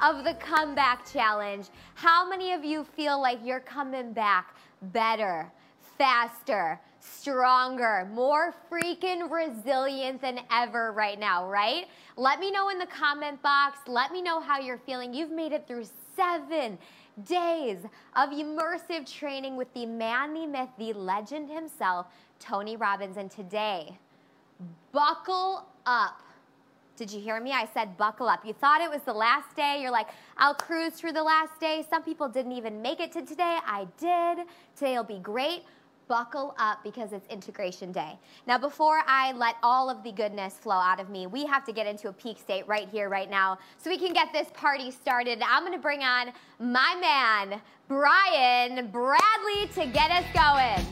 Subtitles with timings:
[0.00, 1.68] of the comeback challenge.
[1.94, 4.54] How many of you feel like you're coming back
[4.92, 5.50] better,
[5.96, 11.86] faster, stronger, more freaking resilient than ever right now, right?
[12.16, 13.78] Let me know in the comment box.
[13.86, 15.12] Let me know how you're feeling.
[15.12, 15.84] You've made it through
[16.16, 16.78] seven
[17.24, 17.78] days
[18.16, 22.06] of immersive training with the man, the myth, the legend himself,
[22.38, 23.16] Tony Robbins.
[23.16, 23.98] And today,
[24.92, 26.22] buckle up.
[26.98, 27.52] Did you hear me?
[27.52, 28.44] I said buckle up.
[28.44, 29.78] You thought it was the last day.
[29.80, 31.86] You're like, I'll cruise through the last day.
[31.88, 33.58] Some people didn't even make it to today.
[33.64, 34.48] I did.
[34.74, 35.62] Today will be great.
[36.08, 38.18] Buckle up because it's integration day.
[38.48, 41.72] Now, before I let all of the goodness flow out of me, we have to
[41.72, 44.90] get into a peak state right here, right now, so we can get this party
[44.90, 45.40] started.
[45.46, 50.84] I'm gonna bring on my man, Brian Bradley, to get us going.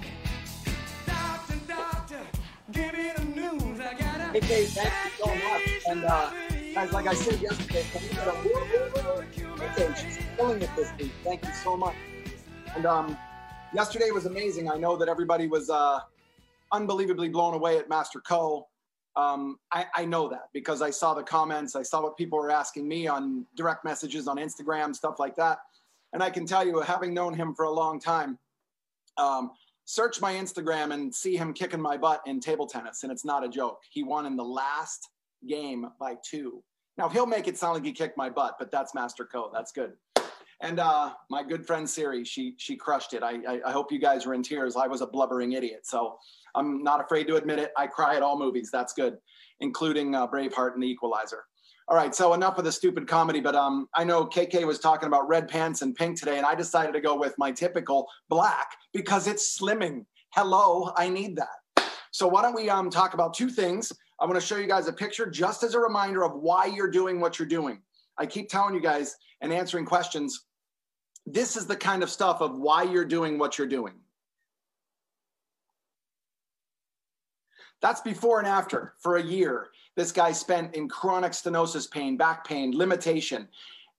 [1.06, 2.20] Doctor, doctor,
[4.32, 4.78] give me the news.
[4.78, 5.62] I got a Hey, Dave, thank you so much.
[5.88, 6.30] And uh,
[6.74, 7.84] guys, like I said yesterday,
[9.76, 11.12] can she's killing it this week.
[11.24, 11.94] Thank you so much.
[12.74, 13.16] And um,
[13.74, 14.70] yesterday was amazing.
[14.70, 16.00] I know that everybody was uh,
[16.72, 18.68] unbelievably blown away at Master Co.
[19.16, 22.50] Um, I, I know that because I saw the comments, I saw what people were
[22.50, 25.58] asking me on direct messages on Instagram, stuff like that.
[26.12, 28.38] And I can tell you, having known him for a long time,
[29.16, 29.52] um,
[29.86, 33.44] search my Instagram and see him kicking my butt in table tennis, and it's not
[33.44, 33.80] a joke.
[33.90, 35.08] He won in the last
[35.48, 36.62] game by two.
[36.98, 39.50] Now he'll make it sound like he kicked my butt, but that's Master Co.
[39.54, 39.92] That's good.
[40.62, 43.22] And uh, my good friend Siri, she she crushed it.
[43.22, 44.74] I, I I hope you guys were in tears.
[44.74, 46.18] I was a blubbering idiot, so
[46.54, 47.72] I'm not afraid to admit it.
[47.76, 48.70] I cry at all movies.
[48.72, 49.18] That's good,
[49.60, 51.44] including uh, Braveheart and The Equalizer.
[51.88, 55.06] All right, so enough of the stupid comedy, but um, I know KK was talking
[55.06, 58.72] about red pants and pink today, and I decided to go with my typical black
[58.92, 60.04] because it's slimming.
[60.30, 61.86] Hello, I need that.
[62.10, 63.92] So why don't we um, talk about two things?
[64.18, 66.90] I'm going to show you guys a picture just as a reminder of why you're
[66.90, 67.80] doing what you're doing.
[68.18, 70.46] I keep telling you guys and answering questions.
[71.24, 73.94] This is the kind of stuff of why you're doing what you're doing.
[77.80, 79.68] That's before and after for a year.
[79.96, 83.48] This guy spent in chronic stenosis pain, back pain, limitation.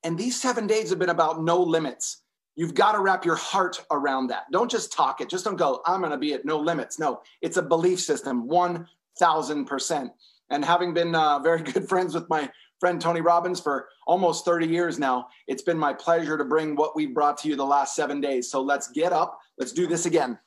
[0.03, 2.21] And these seven days have been about no limits.
[2.55, 4.43] You've got to wrap your heart around that.
[4.51, 5.29] Don't just talk it.
[5.29, 6.99] Just don't go, I'm going to be at no limits.
[6.99, 10.09] No, it's a belief system, 1000%.
[10.49, 12.49] And having been uh, very good friends with my
[12.79, 16.95] friend Tony Robbins for almost 30 years now, it's been my pleasure to bring what
[16.95, 18.49] we brought to you the last seven days.
[18.51, 19.39] So let's get up.
[19.57, 20.37] Let's do this again.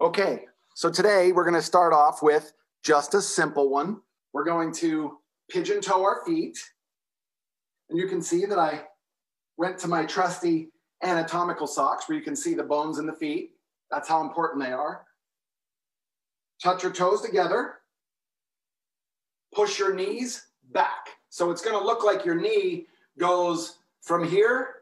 [0.00, 0.44] Okay,
[0.76, 2.52] so today we're going to start off with
[2.84, 4.02] just a simple one.
[4.34, 5.16] We're going to
[5.48, 6.58] pigeon toe our feet.
[7.88, 8.82] And you can see that I
[9.56, 10.68] went to my trusty
[11.02, 13.52] anatomical socks where you can see the bones in the feet.
[13.90, 15.06] That's how important they are.
[16.62, 17.76] Touch your toes together.
[19.54, 21.08] Push your knees back.
[21.30, 22.84] So it's going to look like your knee
[23.18, 24.74] goes from here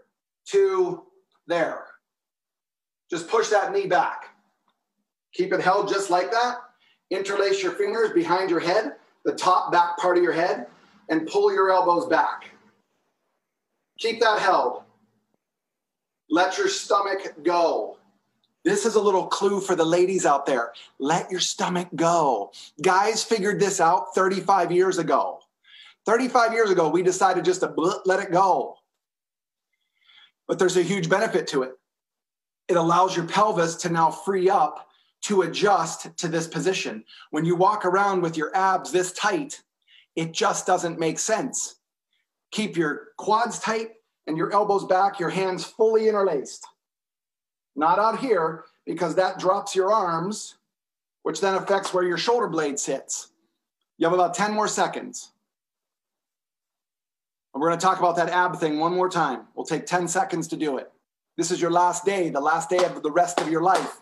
[0.46, 1.04] to
[1.46, 1.84] there.
[3.08, 4.33] Just push that knee back.
[5.34, 6.58] Keep it held just like that.
[7.10, 10.66] Interlace your fingers behind your head, the top back part of your head,
[11.08, 12.50] and pull your elbows back.
[13.98, 14.82] Keep that held.
[16.30, 17.98] Let your stomach go.
[18.64, 20.72] This is a little clue for the ladies out there.
[20.98, 22.50] Let your stomach go.
[22.80, 25.40] Guys figured this out 35 years ago.
[26.06, 28.76] 35 years ago, we decided just to let it go.
[30.48, 31.72] But there's a huge benefit to it.
[32.68, 34.88] It allows your pelvis to now free up
[35.24, 37.04] to adjust to this position.
[37.30, 39.62] When you walk around with your abs this tight,
[40.16, 41.76] it just doesn't make sense.
[42.52, 43.92] Keep your quads tight
[44.26, 46.66] and your elbows back, your hands fully interlaced.
[47.74, 50.56] Not out here, because that drops your arms,
[51.22, 53.32] which then affects where your shoulder blade sits.
[53.96, 55.32] You have about 10 more seconds.
[57.54, 59.46] And we're going to talk about that ab thing one more time.
[59.54, 60.90] We'll take 10 seconds to do it.
[61.36, 64.00] This is your last day, the last day of the rest of your life.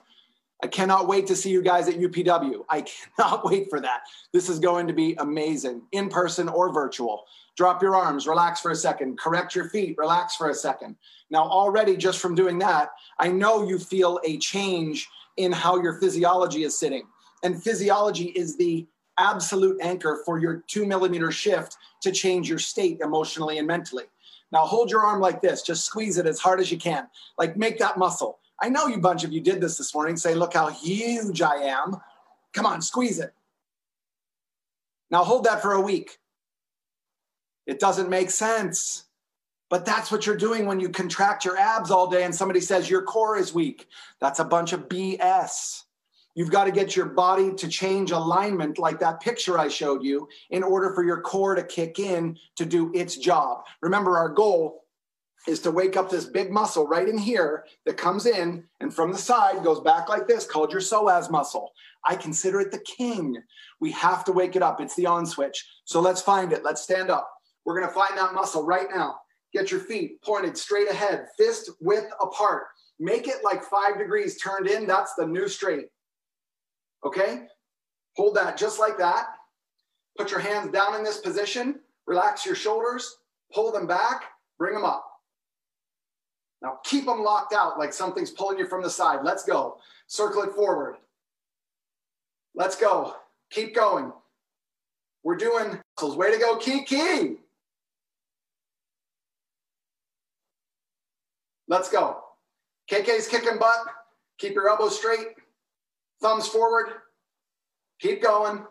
[0.62, 2.64] I cannot wait to see you guys at UPW.
[2.68, 4.02] I cannot wait for that.
[4.32, 7.24] This is going to be amazing, in person or virtual.
[7.56, 10.96] Drop your arms, relax for a second, correct your feet, relax for a second.
[11.30, 16.00] Now, already just from doing that, I know you feel a change in how your
[16.00, 17.06] physiology is sitting.
[17.42, 18.86] And physiology is the
[19.18, 24.04] absolute anchor for your two millimeter shift to change your state emotionally and mentally.
[24.52, 27.08] Now, hold your arm like this, just squeeze it as hard as you can.
[27.38, 28.38] Like, make that muscle.
[28.62, 31.56] I know you bunch of you did this this morning, say, Look how huge I
[31.56, 31.96] am.
[32.54, 33.34] Come on, squeeze it.
[35.10, 36.18] Now, hold that for a week.
[37.66, 39.04] It doesn't make sense.
[39.68, 42.90] But that's what you're doing when you contract your abs all day and somebody says
[42.90, 43.88] your core is weak.
[44.20, 45.84] That's a bunch of BS.
[46.34, 50.28] You've got to get your body to change alignment, like that picture I showed you,
[50.50, 53.64] in order for your core to kick in to do its job.
[53.80, 54.81] Remember, our goal
[55.48, 59.12] is to wake up this big muscle right in here that comes in and from
[59.12, 61.72] the side goes back like this, called your psoas muscle.
[62.04, 63.36] I consider it the king.
[63.80, 64.80] We have to wake it up.
[64.80, 65.64] It's the on switch.
[65.84, 66.64] So let's find it.
[66.64, 67.28] Let's stand up.
[67.64, 69.16] We're going to find that muscle right now.
[69.52, 72.64] Get your feet pointed straight ahead, fist width apart.
[72.98, 74.86] Make it like five degrees turned in.
[74.86, 75.86] That's the new straight.
[77.04, 77.42] Okay?
[78.16, 79.26] Hold that just like that.
[80.16, 81.80] Put your hands down in this position.
[82.06, 83.16] Relax your shoulders.
[83.52, 84.24] Pull them back.
[84.58, 85.04] Bring them up.
[86.62, 89.20] Now keep them locked out like something's pulling you from the side.
[89.24, 89.78] Let's go.
[90.06, 90.96] Circle it forward.
[92.54, 93.16] Let's go.
[93.50, 94.12] Keep going.
[95.24, 96.16] We're doing muscles.
[96.16, 97.38] Way to go, Kiki.
[101.68, 102.22] Let's go.
[102.90, 103.78] KK's kicking butt.
[104.38, 105.28] Keep your elbows straight.
[106.20, 106.88] Thumbs forward.
[108.00, 108.64] Keep going.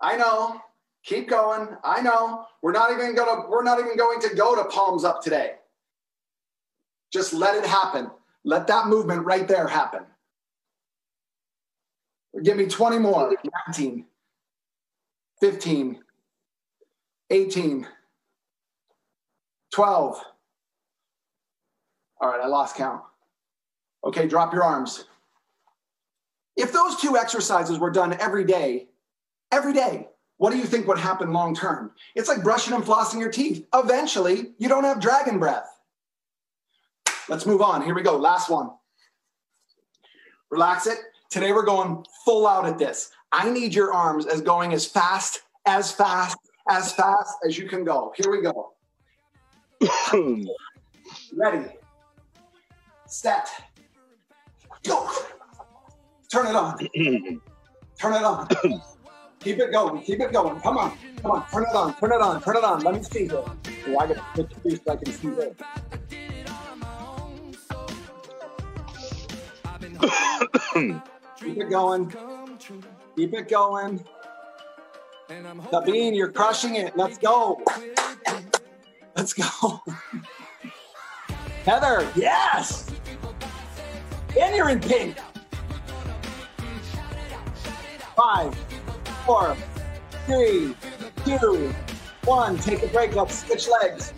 [0.00, 0.60] I know.
[1.04, 1.68] Keep going.
[1.82, 2.44] I know.
[2.60, 5.54] We're not even gonna, we're not even going to go to palms up today.
[7.12, 8.10] Just let it happen.
[8.44, 10.04] Let that movement right there happen.
[12.42, 13.34] Give me 20 more.
[13.68, 14.06] 19,
[15.40, 16.00] 15,
[17.30, 17.86] 18,
[19.72, 20.24] 12.
[22.20, 23.02] All right, I lost count.
[24.04, 25.04] Okay, drop your arms.
[26.56, 28.88] If those two exercises were done every day,
[29.50, 31.92] every day, what do you think would happen long term?
[32.14, 33.66] It's like brushing and flossing your teeth.
[33.74, 35.71] Eventually, you don't have dragon breath.
[37.28, 37.82] Let's move on.
[37.82, 38.16] Here we go.
[38.16, 38.70] Last one.
[40.50, 40.98] Relax it.
[41.30, 43.10] Today we're going full out at this.
[43.30, 46.36] I need your arms as going as fast, as fast,
[46.68, 48.12] as fast as you can go.
[48.16, 48.72] Here we go.
[51.34, 51.68] Ready.
[53.06, 53.48] Set.
[54.84, 55.08] Go.
[56.30, 56.78] Turn it on.
[57.98, 58.48] Turn it on.
[59.40, 60.02] Keep it going.
[60.02, 60.60] Keep it going.
[60.60, 60.96] Come on.
[61.20, 61.48] Come on.
[61.50, 61.94] Turn it on.
[61.98, 62.42] Turn it on.
[62.42, 62.80] Turn it on.
[62.80, 63.32] Let me see it.
[63.32, 65.60] Oh, I got to put the so I can see it.
[70.02, 72.12] Keep it going.
[73.16, 74.04] Keep it going.
[75.70, 76.96] Sabine, you're crushing it.
[76.96, 77.62] Let's go.
[79.16, 79.82] Let's go.
[81.64, 82.90] Heather, yes.
[84.38, 85.16] And you're in pink.
[88.16, 88.54] Five,
[89.24, 89.56] four,
[90.26, 90.74] three,
[91.24, 91.72] two,
[92.24, 92.58] one.
[92.58, 93.14] Take a break.
[93.14, 94.12] Let's switch legs.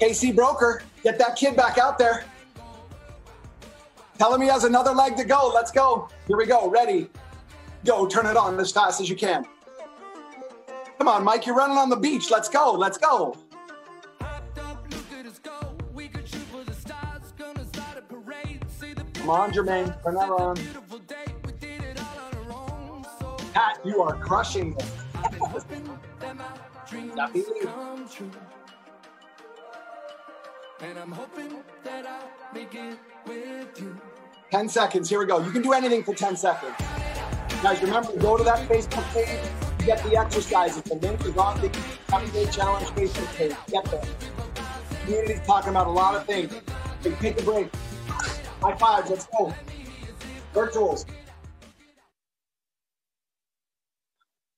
[0.00, 2.24] KC Broker, get that kid back out there.
[4.20, 5.50] Tell him he has another leg to go.
[5.54, 6.06] Let's go.
[6.28, 6.68] Here we go.
[6.68, 7.08] Ready.
[7.86, 8.06] Go.
[8.06, 9.46] Turn it on as fast as you can.
[10.98, 11.46] Come on, Mike.
[11.46, 12.30] You're running on the beach.
[12.30, 12.72] Let's go.
[12.72, 13.34] Let's go.
[19.14, 20.04] Come on, Jermaine.
[20.04, 20.56] Turn that on.
[23.54, 24.76] Pat, you are crushing.
[27.16, 27.44] Duffy.
[30.80, 32.20] And I'm hoping that I
[32.52, 32.98] make it.
[34.50, 35.08] 10 seconds.
[35.08, 35.42] Here we go.
[35.44, 36.74] You can do anything for 10 seconds.
[37.62, 40.82] Guys, remember, go to that Facebook page, get the exercises.
[40.82, 41.68] The link is on the
[42.08, 43.54] Happy Day Challenge Facebook page.
[43.68, 44.02] Get there.
[45.04, 46.52] Community's talking about a lot of things.
[47.02, 47.70] Hey, take a break.
[48.62, 49.10] High fives.
[49.10, 49.54] Let's go.
[50.54, 51.04] Virtuals.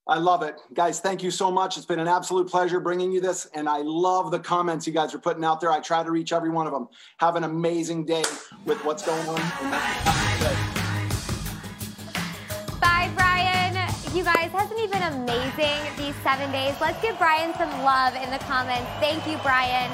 [0.09, 0.61] I love it.
[0.75, 1.77] Guys, thank you so much.
[1.77, 3.47] It's been an absolute pleasure bringing you this.
[3.55, 5.71] And I love the comments you guys are putting out there.
[5.71, 6.89] I try to reach every one of them.
[7.19, 8.25] Have an amazing day
[8.65, 9.37] with what's going on.
[12.81, 13.77] Bye, Brian.
[14.13, 16.75] You guys, hasn't he been amazing these seven days?
[16.81, 18.91] Let's give Brian some love in the comments.
[18.99, 19.91] Thank you, Brian.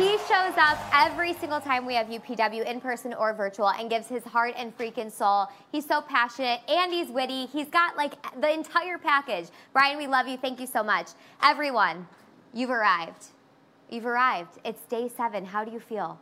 [0.00, 4.08] He shows up every single time we have UPW in person or virtual and gives
[4.08, 5.48] his heart and freaking soul.
[5.72, 7.44] He's so passionate and he's witty.
[7.44, 9.48] He's got like the entire package.
[9.74, 10.38] Brian, we love you.
[10.38, 11.08] Thank you so much.
[11.42, 12.08] Everyone,
[12.54, 13.26] you've arrived.
[13.90, 14.58] You've arrived.
[14.64, 15.44] It's day seven.
[15.44, 16.18] How do you feel?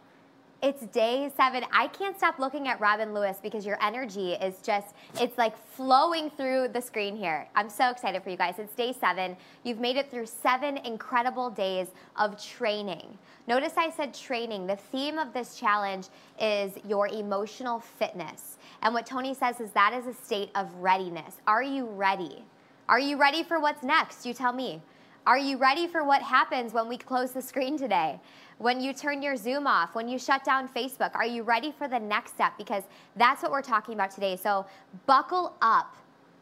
[0.60, 1.62] It's day seven.
[1.70, 6.30] I can't stop looking at Robin Lewis because your energy is just, it's like flowing
[6.30, 7.46] through the screen here.
[7.54, 8.58] I'm so excited for you guys.
[8.58, 9.36] It's day seven.
[9.62, 11.86] You've made it through seven incredible days
[12.16, 13.06] of training.
[13.46, 14.66] Notice I said training.
[14.66, 16.08] The theme of this challenge
[16.40, 18.58] is your emotional fitness.
[18.82, 21.36] And what Tony says is that is a state of readiness.
[21.46, 22.44] Are you ready?
[22.88, 24.26] Are you ready for what's next?
[24.26, 24.82] You tell me.
[25.24, 28.18] Are you ready for what happens when we close the screen today?
[28.58, 31.14] When you turn your Zoom off, when you shut down Facebook?
[31.14, 32.52] Are you ready for the next step?
[32.58, 32.82] Because
[33.16, 34.36] that's what we're talking about today.
[34.36, 34.66] So
[35.06, 35.96] buckle up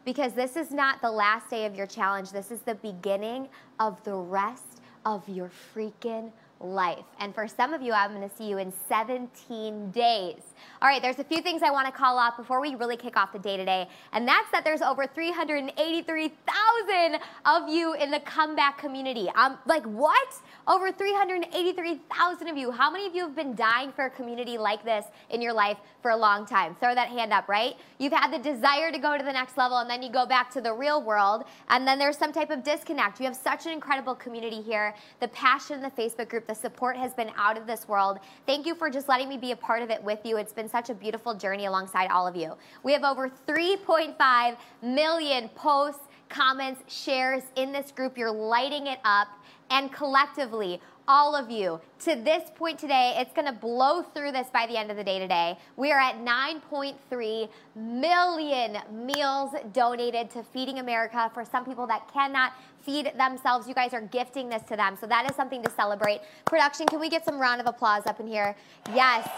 [0.04, 2.30] because this is not the last day of your challenge.
[2.30, 3.48] This is the beginning
[3.80, 7.04] of the rest of your freaking life.
[7.20, 10.42] And for some of you, I'm going to see you in 17 days.
[10.82, 13.16] All right, there's a few things I want to call off before we really kick
[13.16, 18.78] off the day today, and that's that there's over 383,000 of you in the comeback
[18.78, 19.28] community.
[19.34, 20.34] Um, like what?
[20.68, 22.70] Over 383,000 of you.
[22.70, 25.78] How many of you have been dying for a community like this in your life
[26.02, 26.74] for a long time?
[26.74, 27.76] Throw that hand up, right?
[27.98, 30.50] You've had the desire to go to the next level, and then you go back
[30.50, 33.20] to the real world, and then there's some type of disconnect.
[33.20, 34.94] You have such an incredible community here.
[35.20, 38.18] The passion the Facebook group, the support has been out of this world.
[38.46, 40.36] Thank you for just letting me be a part of it with you.
[40.46, 42.52] It's been such a beautiful journey alongside all of you.
[42.84, 48.16] We have over 3.5 million posts, comments, shares in this group.
[48.16, 49.26] You're lighting it up.
[49.70, 51.80] And collectively, all of you.
[52.00, 55.04] To this point today, it's going to blow through this by the end of the
[55.04, 55.58] day today.
[55.76, 62.52] We are at 9.3 million meals donated to Feeding America for some people that cannot
[62.82, 63.68] feed themselves.
[63.68, 64.96] You guys are gifting this to them.
[65.00, 66.20] So that is something to celebrate.
[66.44, 68.56] Production, can we get some round of applause up in here?
[68.94, 69.28] Yes.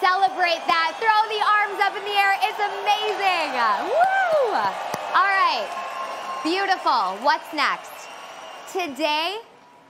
[0.00, 0.96] Celebrate that.
[0.98, 2.34] Throw the arms up in the air.
[2.42, 3.52] It's amazing.
[3.88, 4.56] Woo!
[5.14, 5.68] All right.
[6.42, 7.16] Beautiful.
[7.24, 7.92] What's next?
[8.72, 9.38] Today,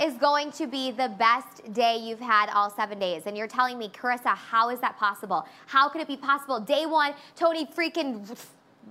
[0.01, 3.23] is going to be the best day you've had all seven days.
[3.27, 5.47] And you're telling me, Carissa, how is that possible?
[5.67, 6.61] How could it be possible?
[6.61, 8.37] Day one, Tony freaking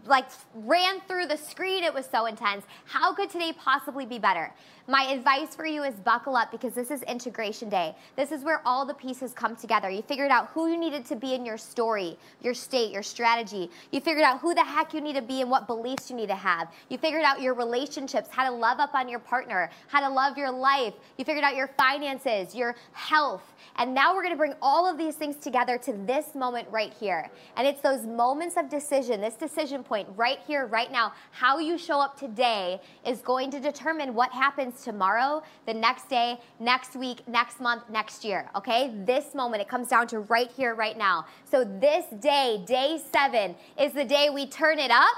[0.06, 1.84] like ran through the screen.
[1.84, 2.66] It was so intense.
[2.86, 4.52] How could today possibly be better?
[4.86, 7.96] My advice for you is buckle up because this is integration day.
[8.17, 9.89] This is where all the pieces come together.
[9.89, 13.72] You figured out who you needed to be in your story, your state, your strategy.
[13.91, 16.28] You figured out who the heck you need to be and what beliefs you need
[16.28, 16.67] to have.
[16.89, 20.38] You figured out your relationships, how to love up on your partner, how to love
[20.38, 20.93] your life.
[21.17, 23.54] You figured out your finances, your health.
[23.78, 26.93] And now we're going to bring all of these things together to this moment right
[26.93, 27.30] here.
[27.56, 31.13] And it's those moments of decision, this decision point right here, right now.
[31.32, 36.10] How you show up today is going to determine what happens happens tomorrow, the next
[36.10, 38.50] day, next week, next month, next year.
[38.56, 38.94] Okay?
[39.06, 41.26] This moment, it comes down to right here, right now.
[41.50, 45.16] So this day, day seven, is the day we turn it up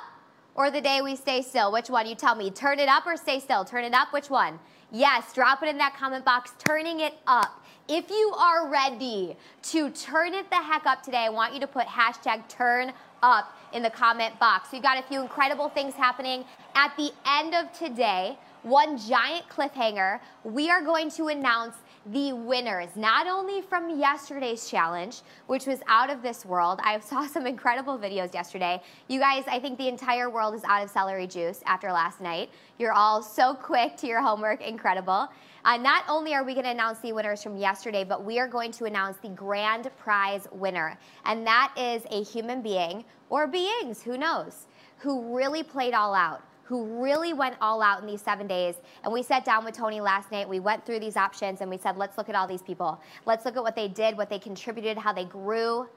[0.56, 1.72] or the day we stay still.
[1.72, 2.08] Which one?
[2.08, 2.50] You tell me.
[2.50, 3.66] Turn it up or stay still?
[3.66, 4.14] Turn it up.
[4.14, 4.60] Which one?
[4.92, 6.54] Yes, drop it in that comment box.
[6.60, 7.64] Turning it up.
[7.88, 11.68] If you are ready to turn it the heck up today, I want you to
[11.68, 14.70] put hashtag turn up in the comment box.
[14.72, 20.20] We've got a few incredible things happening at the end of today one giant cliffhanger,
[20.44, 21.76] we are going to announce
[22.08, 26.80] the winners, not only from yesterday's challenge, which was out of this world.
[26.84, 28.82] I saw some incredible videos yesterday.
[29.08, 32.50] You guys, I think the entire world is out of celery juice after last night.
[32.80, 35.30] You're all so quick to your homework, incredible.
[35.64, 38.48] Uh, not only are we going to announce the winners from yesterday, but we are
[38.48, 40.98] going to announce the grand prize winner.
[41.26, 44.66] And that is a human being, or beings, who knows,
[44.98, 48.76] who really played all out who really went all out in these seven days.
[49.04, 50.50] And we sat down with Tony last night.
[50.50, 53.00] We went through these options and we said, let's look at all these people.
[53.26, 55.88] Let's look at what they did, what they contributed, how they grew.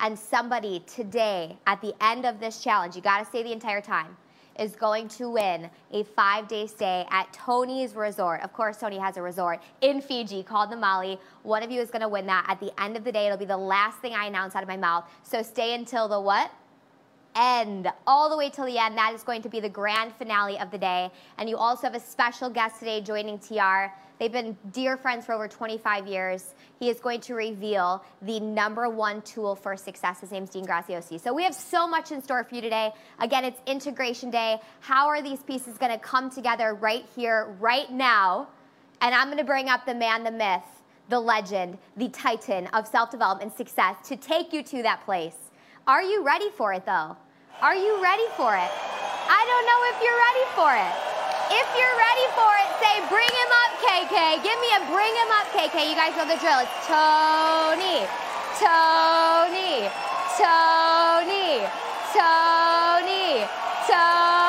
[0.00, 3.80] And somebody today, at the end of this challenge, you got to stay the entire
[3.80, 4.16] time,
[4.58, 8.42] is going to win a five day stay at Tony's resort.
[8.42, 11.18] Of course, Tony has a resort in Fiji called Namale.
[11.42, 12.44] One of you is going to win that.
[12.48, 14.68] At the end of the day, it'll be the last thing I announce out of
[14.68, 15.08] my mouth.
[15.22, 16.50] So stay until the what?
[17.38, 18.98] End, all the way till the end.
[18.98, 21.10] That is going to be the grand finale of the day.
[21.38, 23.92] And you also have a special guest today joining TR.
[24.18, 26.54] They've been dear friends for over 25 years.
[26.80, 30.20] He is going to reveal the number one tool for success.
[30.20, 31.20] His name's Dean Graziosi.
[31.20, 32.92] So we have so much in store for you today.
[33.20, 34.60] Again, it's integration day.
[34.80, 38.48] How are these pieces going to come together right here, right now?
[39.00, 40.64] And I'm going to bring up the man, the myth,
[41.08, 45.36] the legend, the titan of self development success to take you to that place.
[45.86, 47.16] Are you ready for it, though?
[47.60, 48.70] Are you ready for it?
[49.26, 50.94] I don't know if you're ready for it.
[51.50, 54.44] If you're ready for it, say, bring him up, KK.
[54.46, 55.90] Give me a bring him up, KK.
[55.90, 56.62] You guys know the drill.
[56.62, 58.06] It's Tony,
[58.62, 59.90] Tony,
[60.38, 61.66] Tony,
[62.14, 63.42] Tony,
[63.90, 64.47] Tony.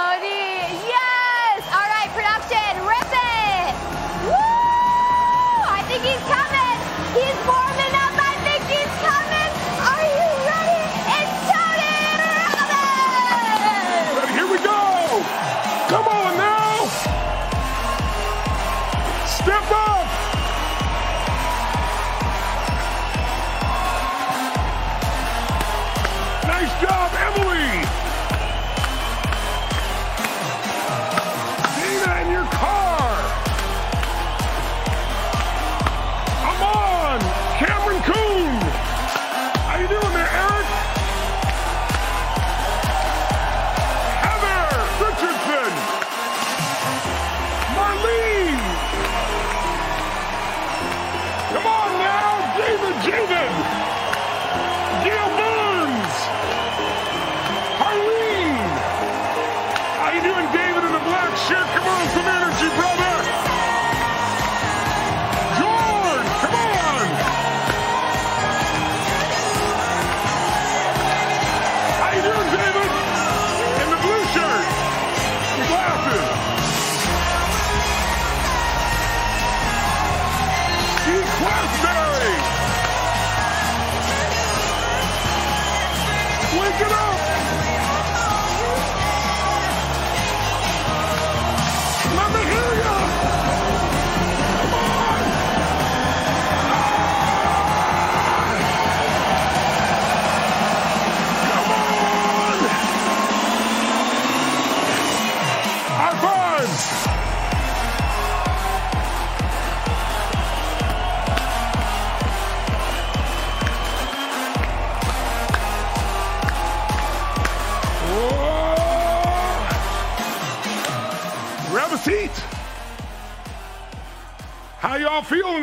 [86.70, 87.09] Wake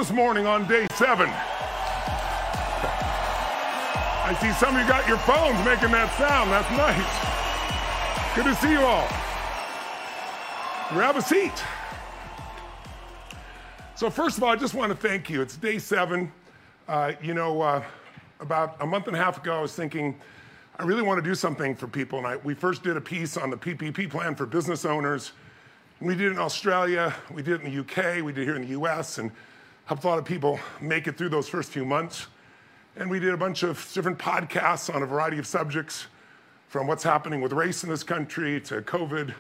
[0.07, 1.29] this morning on day seven?
[4.23, 6.53] I see some of you got your phones making that sound.
[6.53, 8.37] That's nice.
[8.37, 9.09] Good to see you all.
[10.91, 11.61] Grab a seat.
[13.97, 15.43] So, first of all, I just want to thank you.
[15.43, 16.31] It's day seven.
[16.87, 17.83] Uh, you know, uh,
[18.39, 20.17] about a month and a half ago, I was thinking,
[20.79, 22.19] I really want to do something for people.
[22.19, 25.33] And I, we first did a piece on the PPP plan for business owners.
[26.01, 28.55] We did it in Australia, we did it in the UK, we did it here
[28.55, 29.33] in the US, and
[29.87, 32.27] helped a lot of people make it through those first few months.
[32.97, 36.07] And we did a bunch of different podcasts on a variety of subjects,
[36.69, 39.33] from what's happening with race in this country to COVID.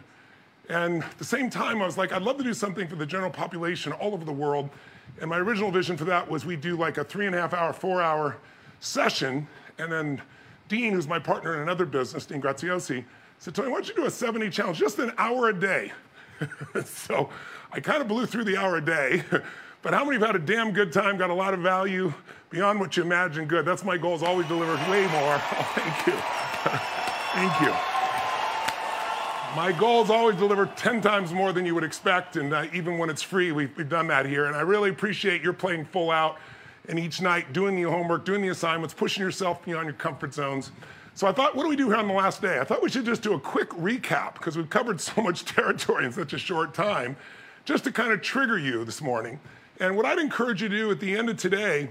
[0.68, 3.06] And at the same time, I was like, I'd love to do something for the
[3.06, 4.70] general population all over the world.
[5.20, 7.52] And my original vision for that was we do like a three and a half
[7.52, 8.36] hour, four hour
[8.80, 9.48] session.
[9.78, 10.22] And then
[10.68, 13.04] Dean, who's my partner in another business, Dean Graziosi,
[13.38, 15.92] said, Tony, why don't you do a 70 challenge, just an hour a day?
[16.84, 17.30] so
[17.72, 19.24] I kind of blew through the hour a day.
[19.86, 22.12] But how many have had a damn good time, got a lot of value
[22.50, 23.64] beyond what you imagine good?
[23.64, 25.40] That's my goal is always deliver way more.
[25.52, 26.12] Oh, thank you.
[27.36, 27.72] thank you.
[29.54, 32.34] My goal is always deliver 10 times more than you would expect.
[32.34, 34.46] And uh, even when it's free, we've, we've done that here.
[34.46, 36.38] And I really appreciate your playing full out
[36.88, 40.72] and each night doing the homework, doing the assignments, pushing yourself beyond your comfort zones.
[41.14, 42.58] So I thought, what do we do here on the last day?
[42.58, 46.06] I thought we should just do a quick recap because we've covered so much territory
[46.06, 47.16] in such a short time,
[47.64, 49.38] just to kind of trigger you this morning.
[49.80, 51.90] And what I'd encourage you to do at the end of today,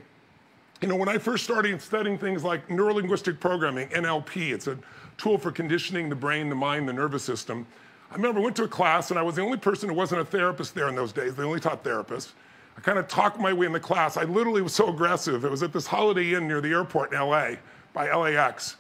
[0.82, 4.78] you know, when I first started studying things like neurolinguistic programming, NLP, it's a
[5.18, 7.66] tool for conditioning the brain, the mind, the nervous system.
[8.12, 10.22] I remember I went to a class and I was the only person who wasn't
[10.22, 11.36] a therapist there in those days.
[11.36, 12.34] They only taught therapists.
[12.78, 14.18] I kind of talked my way in the class.
[14.18, 15.46] I literally was so aggressive.
[15.46, 17.52] It was at this Holiday Inn near the airport in LA
[17.94, 18.76] by LAX.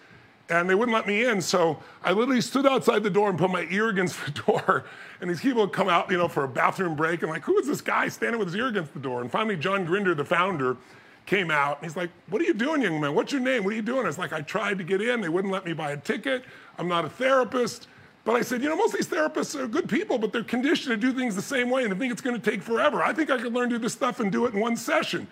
[0.47, 3.49] And they wouldn't let me in, so I literally stood outside the door and put
[3.49, 4.85] my ear against the door.
[5.21, 7.57] And these people would come out, you know, for a bathroom break, and like, who
[7.57, 9.21] is this guy standing with his ear against the door?
[9.21, 10.77] And finally, John Grinder, the founder,
[11.25, 11.77] came out.
[11.77, 13.15] And he's like, What are you doing, young man?
[13.15, 13.63] What's your name?
[13.63, 14.03] What are you doing?
[14.03, 15.21] I was like, I tried to get in.
[15.21, 16.43] They wouldn't let me buy a ticket.
[16.77, 17.87] I'm not a therapist.
[18.23, 20.99] But I said, you know, most of these therapists are good people, but they're conditioned
[20.99, 23.03] to do things the same way and they think it's going to take forever.
[23.03, 25.27] I think I could learn to do this stuff and do it in one session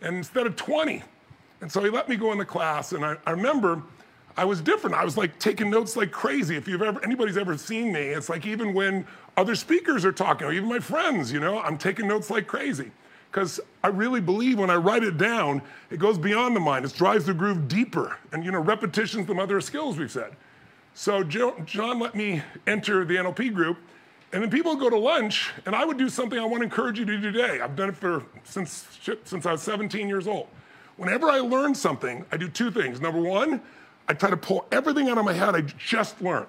[0.00, 1.02] and instead of 20.
[1.60, 2.92] And so he let me go in the class.
[2.92, 3.82] And I, I remember
[4.38, 4.94] I was different.
[4.94, 6.56] I was like taking notes like crazy.
[6.56, 9.04] If you've ever, anybody's ever seen me, it's like even when
[9.36, 12.92] other speakers are talking, or even my friends, you know, I'm taking notes like crazy.
[13.32, 16.84] Because I really believe when I write it down, it goes beyond the mind.
[16.84, 18.16] It drives the groove deeper.
[18.32, 20.36] And, you know, repetition's the mother of skills, we've said.
[20.94, 23.78] So John let me enter the NLP group,
[24.32, 26.98] and then people go to lunch, and I would do something I want to encourage
[26.98, 27.60] you to do today.
[27.60, 28.86] I've done it for since
[29.24, 30.46] since I was 17 years old.
[30.96, 33.00] Whenever I learn something, I do two things.
[33.00, 33.62] Number one,
[34.08, 36.46] I try to pull everything out of my head I just learned,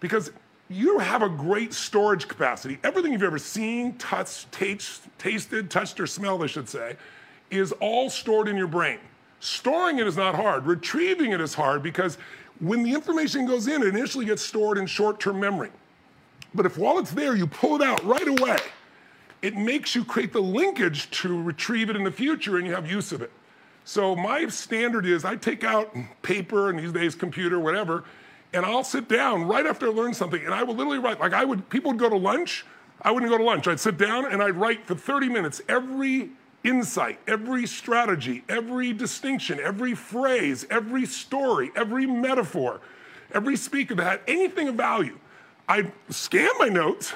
[0.00, 0.32] because
[0.68, 2.78] you have a great storage capacity.
[2.84, 6.96] Everything you've ever seen, touched, taste, tasted, touched, or smelled, I should say,
[7.50, 8.98] is all stored in your brain.
[9.40, 10.66] Storing it is not hard.
[10.66, 12.18] Retrieving it is hard because
[12.60, 15.70] when the information goes in, it initially gets stored in short term memory.
[16.54, 18.58] But if while it's there, you pull it out right away,
[19.42, 22.90] it makes you create the linkage to retrieve it in the future and you have
[22.90, 23.32] use of it.
[23.84, 28.04] So my standard is I take out paper and these days computer, whatever,
[28.52, 31.20] and I'll sit down right after I learn something and I will literally write.
[31.20, 32.64] Like I would, people would go to lunch.
[33.02, 33.66] I wouldn't go to lunch.
[33.66, 36.30] I'd sit down and I'd write for 30 minutes every
[36.62, 42.80] insight, every strategy, every distinction, every phrase, every story, every metaphor,
[43.32, 45.18] every speaker that had anything of value.
[45.68, 47.14] I scan my notes,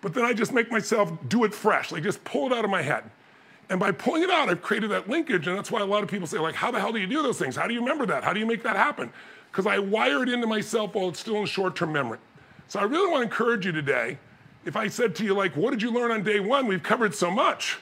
[0.00, 2.70] but then I just make myself do it fresh, like just pull it out of
[2.70, 3.04] my head.
[3.68, 6.08] And by pulling it out, I've created that linkage, and that's why a lot of
[6.08, 7.56] people say, like, how the hell do you do those things?
[7.56, 8.22] How do you remember that?
[8.22, 9.12] How do you make that happen?
[9.50, 12.18] Because I wire it into myself while it's still in short-term memory.
[12.68, 14.18] So I really want to encourage you today.
[14.64, 16.66] If I said to you, like, what did you learn on day one?
[16.66, 17.78] We've covered so much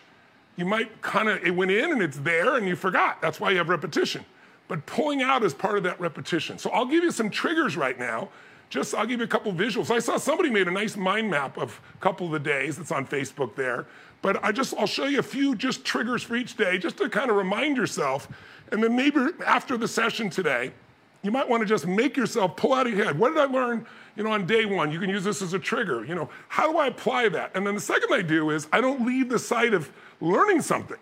[0.57, 3.21] you might kind of, it went in and it's there and you forgot.
[3.21, 4.25] That's why you have repetition.
[4.69, 6.59] But pulling out is part of that repetition.
[6.59, 8.29] So I'll give you some triggers right now.
[8.71, 9.91] Just, I'll give you a couple visuals.
[9.91, 12.79] I saw somebody made a nice mind map of a couple of the days.
[12.79, 13.87] It's on Facebook there.
[14.25, 17.11] But I just, I'll show you a few just triggers for each day, just to
[17.11, 18.27] kind of remind yourself.
[18.73, 20.73] And then maybe after the session today,
[21.21, 23.19] you might want to just make yourself pull out of your head.
[23.19, 23.85] What did I learn?
[24.17, 26.07] You know, on day one, you can use this as a trigger.
[26.07, 27.51] You know, how do I apply that?
[27.55, 29.91] And then the second I do is I don't leave the site of
[30.23, 30.97] learning something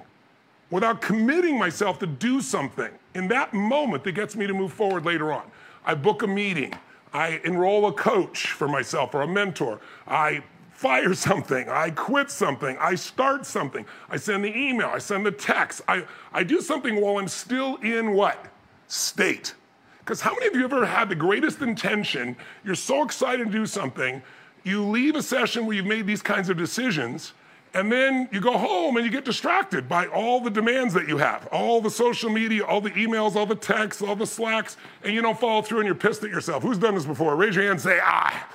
[0.72, 5.04] without committing myself to do something in that moment that gets me to move forward
[5.04, 5.44] later on.
[5.84, 6.74] I book a meeting.
[7.12, 9.78] I enroll a coach for myself or a mentor.
[10.08, 10.42] I
[10.82, 11.68] fire something.
[11.68, 12.76] I quit something.
[12.80, 13.86] I start something.
[14.10, 14.88] I send the email.
[14.88, 15.80] I send the text.
[15.86, 18.46] I, I do something while I'm still in what?
[18.88, 19.54] State.
[20.00, 22.36] Because how many of you ever had the greatest intention?
[22.64, 24.22] You're so excited to do something.
[24.64, 27.32] You leave a session where you've made these kinds of decisions
[27.74, 31.16] and then you go home and you get distracted by all the demands that you
[31.18, 35.14] have, all the social media, all the emails, all the texts, all the slacks, and
[35.14, 36.62] you don't follow through and you're pissed at yourself.
[36.62, 37.34] Who's done this before?
[37.36, 38.48] Raise your hand and say, ah.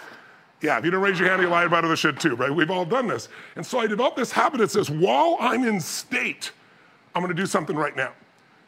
[0.61, 2.53] Yeah, if you don't raise your hand, you lie about other shit too, right?
[2.53, 3.29] We've all done this.
[3.55, 6.51] And so I developed this habit that says, while I'm in state,
[7.13, 8.13] I'm gonna do something right now.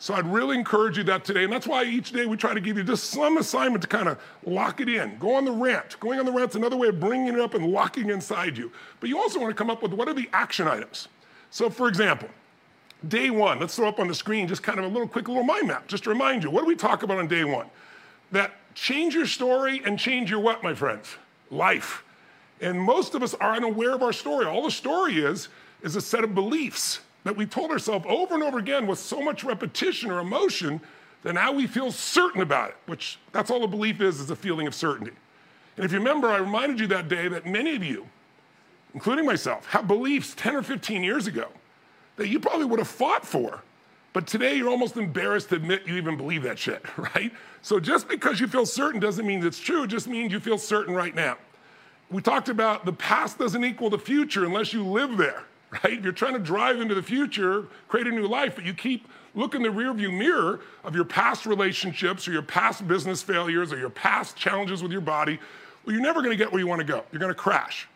[0.02, 2.62] So I'd really encourage you that today, and that's why each day we try to
[2.62, 5.18] give you just some assignment to kind of lock it in.
[5.18, 6.00] Go on the rant.
[6.00, 8.72] Going on the rant's another way of bringing it up and locking inside you.
[9.02, 11.10] But you also want to come up with what are the action items.
[11.52, 12.30] So for example,
[13.10, 15.44] day one, let's throw up on the screen just kind of a little quick little
[15.44, 17.68] mind map, just to remind you, what do we talk about on day one?
[18.32, 21.18] That change your story and change your what, my friends?
[21.52, 22.04] Life.
[22.62, 24.46] And most of us are unaware of our story.
[24.46, 25.48] All the story is,
[25.82, 29.22] is a set of beliefs that we told ourselves over and over again with so
[29.22, 30.82] much repetition or emotion
[31.24, 34.36] that now we feel certain about it, which that's all a belief is, is a
[34.36, 35.12] feeling of certainty.
[35.76, 38.08] And if you remember, I reminded you that day that many of you,
[38.94, 41.48] including myself, have beliefs 10 or 15 years ago
[42.16, 43.62] that you probably would have fought for.
[44.12, 47.32] But today you're almost embarrassed to admit you even believe that shit, right?
[47.62, 50.58] So just because you feel certain doesn't mean it's true, it just means you feel
[50.58, 51.38] certain right now.
[52.10, 55.46] We talked about the past doesn't equal the future unless you live there
[55.84, 55.98] right?
[55.98, 59.08] If you're trying to drive into the future, create a new life, but you keep
[59.36, 63.90] looking the rearview mirror of your past relationships or your past business failures or your
[63.90, 65.40] past challenges with your body,
[65.86, 67.04] well, you're never going to get where you want to go.
[67.12, 67.88] You're going to crash.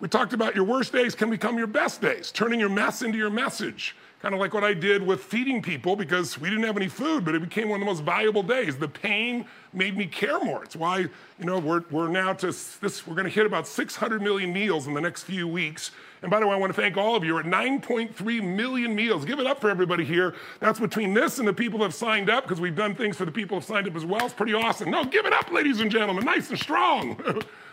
[0.00, 3.18] We talked about your worst days can become your best days, turning your mess into
[3.18, 3.96] your message.
[4.20, 7.24] Kind of like what I did with feeding people because we didn't have any food,
[7.24, 8.76] but it became one of the most valuable days.
[8.76, 10.64] The pain made me care more.
[10.64, 14.20] It's why, you know, we're, we're now to this, we're going to hit about 600
[14.20, 16.96] million meals in the next few weeks and by the way, I want to thank
[16.96, 17.34] all of you.
[17.34, 19.24] We're at 9.3 million meals.
[19.24, 20.34] Give it up for everybody here.
[20.58, 23.24] That's between this and the people that have signed up, because we've done things for
[23.24, 24.24] the people who have signed up as well.
[24.24, 24.90] It's pretty awesome.
[24.90, 26.24] No, give it up, ladies and gentlemen.
[26.24, 27.20] Nice and strong.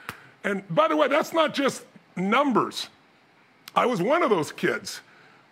[0.44, 2.88] and by the way, that's not just numbers.
[3.76, 5.02] I was one of those kids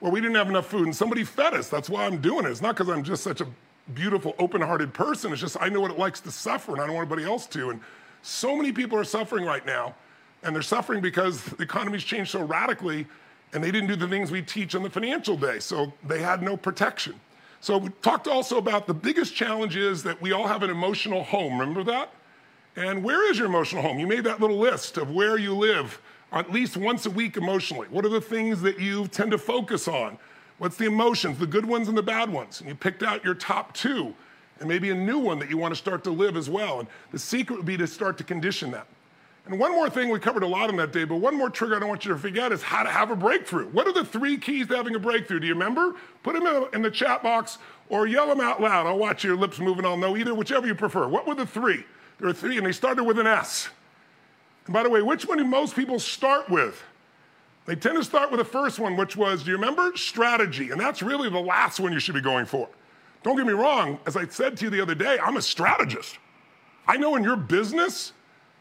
[0.03, 1.69] where we didn't have enough food and somebody fed us.
[1.69, 2.49] That's why I'm doing it.
[2.49, 3.47] It's not because I'm just such a
[3.93, 5.31] beautiful, open hearted person.
[5.31, 7.45] It's just I know what it likes to suffer and I don't want anybody else
[7.47, 7.69] to.
[7.69, 7.79] And
[8.21, 9.95] so many people are suffering right now.
[10.43, 13.07] And they're suffering because the economy's changed so radically
[13.53, 15.59] and they didn't do the things we teach on the financial day.
[15.59, 17.17] So they had no protection.
[17.61, 21.23] So we talked also about the biggest challenge is that we all have an emotional
[21.23, 21.57] home.
[21.57, 22.11] Remember that?
[22.75, 23.99] And where is your emotional home?
[23.99, 26.01] You made that little list of where you live
[26.39, 27.87] at least once a week emotionally.
[27.89, 30.17] What are the things that you tend to focus on?
[30.57, 32.59] What's the emotions, the good ones and the bad ones?
[32.59, 34.13] And you picked out your top two
[34.59, 36.79] and maybe a new one that you want to start to live as well.
[36.79, 38.87] And the secret would be to start to condition that.
[39.45, 41.75] And one more thing, we covered a lot on that day, but one more trigger
[41.75, 43.67] I don't want you to forget is how to have a breakthrough.
[43.69, 45.41] What are the three keys to having a breakthrough?
[45.41, 45.95] Do you remember?
[46.23, 47.57] Put them in the chat box
[47.89, 48.87] or yell them out loud.
[48.87, 49.85] I'll watch your lips moving.
[49.85, 51.09] I'll know either, whichever you prefer.
[51.09, 51.83] What were the three?
[52.19, 53.67] There are three, and they started with an S.
[54.65, 56.81] And by the way, which one do most people start with?
[57.65, 59.95] They tend to start with the first one, which was, do you remember?
[59.95, 60.71] Strategy.
[60.71, 62.67] And that's really the last one you should be going for.
[63.23, 66.17] Don't get me wrong, as I said to you the other day, I'm a strategist.
[66.87, 68.11] I know in your business,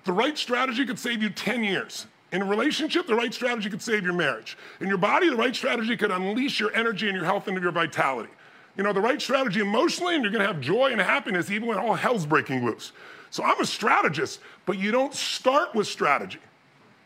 [0.05, 2.07] the right strategy could save you 10 years.
[2.31, 4.57] In a relationship, the right strategy could save your marriage.
[4.81, 7.73] In your body, the right strategy could unleash your energy and your health and your
[7.73, 8.31] vitality.
[8.77, 11.79] You know, the right strategy emotionally, and you're gonna have joy and happiness even when
[11.79, 12.93] all hell's breaking loose.
[13.33, 16.39] So I'm a strategist, but you don't start with strategy.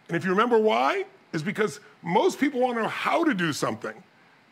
[0.09, 3.95] And if you remember why, is because most people wanna know how to do something.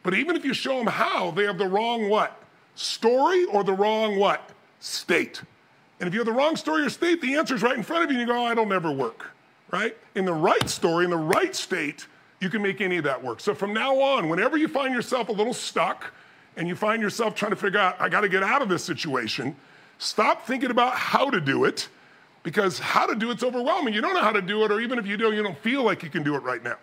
[0.04, 2.40] But even if you show them how, they have the wrong what?
[2.76, 4.50] Story or the wrong what?
[4.78, 5.42] State.
[5.98, 8.04] And if you have the wrong story or state, the answer is right in front
[8.04, 9.32] of you, and you go, oh, it'll never work,
[9.72, 9.96] right?
[10.14, 12.06] In the right story, in the right state,
[12.40, 13.40] you can make any of that work.
[13.40, 16.12] So from now on, whenever you find yourself a little stuck
[16.56, 18.84] and you find yourself trying to figure out, I got to get out of this
[18.84, 19.56] situation,
[19.98, 21.88] stop thinking about how to do it
[22.42, 23.94] because how to do it's overwhelming.
[23.94, 25.82] You don't know how to do it, or even if you do, you don't feel
[25.82, 26.76] like you can do it right now.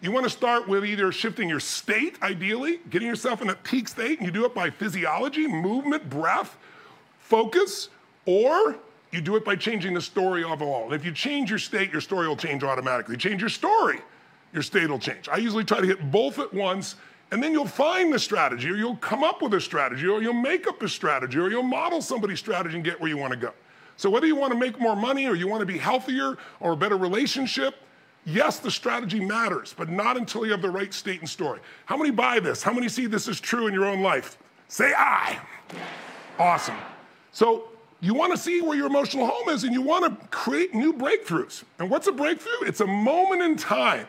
[0.00, 3.86] You want to start with either shifting your state, ideally, getting yourself in a peak
[3.88, 6.56] state, and you do it by physiology, movement, breath,
[7.18, 7.90] focus,
[8.24, 8.76] or
[9.10, 10.84] you do it by changing the story of all.
[10.84, 13.16] And if you change your state, your story will change automatically.
[13.16, 14.00] Change your story,
[14.54, 15.28] your state will change.
[15.28, 16.94] I usually try to hit both at once,
[17.30, 20.32] and then you'll find the strategy, or you'll come up with a strategy, or you'll
[20.32, 23.38] make up a strategy, or you'll model somebody's strategy and get where you want to
[23.38, 23.52] go.
[23.96, 26.72] So whether you want to make more money, or you want to be healthier, or
[26.72, 27.74] a better relationship,
[28.26, 31.60] Yes, the strategy matters, but not until you have the right state and story.
[31.86, 32.62] How many buy this?
[32.62, 34.36] How many see this is true in your own life?
[34.68, 35.40] Say I.
[36.38, 36.76] Awesome.
[37.32, 37.68] So
[38.00, 40.92] you want to see where your emotional home is and you want to create new
[40.92, 41.64] breakthroughs.
[41.78, 42.66] And what's a breakthrough?
[42.66, 44.06] It's a moment in time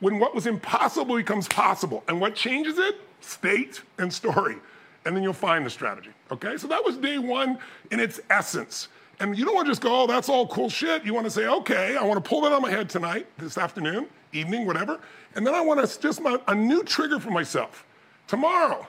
[0.00, 2.02] when what was impossible becomes possible.
[2.08, 3.00] And what changes it?
[3.20, 4.56] State and story.
[5.04, 6.10] And then you'll find the strategy.
[6.30, 6.56] Okay?
[6.56, 7.58] So that was day one
[7.90, 8.88] in its essence.
[9.20, 11.04] And you don't want to just go, oh, that's all cool shit.
[11.04, 13.56] You want to say, okay, I want to pull that on my head tonight, this
[13.56, 15.00] afternoon, evening, whatever.
[15.34, 17.86] And then I want to just my, a new trigger for myself.
[18.26, 18.86] Tomorrow,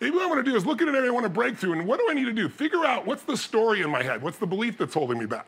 [0.00, 1.56] Maybe what I want to do is look at an area I want to break
[1.56, 2.48] through, and what do I need to do?
[2.48, 4.22] Figure out what's the story in my head?
[4.22, 5.46] What's the belief that's holding me back,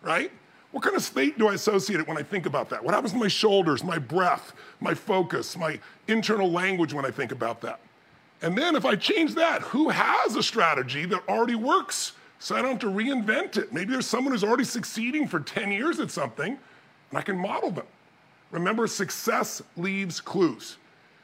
[0.00, 0.30] right?
[0.72, 2.84] What kind of state do I associate it when I think about that?
[2.84, 7.32] What happens to my shoulders, my breath, my focus, my internal language when I think
[7.32, 7.80] about that?
[8.42, 12.62] And then if I change that, who has a strategy that already works so I
[12.62, 13.72] don't have to reinvent it?
[13.72, 16.56] Maybe there's someone who's already succeeding for 10 years at something,
[17.10, 17.86] and I can model them.
[18.50, 20.76] Remember, success leaves clues.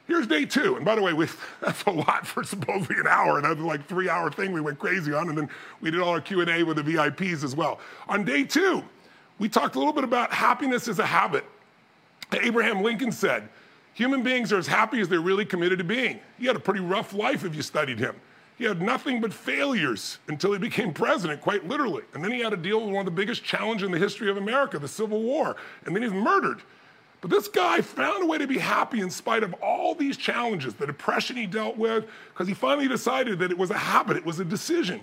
[0.06, 0.76] Here's day two.
[0.76, 1.26] And by the way, we,
[1.60, 3.40] that's a lot for supposedly an hour.
[3.40, 5.28] Was like three hour thing we went crazy on.
[5.28, 5.48] And then
[5.80, 7.80] we did all our Q&A with the VIPs as well.
[8.08, 8.84] On day two,
[9.38, 11.44] we talked a little bit about happiness as a habit.
[12.32, 13.48] Abraham Lincoln said,
[13.94, 16.20] human beings are as happy as they're really committed to being.
[16.38, 18.16] He had a pretty rough life if you studied him.
[18.58, 22.04] He had nothing but failures until he became president, quite literally.
[22.14, 24.30] And then he had to deal with one of the biggest challenges in the history
[24.30, 25.56] of America, the Civil War.
[25.84, 26.62] And then he's murdered.
[27.20, 30.74] But this guy found a way to be happy in spite of all these challenges,
[30.74, 34.24] the depression he dealt with, because he finally decided that it was a habit, it
[34.24, 35.00] was a decision.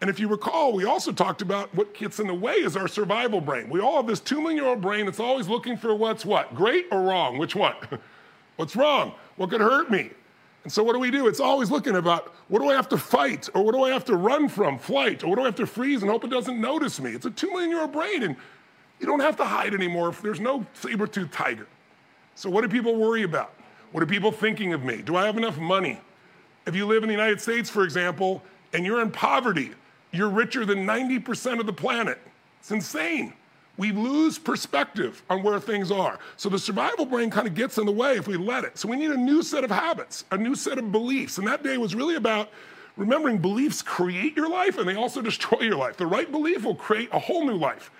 [0.00, 2.88] And if you recall, we also talked about what gets in the way is our
[2.88, 3.68] survival brain.
[3.68, 6.54] We all have this two million year old brain that's always looking for what's what,
[6.54, 7.36] great or wrong?
[7.36, 7.74] Which one?
[8.56, 9.14] what's wrong?
[9.36, 10.10] What could hurt me?
[10.64, 11.26] And so what do we do?
[11.26, 14.04] It's always looking about what do I have to fight or what do I have
[14.06, 16.60] to run from, flight, or what do I have to freeze and hope it doesn't
[16.60, 17.12] notice me?
[17.12, 18.22] It's a two million year old brain.
[18.22, 18.36] And
[19.00, 21.66] you don't have to hide anymore if there's no saber-toothed tiger.
[22.34, 23.52] So what do people worry about?
[23.92, 25.02] What are people thinking of me?
[25.02, 26.00] Do I have enough money?
[26.66, 29.72] If you live in the United States, for example, and you're in poverty,
[30.12, 32.18] you're richer than 90% of the planet.
[32.60, 33.32] It's insane.
[33.76, 36.18] We lose perspective on where things are.
[36.36, 38.76] So the survival brain kind of gets in the way if we let it.
[38.78, 41.38] So we need a new set of habits, a new set of beliefs.
[41.38, 42.50] And that day was really about
[42.96, 45.96] remembering beliefs create your life and they also destroy your life.
[45.96, 47.90] The right belief will create a whole new life.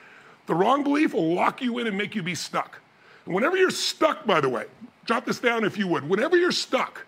[0.46, 2.80] The wrong belief will lock you in and make you be stuck.
[3.24, 4.66] And whenever you're stuck, by the way,
[5.06, 6.08] jot this down if you would.
[6.08, 7.06] Whenever you're stuck,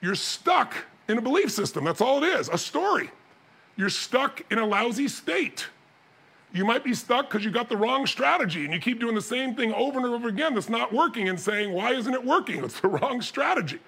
[0.00, 0.74] You're stuck
[1.08, 1.84] in a belief system.
[1.84, 3.10] That's all it is a story.
[3.76, 5.66] You're stuck in a lousy state.
[6.52, 9.22] You might be stuck because you got the wrong strategy and you keep doing the
[9.22, 12.64] same thing over and over again that's not working and saying, why isn't it working?
[12.64, 13.78] It's the wrong strategy.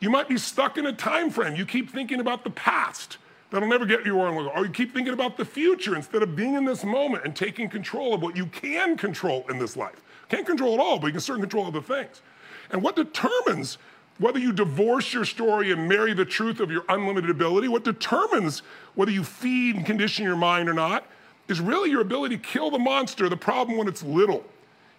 [0.00, 1.54] You might be stuck in a time frame.
[1.54, 3.18] You keep thinking about the past.
[3.50, 4.30] That'll never get you where.
[4.30, 7.68] Or you keep thinking about the future instead of being in this moment and taking
[7.68, 10.02] control of what you can control in this life.
[10.28, 12.22] Can't control it all, but you can certainly control other things.
[12.70, 13.78] And what determines
[14.18, 18.60] whether you divorce your story and marry the truth of your unlimited ability, what determines
[18.94, 21.06] whether you feed and condition your mind or not,
[21.48, 24.44] is really your ability to kill the monster, the problem when it's little.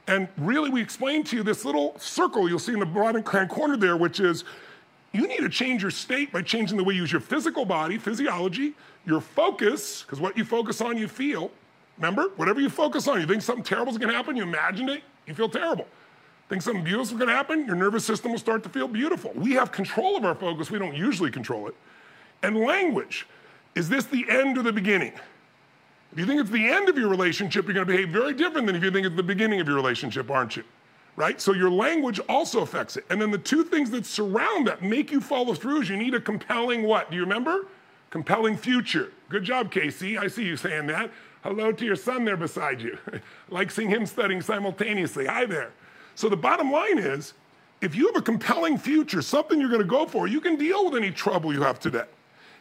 [0.07, 3.49] And really, we explain to you this little circle you'll see in the bottom hand
[3.49, 4.43] corner there, which is
[5.13, 7.97] you need to change your state by changing the way you use your physical body,
[7.97, 8.73] physiology,
[9.05, 11.51] your focus, because what you focus on, you feel.
[11.97, 14.89] Remember, whatever you focus on, you think something terrible is going to happen, you imagine
[14.89, 15.87] it, you feel terrible.
[16.49, 19.31] Think something beautiful is going to happen, your nervous system will start to feel beautiful.
[19.35, 21.75] We have control of our focus, we don't usually control it.
[22.43, 23.25] And language
[23.75, 25.13] is this the end or the beginning?
[26.11, 28.67] If you think it's the end of your relationship, you're going to behave very different
[28.67, 30.63] than if you think it's the beginning of your relationship, aren't you?
[31.15, 31.41] Right?
[31.41, 33.05] So your language also affects it.
[33.09, 36.13] And then the two things that surround that make you follow through is you need
[36.13, 37.09] a compelling what?
[37.09, 37.67] Do you remember?
[38.11, 39.11] Compelling future.
[39.29, 40.17] Good job, Casey.
[40.19, 41.09] I see you saying that.
[41.43, 42.97] Hello to your son there beside you.
[43.49, 45.25] like seeing him studying simultaneously.
[45.25, 45.71] Hi there.
[46.15, 47.33] So the bottom line is
[47.81, 50.85] if you have a compelling future, something you're going to go for, you can deal
[50.85, 52.05] with any trouble you have today.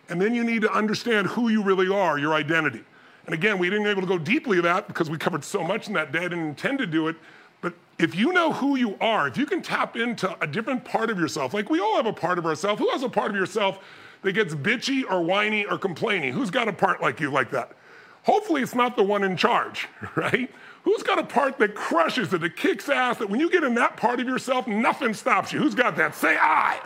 [0.08, 2.82] And then you need to understand who you really are, your identity.
[3.26, 5.86] And again, we didn't able to go deeply to that because we covered so much
[5.86, 6.20] in that day.
[6.20, 7.16] I didn't intend to do it.
[7.60, 11.08] But if you know who you are, if you can tap into a different part
[11.08, 12.80] of yourself, like we all have a part of ourselves.
[12.80, 13.78] Who has a part of yourself
[14.22, 16.32] that gets bitchy or whiny or complaining?
[16.32, 17.72] Who's got a part like you like that?
[18.24, 20.50] Hopefully, it's not the one in charge, right?
[20.84, 23.74] Who's got a part that crushes it, that kicks ass, that when you get in
[23.76, 25.60] that part of yourself, nothing stops you?
[25.60, 26.14] Who's got that?
[26.14, 26.80] Say I.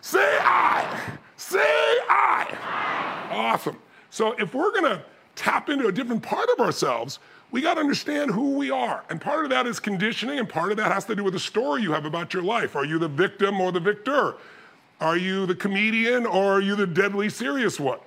[0.00, 1.00] Say I.
[1.36, 3.28] Say I.
[3.30, 3.76] Awesome.
[4.10, 5.02] So if we're to
[5.36, 7.18] tap into a different part of ourselves,
[7.50, 9.04] we got to understand who we are.
[9.10, 11.40] And part of that is conditioning, and part of that has to do with the
[11.40, 12.76] story you have about your life.
[12.76, 14.36] Are you the victim or the victor?
[15.00, 17.98] Are you the comedian or are you the deadly serious one?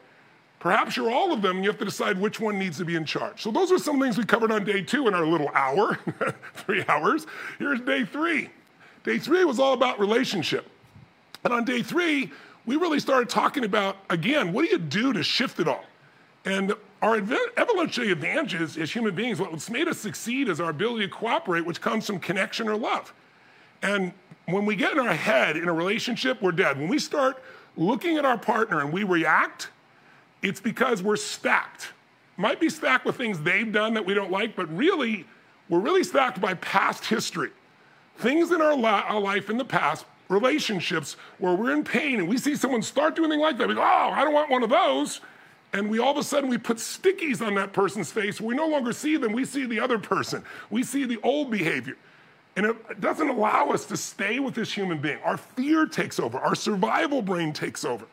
[0.62, 2.95] Perhaps you're all of them, and you have to decide which one needs to be
[2.95, 3.41] in charge.
[3.41, 5.97] So, those are some things we covered on day two in our little hour,
[6.53, 7.26] three hours.
[7.57, 8.51] Here's day three.
[9.03, 10.70] Day three was all about relationship.
[11.43, 12.32] And on day three,
[12.68, 15.84] we really started talking about, again, what do you do to shift it all?
[16.45, 21.12] And our evolutionary advantages as human beings, what's made us succeed is our ability to
[21.12, 23.12] cooperate, which comes from connection or love.
[23.82, 24.14] And
[24.45, 26.78] when we get in our head in a relationship, we're dead.
[26.78, 27.41] When we start
[27.76, 29.70] looking at our partner and we react,
[30.41, 31.93] it's because we're stacked.
[32.37, 35.25] Might be stacked with things they've done that we don't like, but really,
[35.69, 37.51] we're really stacked by past history.
[38.17, 42.27] Things in our, la- our life in the past, relationships where we're in pain and
[42.27, 43.67] we see someone start doing anything like that.
[43.67, 45.21] We go, oh, I don't want one of those
[45.73, 48.41] and we all of a sudden we put stickies on that person's face.
[48.41, 50.43] We no longer see them, we see the other person.
[50.69, 51.95] We see the old behavior.
[52.57, 55.19] And it doesn't allow us to stay with this human being.
[55.23, 58.05] Our fear takes over, our survival brain takes over.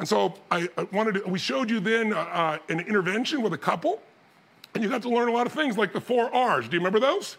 [0.00, 3.58] And so I wanted to, we showed you then uh, uh, an intervention with a
[3.58, 4.00] couple,
[4.74, 6.68] and you got to learn a lot of things like the four R's.
[6.68, 7.36] Do you remember those?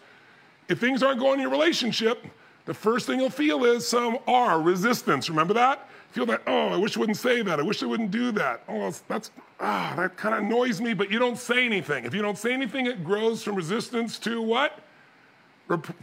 [0.68, 2.24] If things aren't going in your relationship,
[2.64, 5.28] the first thing you'll feel is some R, resistance.
[5.28, 5.88] Remember that?
[6.12, 7.58] Feel that, oh, I wish I wouldn't say that.
[7.58, 8.62] I wish I wouldn't do that.
[8.68, 12.04] Oh, that's, ah, that kind of annoys me, but you don't say anything.
[12.04, 14.78] If you don't say anything, it grows from resistance to what?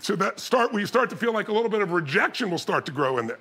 [0.03, 2.57] To that start where you start to feel like a little bit of rejection will
[2.57, 3.39] start to grow in there,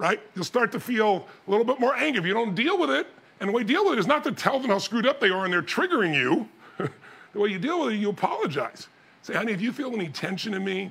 [0.00, 0.18] right?
[0.34, 3.06] You'll start to feel a little bit more angry If you don't deal with it,
[3.38, 5.20] and the way you deal with it is not to tell them how screwed up
[5.20, 6.48] they are and they're triggering you.
[6.78, 8.88] the way you deal with it, you apologize.
[9.22, 10.90] Say, honey, if you feel any tension in me,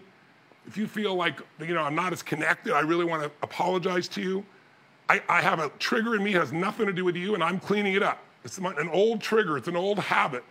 [0.68, 4.08] if you feel like, you know, I'm not as connected, I really want to apologize
[4.10, 4.46] to you.
[5.10, 7.60] I, I have a trigger in me, has nothing to do with you, and I'm
[7.60, 8.24] cleaning it up.
[8.44, 10.44] It's an old trigger, it's an old habit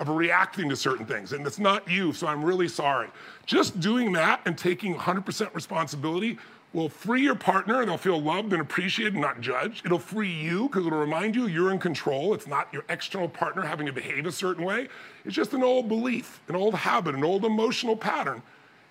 [0.00, 3.08] of reacting to certain things, and it's not you, so I'm really sorry.
[3.46, 6.38] Just doing that and taking 100% responsibility
[6.72, 9.84] will free your partner and they'll feel loved and appreciated and not judged.
[9.84, 12.32] It'll free you because it'll remind you you're in control.
[12.32, 14.88] It's not your external partner having to behave a certain way.
[15.24, 18.42] It's just an old belief, an old habit, an old emotional pattern.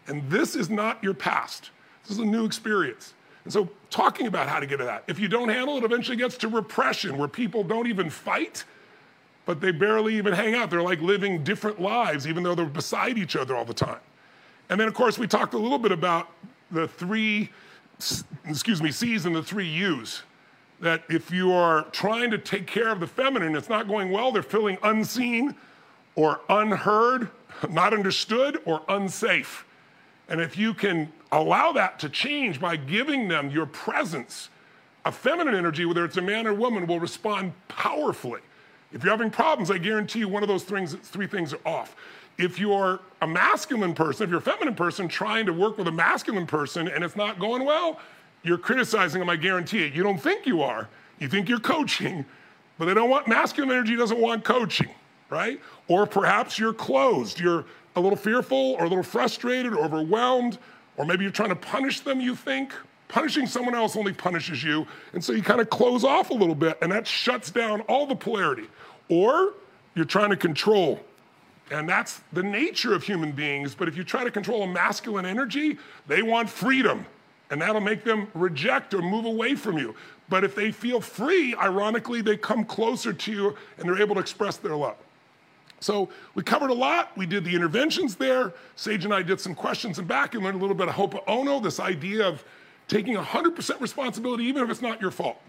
[0.07, 1.69] And this is not your past.
[2.03, 3.13] This is a new experience.
[3.45, 5.03] And so, talking about how to get to that.
[5.07, 8.65] If you don't handle it, eventually gets to repression, where people don't even fight,
[9.45, 10.69] but they barely even hang out.
[10.69, 13.99] They're like living different lives, even though they're beside each other all the time.
[14.69, 16.29] And then, of course, we talked a little bit about
[16.71, 17.49] the three,
[18.45, 20.23] excuse me, C's and the three U's.
[20.79, 24.31] That if you are trying to take care of the feminine, it's not going well,
[24.31, 25.55] they're feeling unseen
[26.15, 27.29] or unheard,
[27.69, 29.65] not understood, or unsafe.
[30.29, 34.49] And if you can allow that to change by giving them your presence,
[35.05, 38.41] A feminine energy, whether it's a man or woman, will respond powerfully.
[38.91, 41.95] If you're having problems, I guarantee you one of those things, three things are off.
[42.39, 45.91] If you're a masculine person, if you're a feminine person trying to work with a
[45.91, 47.99] masculine person and it's not going well,
[48.43, 49.93] you're criticizing them, I guarantee it.
[49.93, 50.87] You don't think you are.
[51.19, 52.23] You think you're coaching,
[52.77, 54.89] but they don't want masculine energy doesn't want coaching,
[55.29, 55.59] right?
[55.89, 57.41] Or perhaps you're closed.
[57.41, 57.65] You're
[57.97, 60.57] a little fearful or a little frustrated or overwhelmed,
[60.95, 62.73] or maybe you're trying to punish them, you think.
[63.09, 64.87] Punishing someone else only punishes you.
[65.11, 68.07] And so you kind of close off a little bit, and that shuts down all
[68.07, 68.67] the polarity.
[69.09, 69.55] Or
[69.93, 71.03] you're trying to control.
[71.71, 73.75] And that's the nature of human beings.
[73.75, 77.05] But if you try to control a masculine energy, they want freedom.
[77.51, 79.95] And that'll make them reject or move away from you.
[80.29, 84.21] But if they feel free, ironically, they come closer to you and they're able to
[84.21, 84.97] express their love.
[85.79, 87.15] So we covered a lot.
[87.17, 88.53] We did the interventions there.
[88.75, 91.63] Sage and I did some questions and back and learned a little bit of Ho'oponopono,
[91.63, 92.43] this idea of
[92.87, 95.39] taking 100% responsibility, even if it's not your fault.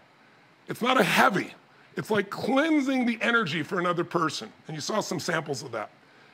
[0.68, 1.52] It's not a heavy.
[1.96, 4.52] It's like cleansing the energy for another person.
[4.68, 5.90] And you saw some samples of that.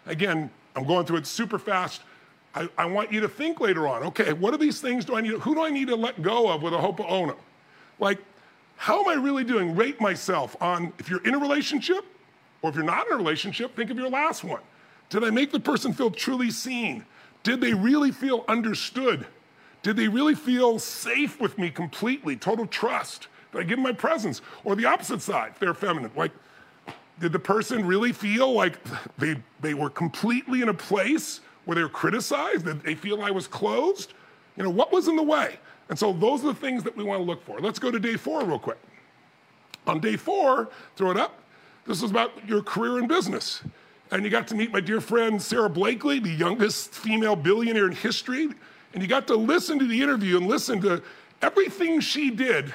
[0.07, 2.03] Again, I'm going through it super fast.
[2.55, 5.21] I, I want you to think later on, okay, what are these things do I
[5.21, 7.37] need, who do I need to let go of with a Ho'oponopono?
[7.99, 8.19] Like,
[8.77, 9.75] how am I really doing?
[9.75, 12.05] Rate myself on if you're in a relationship,
[12.63, 14.61] or if you're not in a relationship, think of your last one.
[15.09, 17.05] Did I make the person feel truly seen?
[17.43, 19.27] Did they really feel understood?
[19.83, 22.37] Did they really feel safe with me completely?
[22.37, 23.29] Total trust?
[23.53, 24.43] Did I give them my presence?
[24.65, 26.11] Or the opposite side, they're feminine.
[26.17, 26.33] Like,
[27.19, 28.79] did the person really feel like
[29.19, 32.65] they, they were completely in a place where they were criticized?
[32.65, 34.13] Did they feel I was closed?
[34.57, 35.59] You know, what was in the way?
[35.89, 37.59] And so those are the things that we want to look for.
[37.59, 38.79] Let's go to day four real quick.
[39.87, 41.41] On day four, throw it up.
[41.87, 43.63] This is about your career in business.
[44.11, 47.93] And you got to meet my dear friend Sara Blakely, the youngest female billionaire in
[47.93, 48.49] history.
[48.93, 51.03] And you got to listen to the interview and listen to
[51.43, 52.75] everything she did.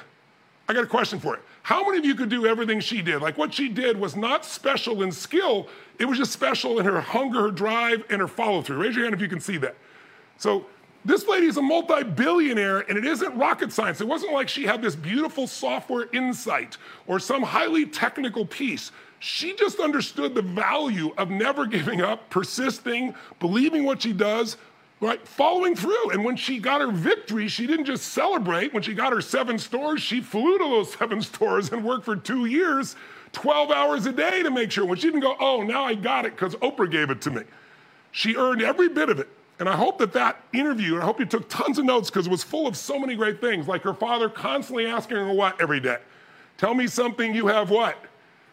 [0.68, 1.42] I got a question for you.
[1.64, 3.22] How many of you could do everything she did?
[3.22, 5.68] Like what she did was not special in skill,
[6.00, 8.78] it was just special in her hunger, her drive, and her follow through.
[8.78, 9.76] Raise your hand if you can see that.
[10.38, 10.66] So
[11.06, 14.02] this lady is a multi billionaire, and it isn't rocket science.
[14.02, 18.92] It wasn't like she had this beautiful software insight or some highly technical piece.
[19.20, 24.58] She just understood the value of never giving up, persisting, believing what she does,
[25.02, 25.28] right?
[25.28, 26.12] Following through.
[26.12, 28.74] And when she got her victory, she didn't just celebrate.
[28.74, 32.16] When she got her seven stores, she flew to those seven stores and worked for
[32.16, 32.96] two years,
[33.34, 34.86] 12 hours a day to make sure.
[34.86, 37.42] When she didn't go, oh, now I got it because Oprah gave it to me.
[38.12, 39.28] She earned every bit of it.
[39.60, 42.32] And I hope that that interview, I hope you took tons of notes because it
[42.32, 45.80] was full of so many great things, like her father constantly asking her what every
[45.80, 46.00] day?
[46.58, 47.96] Tell me something you have what?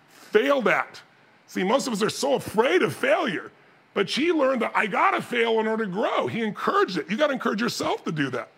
[0.09, 1.01] Failed at.
[1.47, 3.51] See, most of us are so afraid of failure.
[3.95, 6.27] But she learned that I gotta fail in order to grow.
[6.27, 7.11] He encouraged it.
[7.11, 8.49] You gotta encourage yourself to do that.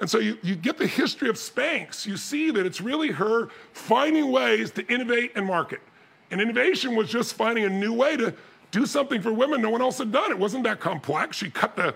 [0.00, 2.06] And so you, you get the history of Spanx.
[2.06, 5.80] You see that it's really her finding ways to innovate and market.
[6.30, 8.34] And innovation was just finding a new way to
[8.70, 10.30] do something for women no one else had done.
[10.30, 11.36] It wasn't that complex.
[11.36, 11.94] She cut the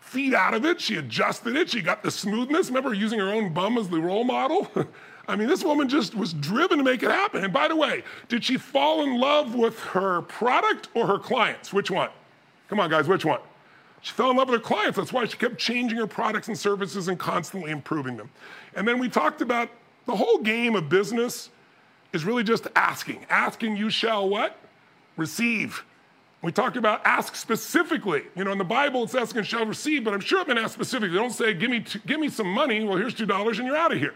[0.00, 2.68] feet out of it, she adjusted it, she got the smoothness.
[2.68, 4.68] Remember using her own bum as the role model?
[5.28, 7.44] I mean, this woman just was driven to make it happen.
[7.44, 11.72] And by the way, did she fall in love with her product or her clients?
[11.72, 12.10] Which one?
[12.72, 13.40] Come on, guys, which one?
[14.00, 14.96] She fell in love with her clients.
[14.96, 18.30] That's why she kept changing her products and services and constantly improving them.
[18.74, 19.68] And then we talked about
[20.06, 21.50] the whole game of business
[22.14, 23.26] is really just asking.
[23.28, 24.56] Asking, you shall what?
[25.18, 25.84] Receive.
[26.40, 28.22] We talked about ask specifically.
[28.34, 30.56] You know, in the Bible, it's ask and shall receive, but I'm sure I've been
[30.56, 31.10] asked specifically.
[31.10, 32.82] They don't say, give me, give me some money.
[32.84, 34.14] Well, here's $2 and you're out of here.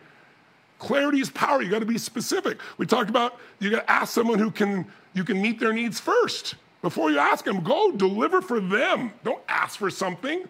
[0.79, 1.61] Clarity is power.
[1.61, 2.59] You got to be specific.
[2.79, 6.01] We talked about you got to ask someone who can, you can meet their needs
[6.01, 6.55] first.
[6.87, 9.13] Before you ask them, go deliver for them.
[9.25, 10.45] Don't ask for something.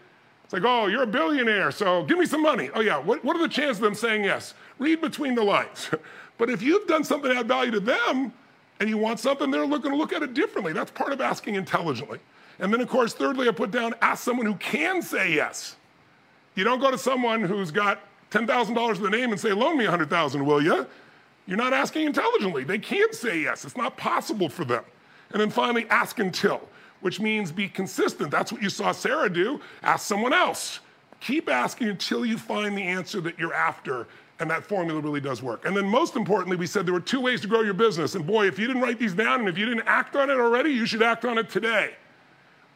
[0.45, 2.68] It's like, oh, you're a billionaire, so give me some money.
[2.74, 4.53] Oh, yeah, what, what are the chances of them saying yes?
[4.78, 5.89] Read between the lines.
[6.37, 8.34] but if you've done something to add value to them,
[8.80, 10.74] and you want something, they're going to look at it differently.
[10.74, 12.18] That's part of asking intelligently.
[12.59, 15.76] And then, of course, thirdly, I put down ask someone who can say yes.
[16.55, 19.84] You don't go to someone who's got $10,000 to the name and say, loan me
[19.84, 20.87] 100,000, will you?
[21.47, 22.62] You're not asking intelligently.
[22.62, 23.64] They can't say yes.
[23.64, 24.84] It's not possible for them.
[25.33, 26.68] And then finally, ask until,
[27.01, 28.31] which means be consistent.
[28.31, 29.61] That's what you saw Sara do.
[29.83, 30.81] Ask someone else.
[31.20, 34.07] Keep asking until you find the answer that you're after
[34.39, 35.64] and that formula really does work.
[35.64, 38.14] And then, most importantly, we said there were two ways to grow your business.
[38.14, 40.39] And boy, if you didn't write these down and if you didn't act on it
[40.39, 41.95] already, you should act on it today.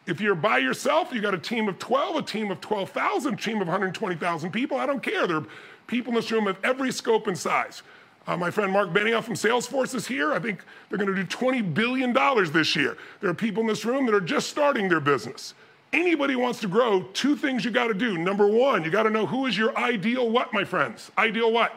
[0.07, 3.37] If you're by yourself, you got a team of 12, a team of 12,000, a
[3.37, 4.79] team of 120,000 people.
[4.79, 5.27] I don't care.
[5.27, 5.47] There are
[5.87, 7.83] people in this room of every scope and size.
[8.31, 10.33] Uh, my friend Mark Benioff from Salesforce is here.
[10.33, 12.12] I think they're going to do $20 billion
[12.53, 12.97] this year.
[13.20, 15.55] There are people in this room that are just starting their business
[15.93, 18.16] anybody wants to grow, two things you got to do.
[18.16, 21.11] Number one, you got to know who is your ideal what, my friends?
[21.18, 21.74] Ideal what?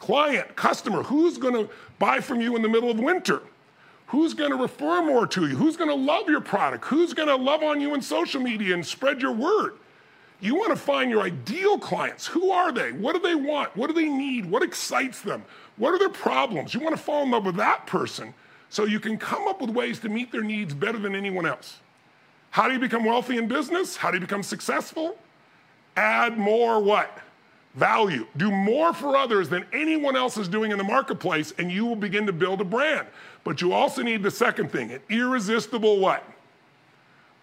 [0.00, 3.40] Client, customer, who's going to buy from you in the middle of winter?
[4.08, 5.54] Who's going to refer more to you?
[5.54, 6.86] Who's going to love your product?
[6.86, 9.74] Who's going to love on you in social media and spread your word?
[10.40, 12.26] You want to find your ideal clients.
[12.26, 12.92] Who are they?
[12.92, 13.76] What do they want?
[13.76, 14.46] What do they need?
[14.46, 15.44] What excites them?
[15.76, 16.72] What are their problems?
[16.72, 18.32] You want to fall in love with that person
[18.70, 21.78] so you can come up with ways to meet their needs better than anyone else.
[22.50, 23.96] How do you become wealthy in business?
[23.96, 25.16] How do you become successful?
[25.96, 27.18] Add more what?
[27.74, 28.26] Value.
[28.36, 31.96] Do more for others than anyone else is doing in the marketplace, and you will
[31.96, 33.06] begin to build a brand.
[33.44, 36.24] But you also need the second thing an irresistible what?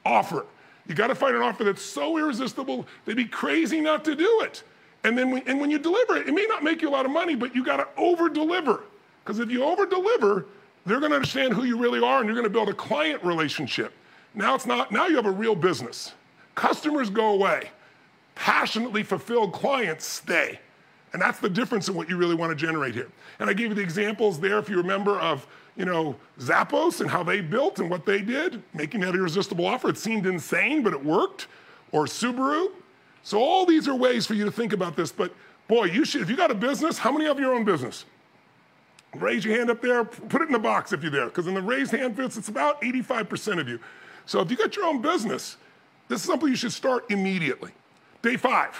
[0.06, 0.45] Offer.
[0.88, 4.41] You got to find an offer that's so irresistible, they'd be crazy not to do
[4.41, 4.63] it.
[5.03, 7.05] And then when, and when you deliver it, it may not make you a lot
[7.05, 8.83] of money, but you got to over deliver.
[9.23, 10.45] Because if you over deliver,
[10.85, 13.23] they're going to understand who you really are and you're going to build a client
[13.23, 13.93] relationship.
[14.33, 16.13] Now it's not, now you have a real business.
[16.55, 17.71] Customers go away.
[18.35, 20.59] Passionately fulfilled clients stay.
[21.13, 23.09] And that's the difference in what you really want to generate here.
[23.39, 25.47] And I gave you the examples there, if you remember, of
[25.78, 29.89] you know Zappos and how they built and what they did, making that irresistible offer.
[29.89, 31.47] It seemed insane, but it worked.
[31.93, 32.71] Or Subaru.
[33.23, 35.11] So all these are ways for you to think about this.
[35.11, 35.34] But
[35.67, 36.21] boy, you should.
[36.21, 38.05] If you got a business, how many of your own business?
[39.15, 40.03] Raise your hand up there.
[40.03, 42.49] Put it in the box if you're there, because in the raised hand fits, it's
[42.49, 43.80] about 85% of you.
[44.25, 45.55] So if you got your own business,
[46.09, 47.71] this is something you should start immediately.
[48.21, 48.75] Day five.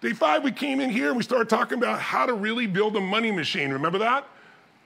[0.00, 2.96] Day five, we came in here and we started talking about how to really build
[2.96, 3.70] a money machine.
[3.72, 4.26] Remember that?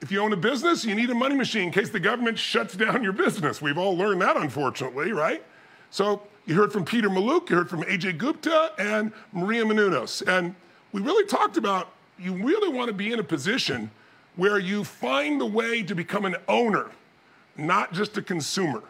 [0.05, 2.77] If you own a business, you need a money machine in case the government shuts
[2.77, 3.63] down your business.
[3.63, 5.43] We've all learned that, unfortunately, right?
[5.91, 10.21] So you heard from Peter Mallouk, you heard from Ajay Gupta, and Maria Menounos.
[10.29, 10.57] And
[10.93, 11.89] we really talked about
[12.19, 13.91] you really want to be in a position
[14.37, 16.91] where you find the way to become an owner,
[17.57, 18.83] not just a consumer,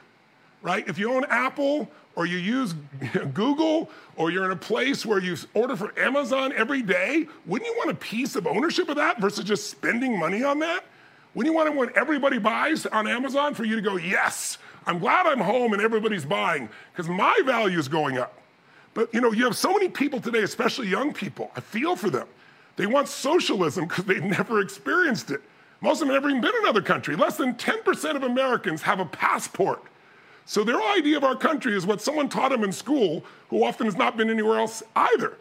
[0.62, 0.83] right?
[0.89, 2.75] If you own Apple or you use
[3.35, 7.77] Google or you're in a place where you order for Amazon every day, wouldn't you
[7.79, 10.85] want a piece of ownership of that versus just spending money on that?
[11.35, 14.99] Wouldn't you want to when everybody buys on Amazon for you to go, yes, I'm
[14.99, 18.39] glad I'm home and everybody's buying because my value is going up.
[18.93, 21.51] But you know, you have so many people today, especially young people.
[21.57, 22.28] I feel for them.
[22.76, 25.41] They want socialism because they've never experienced it.
[25.80, 27.16] Most of them have never even been in another country.
[27.16, 29.82] Less than 10% of Americans have a passport.
[30.47, 33.87] So their idea of our country is what someone taught them in school, who often
[33.87, 35.37] has not been anywhere else either.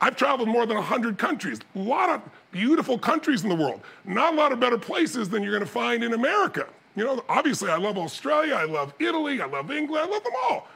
[0.00, 2.22] I've traveled more than 100 countries, a lot of
[2.52, 5.70] beautiful countries in the world, not a lot of better places than you're going to
[5.70, 6.68] find in America.
[6.94, 10.34] You know, obviously, I love Australia, I love Italy, I love England, I love them
[10.44, 10.68] all.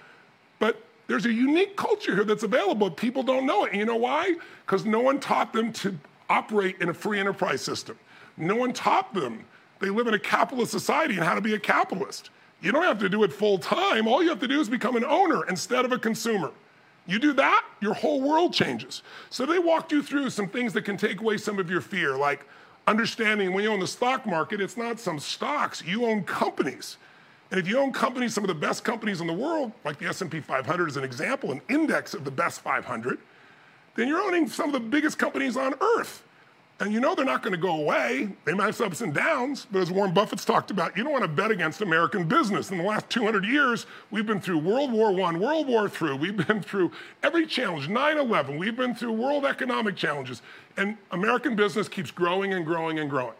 [0.58, 2.90] But there's a unique culture here that's available.
[2.90, 3.72] People don't know it.
[3.72, 4.34] And you know why?
[4.64, 5.96] Because no one taught them to
[6.28, 7.98] operate in a free enterprise system.
[8.36, 9.44] No one taught them.
[9.78, 12.30] They live in a capitalist society and how to be a capitalist.
[12.62, 14.08] You don't have to do it full time.
[14.08, 16.50] All you have to do is become an owner instead of a consumer.
[17.06, 19.02] You do that, your whole world changes.
[19.30, 22.16] So they walked you through some things that can take away some of your fear,
[22.16, 22.46] like
[22.86, 26.96] understanding when you own the stock market, it's not some stocks, you own companies.
[27.50, 30.06] And if you own companies, some of the best companies in the world, like the
[30.06, 33.18] S&P 500 is an example, an index of the best 500,
[33.94, 36.24] then you're owning some of the biggest companies on earth.
[36.78, 38.28] And you know they're not going to go away.
[38.44, 41.24] They might have ups and downs, but as Warren Buffett's talked about, you don't want
[41.24, 42.70] to bet against American business.
[42.70, 46.46] In the last 200 years, we've been through World War I, World War III, we've
[46.46, 50.42] been through every challenge, 9 11, we've been through world economic challenges,
[50.76, 53.34] and American business keeps growing and growing and growing.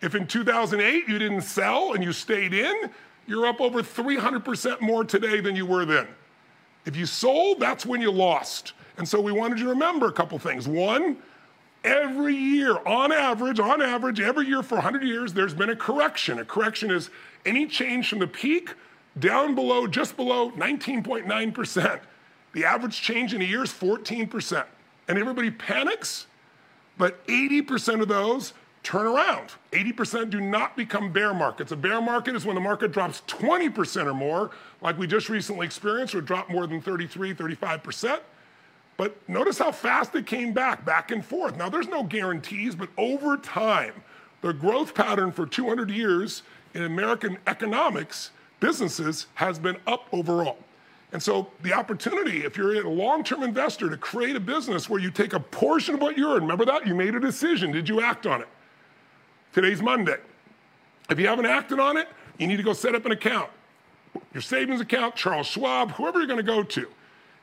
[0.00, 2.90] If in 2008 you didn't sell and you stayed in,
[3.26, 6.06] you're up over 300% more today than you were then.
[6.86, 8.72] If you sold, that's when you lost.
[8.96, 10.68] And so we wanted you to remember a couple things.
[10.68, 11.18] One,
[11.88, 16.38] Every year, on average, on average, every year for 100 years, there's been a correction.
[16.38, 17.08] A correction is
[17.46, 18.74] any change from the peak
[19.18, 22.00] down below, just below 19.9%.
[22.52, 24.66] The average change in a year is 14%.
[25.08, 26.26] And everybody panics,
[26.98, 29.52] but 80% of those turn around.
[29.72, 31.72] 80% do not become bear markets.
[31.72, 34.50] A bear market is when the market drops 20% or more,
[34.82, 38.20] like we just recently experienced, or dropped more than 33, 35%.
[38.98, 41.56] But notice how fast it came back, back and forth.
[41.56, 43.94] Now, there's no guarantees, but over time,
[44.42, 46.42] the growth pattern for 200 years
[46.74, 50.58] in American economics, businesses, has been up overall.
[51.12, 55.12] And so the opportunity, if you're a long-term investor, to create a business where you
[55.12, 56.84] take a portion of what you earn, remember that?
[56.84, 57.70] You made a decision.
[57.70, 58.48] Did you act on it?
[59.52, 60.18] Today's Monday.
[61.08, 63.48] If you haven't acted on it, you need to go set up an account.
[64.34, 66.88] Your savings account, Charles Schwab, whoever you're going to go to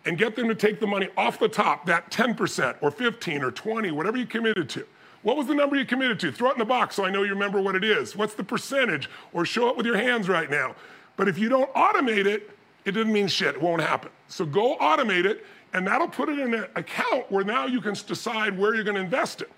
[0.06, 3.52] and get them to take the money off the top, that 10% or 15 or
[3.52, 4.86] 20, whatever you committed to.
[5.24, 6.32] What was the number you committed to?
[6.32, 8.16] Throw it in the box so I know you remember what it is.
[8.16, 9.10] What's the percentage?
[9.34, 10.76] Or show it with your hands right now.
[11.18, 12.52] But if you don't automate it,
[12.86, 13.56] it doesn't mean shit.
[13.56, 14.12] It won't happen.
[14.28, 15.44] So go automate it,
[15.74, 18.96] and that'll put it in an account where now you can decide where you're going
[18.96, 19.52] to invest it.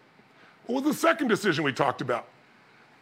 [0.68, 2.28] What was the second decision we talked about?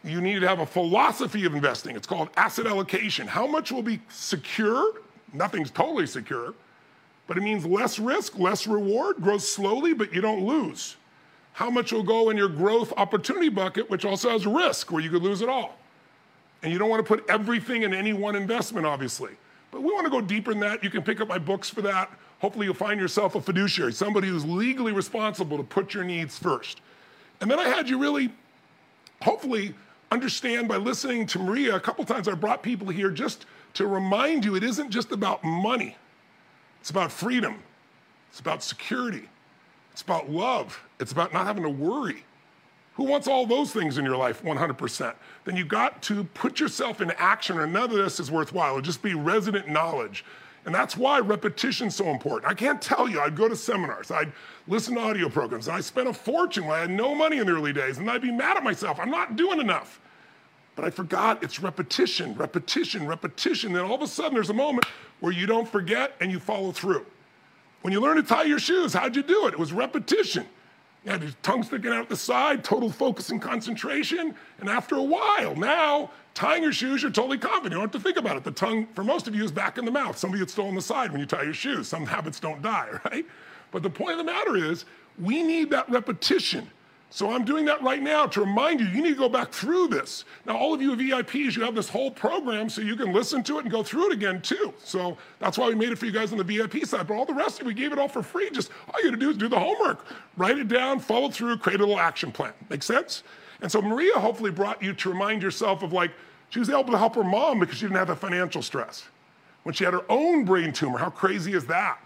[0.02, 1.94] You need to have a philosophy of investing.
[1.94, 3.28] It's called asset allocation.
[3.28, 4.94] How much will be secure?
[5.32, 6.54] Nothing's totally secure,
[7.26, 10.96] but it means less risk, less reward, grows slowly, but you don't lose.
[11.52, 15.10] How much will go in your growth opportunity bucket, which also has risk, where you
[15.10, 15.78] could lose it all?
[16.62, 19.32] And you don't want to put everything in any one investment, obviously.
[19.70, 20.84] But we want to go deeper than that.
[20.84, 22.10] You can pick up my books for that.
[22.40, 26.80] Hopefully, you'll find yourself a fiduciary, somebody who's legally responsible to put your needs first.
[27.40, 28.32] And then I had you really,
[29.22, 29.74] hopefully,
[30.10, 32.28] understand by listening to Maria a couple times.
[32.28, 35.96] I brought people here just to remind you it isn't just about money,
[36.86, 37.56] it's about freedom,
[38.30, 39.28] it's about security,
[39.90, 42.22] it's about love, it's about not having to worry.
[42.94, 45.14] Who wants all those things in your life 100%?
[45.44, 48.74] Then you got to put yourself in action, or none of this is worthwhile.
[48.74, 50.24] It'll just be resident knowledge.
[50.64, 52.48] And that's why repetition's so important.
[52.48, 54.30] I can't tell you, I'd go to seminars, I'd
[54.68, 57.48] listen to audio programs, and I spent a fortune when I had no money in
[57.48, 59.00] the early days, and I'd be mad at myself.
[59.00, 60.00] I'm not doing enough.
[60.76, 63.72] But I forgot it's repetition, repetition, repetition.
[63.72, 64.84] Then all of a sudden, there's a moment
[65.20, 67.06] where you don't forget and you follow through.
[67.80, 69.54] When you learn to tie your shoes, how'd you do it?
[69.54, 70.46] It was repetition.
[71.04, 74.34] You had your tongue sticking out the side, total focus and concentration.
[74.58, 77.72] And after a while, now tying your shoes, you're totally confident.
[77.72, 78.44] You don't have to think about it.
[78.44, 80.18] The tongue, for most of you, is back in the mouth.
[80.18, 81.88] Some of you, it's still on the side when you tie your shoes.
[81.88, 83.24] Some habits don't die, right?
[83.70, 84.84] But the point of the matter is,
[85.18, 86.70] we need that repetition.
[87.10, 89.88] So I'm doing that right now to remind you, you need to go back through
[89.88, 90.24] this.
[90.44, 93.58] Now, all of you VIPs, you have this whole program so you can listen to
[93.58, 94.74] it and go through it again too.
[94.82, 97.06] So that's why we made it for you guys on the VIP side.
[97.06, 98.50] But all the rest of it, we gave it all for free.
[98.50, 100.04] Just all you gotta do is do the homework,
[100.36, 102.52] write it down, follow through, create a little action plan.
[102.68, 103.22] Make sense?
[103.62, 106.10] And so Maria hopefully brought you to remind yourself of like,
[106.50, 109.04] she was able to help her mom because she didn't have the financial stress.
[109.62, 111.98] When she had her own brain tumor, how crazy is that?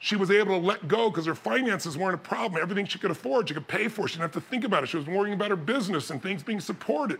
[0.00, 2.62] She was able to let go because her finances weren't a problem.
[2.62, 4.06] Everything she could afford, she could pay for.
[4.06, 4.88] She didn't have to think about it.
[4.88, 7.18] She was worrying about her business and things being supported.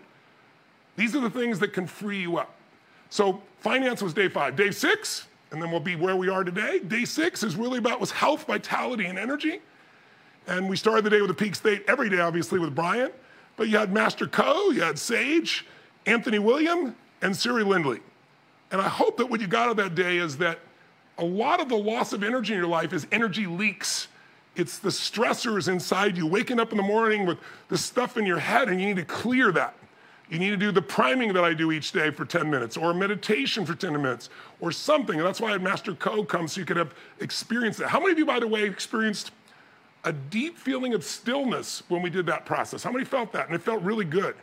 [0.96, 2.54] These are the things that can free you up.
[3.10, 4.54] So finance was day five.
[4.54, 6.78] Day six, and then we'll be where we are today.
[6.78, 9.60] Day six is really about was health, vitality, and energy.
[10.46, 13.10] And we started the day with a peak state every day, obviously, with Brian.
[13.56, 15.66] But you had Master Co, you had Sage,
[16.06, 18.00] Anthony William, and Siri Lindley.
[18.70, 20.60] And I hope that what you got out of that day is that
[21.18, 24.08] a lot of the loss of energy in your life is energy leaks.
[24.56, 27.38] It's the stressors inside you, waking up in the morning with
[27.68, 29.74] the stuff in your head, and you need to clear that.
[30.30, 32.92] You need to do the priming that I do each day for 10 minutes, or
[32.92, 35.16] meditation for 10 minutes, or something.
[35.16, 37.88] And that's why I had Master Co come so you could have experienced that.
[37.88, 39.32] How many of you, by the way, experienced
[40.04, 42.82] a deep feeling of stillness when we did that process?
[42.82, 43.46] How many felt that?
[43.46, 44.36] And it felt really good.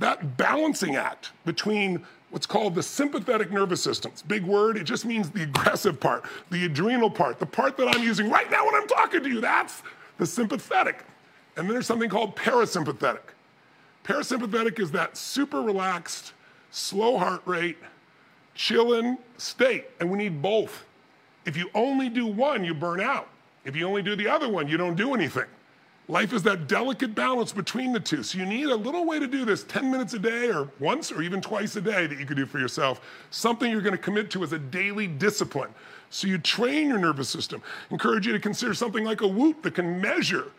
[0.00, 2.04] That balancing act between
[2.34, 4.10] what's called the sympathetic nervous system.
[4.10, 4.76] It's big word.
[4.76, 8.50] It just means the aggressive part, the adrenal part, the part that I'm using right
[8.50, 9.40] now when I'm talking to you.
[9.40, 9.84] That's
[10.18, 11.04] the sympathetic.
[11.56, 13.20] And then there's something called parasympathetic.
[14.02, 16.32] Parasympathetic is that super relaxed,
[16.72, 17.78] slow heart rate,
[18.56, 19.84] chilling state.
[20.00, 20.86] And we need both.
[21.46, 23.28] If you only do one, you burn out.
[23.64, 25.46] If you only do the other one, you don't do anything.
[26.06, 28.22] Life is that delicate balance between the two.
[28.22, 31.10] So you need a little way to do this 10 minutes a day or once
[31.10, 33.00] or even twice a day that you could do for yourself.
[33.30, 35.70] Something you're going to commit to as a daily discipline.
[36.10, 37.62] So you train your nervous system.
[37.90, 40.52] Encourage you to consider something like a Whoop that can measure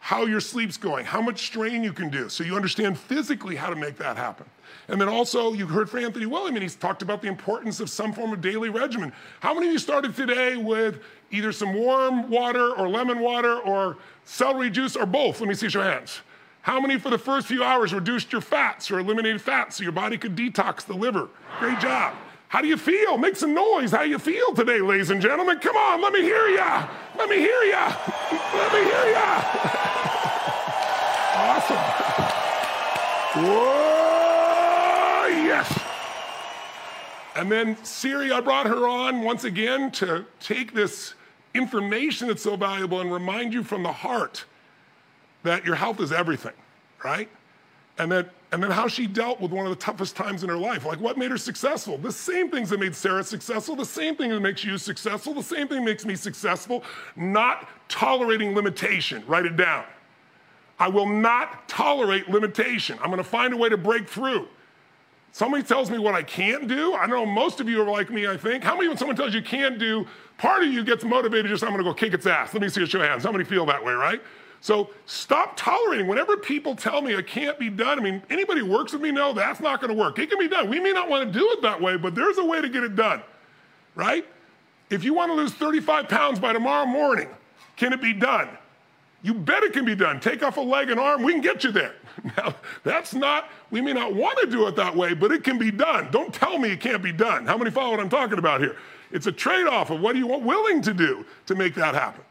[0.00, 3.68] how your sleep's going, how much strain you can do, so you understand physically how
[3.68, 4.46] to make that happen.
[4.88, 7.90] And then also, you heard from Anthony William, and he's talked about the importance of
[7.90, 9.12] some form of daily regimen.
[9.40, 11.00] How many of you started today with
[11.30, 15.40] either some warm water or lemon water or celery juice or both?
[15.40, 16.20] Let me see your hands.
[16.62, 19.92] How many for the first few hours reduced your fats or eliminated fats so your
[19.92, 21.28] body could detox the liver?
[21.58, 22.14] Great job.
[22.48, 23.16] How do you feel?
[23.16, 23.92] Make some noise.
[23.92, 25.60] How you feel today, ladies and gentlemen?
[25.60, 26.86] Come on, let me hear ya.
[27.16, 27.86] Let me hear ya.
[28.54, 29.40] Let me hear ya.
[31.36, 31.76] awesome.
[33.44, 35.80] Whoa, yes.
[37.36, 41.14] And then Siri, I brought her on once again to take this
[41.54, 44.44] information that's so valuable and remind you from the heart
[45.42, 46.52] that your health is everything,
[47.04, 47.28] right?
[47.98, 50.56] And that and then how she dealt with one of the toughest times in her
[50.56, 50.84] life.
[50.84, 51.96] Like what made her successful?
[51.96, 55.42] The same things that made Sara successful, the same thing that makes you successful, the
[55.42, 56.82] same thing makes me successful.
[57.14, 59.22] Not tolerating limitation.
[59.26, 59.84] Write it down.
[60.80, 62.98] I will not tolerate limitation.
[63.02, 64.48] I'm gonna find a way to break through.
[65.32, 66.94] Somebody tells me what I can't do.
[66.94, 68.64] I know most of you are like me, I think.
[68.64, 70.06] How many when someone tells you can't do,
[70.40, 72.54] part of you gets motivated just, I'm gonna go kick its ass.
[72.54, 73.24] Let me see a show of hands.
[73.24, 74.22] How many feel that way, right?
[74.62, 76.06] So stop tolerating.
[76.06, 79.10] Whenever people tell me it can't be done, I mean, anybody who works with me
[79.10, 80.18] know that's not going to work.
[80.18, 80.68] It can be done.
[80.68, 82.84] We may not want to do it that way, but there's a way to get
[82.84, 83.22] it done,
[83.94, 84.26] right?
[84.88, 87.28] If you want to lose 35 pounds by tomorrow morning,
[87.76, 88.48] can it be done?
[89.22, 90.20] You bet it can be done.
[90.20, 91.94] Take off a leg and arm, we can get you there.
[92.36, 95.58] Now, that's not, we may not want to do it that way, but it can
[95.58, 96.10] be done.
[96.10, 97.46] Don't tell me it can't be done.
[97.46, 98.76] How many follow what I'm talking about here?
[99.12, 102.22] It's a trade off of what are you willing to do to make that happen.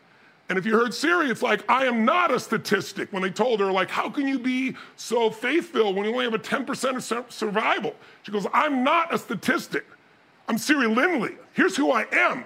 [0.49, 3.13] And if you heard Siri, it's like, I am not a statistic.
[3.13, 6.25] When they told her, like, how can you be so faith filled when you only
[6.25, 7.95] have a 10% of sur- survival?
[8.23, 9.85] She goes, I'm not a statistic.
[10.47, 11.35] I'm Siri Lindley.
[11.53, 12.45] Here's who I am.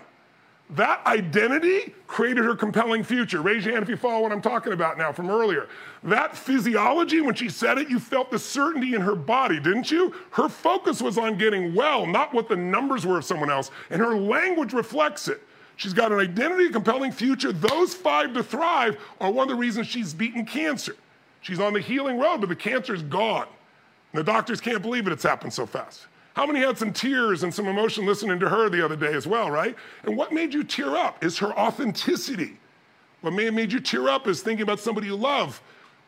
[0.76, 3.41] That identity created her compelling future.
[3.41, 5.67] Raise your hand if you follow what I'm talking about now from earlier.
[6.01, 10.15] That physiology, when she said it, you felt the certainty in her body, didn't you?
[10.32, 13.69] Her focus was on getting well, not what the numbers were of someone else.
[13.91, 15.41] And her language reflects it.
[15.76, 17.51] She's got an identity, a compelling future.
[17.51, 20.95] Those five to thrive are one of the reasons she's beaten cancer.
[21.41, 23.47] She's on the healing road, but the cancer is gone.
[24.11, 26.07] And the doctors can't believe it, it's happened so fast.
[26.34, 29.27] How many had some tears and some emotion listening to her the other day as
[29.27, 29.75] well, right?
[30.03, 32.57] And what made you tear up is her authenticity.
[33.21, 35.61] What may have made you tear up is thinking about somebody you love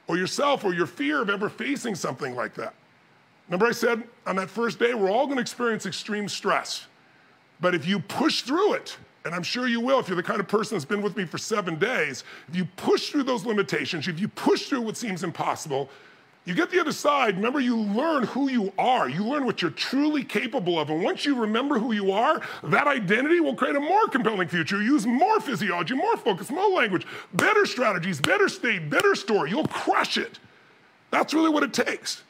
[0.08, 2.74] or yourself or your fear of ever facing something like that.
[3.48, 6.88] Remember, I said on that first day, we're all going to experience extreme stress.
[7.62, 10.40] But if you push through it, and I'm sure you will if you're the kind
[10.40, 14.08] of person that's been with me for seven days, if you push through those limitations,
[14.08, 15.90] if you push through what seems impossible,
[16.46, 19.10] you get the other side, remember, you learn who you are.
[19.10, 20.92] You learn what you're truly capable of.
[20.92, 24.80] And once you remember who you are, that identity will create a more compelling future.
[24.80, 29.50] You use more physiology, more focus, more language, better strategies, better state, better story.
[29.50, 30.38] You'll crush it.
[31.10, 32.22] That's really what it takes.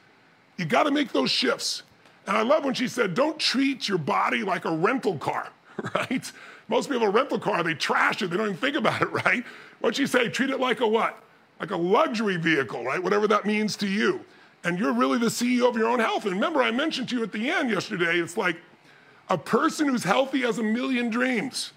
[0.56, 1.84] You got to make those shifts.
[2.26, 5.50] And I love when she said, don't treat your body like a rental car,
[5.94, 6.32] right?
[6.70, 8.30] Most people, a rental car, they trash it.
[8.30, 9.44] They don't even think about it, right?
[9.82, 10.30] What'd she say?
[10.30, 11.22] Treat it like a what?
[11.60, 13.02] Like a luxury vehicle, right?
[13.02, 14.22] Whatever that means to you.
[14.64, 16.26] And you're really the CEO of your own health.
[16.26, 18.58] And remember, I mentioned to you at the end yesterday, it's like
[19.30, 21.72] a person who's healthy has a million dreams.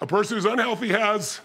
[0.00, 1.40] A person who's unhealthy has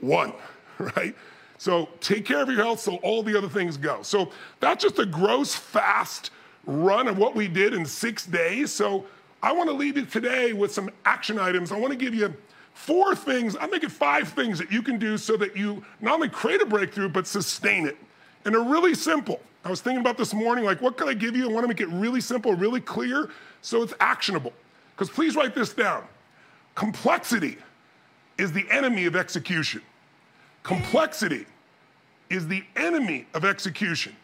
[0.00, 0.32] one,
[0.78, 1.14] right?
[1.58, 4.02] So take care of your health so all the other things go.
[4.02, 4.30] So
[4.60, 6.30] that's just a gross, fast
[6.66, 8.72] run of what we did in six days.
[8.72, 9.06] So
[9.42, 11.72] I want to leave you today with some action items.
[11.72, 12.34] I want to give you
[12.76, 16.14] four things, I make it five things that you can do so that you not
[16.14, 17.96] only create a breakthrough, but sustain it.
[18.44, 19.40] And they're really simple.
[19.64, 21.48] I was thinking about this morning, like, what could I give you?
[21.48, 23.30] I want to make it really simple, really clear,
[23.62, 24.52] so it's actionable.
[24.94, 26.04] Because please write this down.
[26.74, 27.56] Complexity
[28.38, 29.80] is the enemy of execution.
[30.62, 31.46] Complexity
[32.28, 34.14] is the enemy of execution.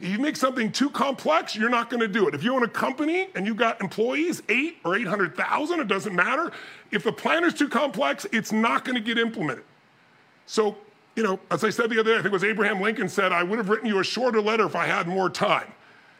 [0.00, 2.34] If you make something too complex, you're not going to do it.
[2.34, 6.52] If you own a company and you've got employees, eight or 800,000, it doesn't matter.
[6.92, 9.64] If the plan is too complex, it's not going to get implemented.
[10.46, 10.76] So,
[11.16, 13.32] you know, as I said the other day, I think it was Abraham Lincoln said,
[13.32, 15.72] I would have written you a shorter letter if I had more time.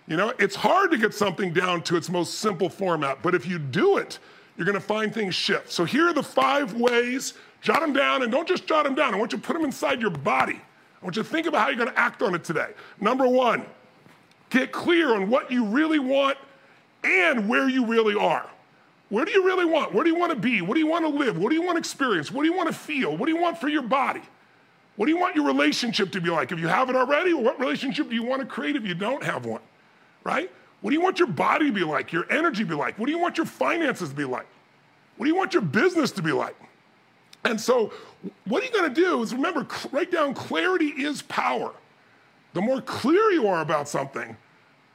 [0.08, 3.46] You know, it's hard to get something down to its most simple format, but if
[3.46, 4.18] you do it,
[4.56, 5.70] you're going to find things shift.
[5.70, 7.34] So here are the five ways.
[7.60, 9.14] Jot them down, and don't just jot them down.
[9.14, 10.60] I want you to put them inside your body.
[11.00, 12.70] I want you to think about how you're going to act on it today.
[13.00, 13.64] Number one,
[14.50, 16.38] get clear on what you really want
[17.04, 18.48] and where you really are.
[19.08, 19.94] Where do you really want?
[19.94, 20.60] Where do you want to be?
[20.60, 21.38] What do you want to live?
[21.38, 22.30] What do you want to experience?
[22.30, 23.16] What do you want to feel?
[23.16, 24.22] What do you want for your body?
[24.96, 26.50] What do you want your relationship to be like?
[26.50, 29.22] If you have it already, what relationship do you want to create if you don't
[29.22, 29.62] have one?
[30.24, 30.50] Right?
[30.80, 32.12] What do you want your body to be like?
[32.12, 32.98] Your energy to be like?
[32.98, 34.46] What do you want your finances to be like?
[35.16, 36.56] What do you want your business to be like?
[37.44, 37.92] And so,
[38.46, 41.72] what are you going to do is remember, write down clarity is power.
[42.54, 44.36] The more clear you are about something,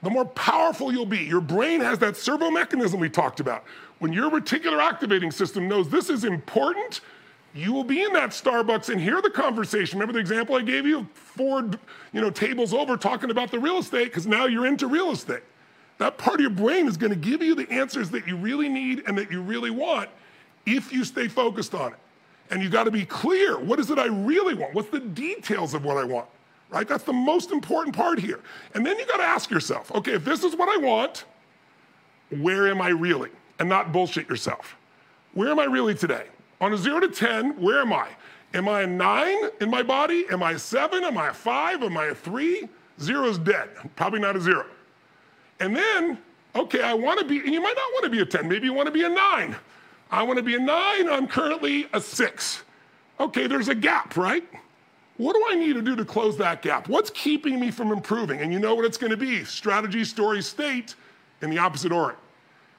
[0.01, 1.19] the more powerful you'll be.
[1.19, 3.63] Your brain has that servo mechanism we talked about.
[3.99, 6.99] When your reticular activating system knows this is important,
[7.55, 9.97] you will be in that Starbucks and hear the conversation.
[9.97, 10.99] Remember the example I gave you?
[10.99, 11.69] of Four
[12.11, 15.43] you know, tables over talking about the real estate, because now you're into real estate.
[15.99, 18.67] That part of your brain is going to give you the answers that you really
[18.67, 20.09] need and that you really want
[20.65, 21.99] if you stay focused on it.
[22.51, 23.59] And you got to be clear.
[23.59, 24.73] What is it I really want?
[24.73, 26.27] What's the details of what I want?
[26.69, 26.87] Right?
[26.87, 28.39] That's the most important part here.
[28.73, 31.25] And then you got to ask yourself, okay, if this is what I want,
[32.41, 33.29] where am I really?
[33.59, 34.75] And not bullshit yourself.
[35.33, 36.25] Where am I really today?
[36.61, 38.07] On a zero to 10, where am I?
[38.53, 40.25] Am I a nine in my body?
[40.31, 41.03] Am I a seven?
[41.03, 41.81] Am I a five?
[41.81, 42.69] Am I a three?
[42.99, 43.69] Zero's dead.
[43.95, 44.65] Probably not a zero.
[45.59, 46.19] And then,
[46.55, 48.47] okay, I want to be, and you might not want to be a 10.
[48.47, 49.55] Maybe you want to be a nine.
[50.13, 51.09] I want to be a nine.
[51.09, 52.61] I'm currently a six.
[53.19, 54.47] Okay, there's a gap, right?
[55.17, 56.87] What do I need to do to close that gap?
[56.87, 58.39] What's keeping me from improving?
[58.39, 60.93] And you know what it's going to be strategy, story, state
[61.41, 62.15] in the opposite order.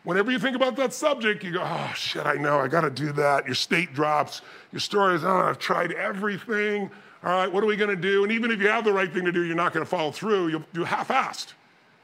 [0.04, 2.90] Whenever you think about that subject, you go, oh shit, I know, I got to
[2.90, 3.46] do that.
[3.46, 4.42] Your state drops.
[4.70, 6.88] Your story is, oh, I've tried everything.
[7.24, 8.22] All right, what are we going to do?
[8.22, 10.12] And even if you have the right thing to do, you're not going to follow
[10.12, 10.48] through.
[10.48, 11.54] You'll do half assed.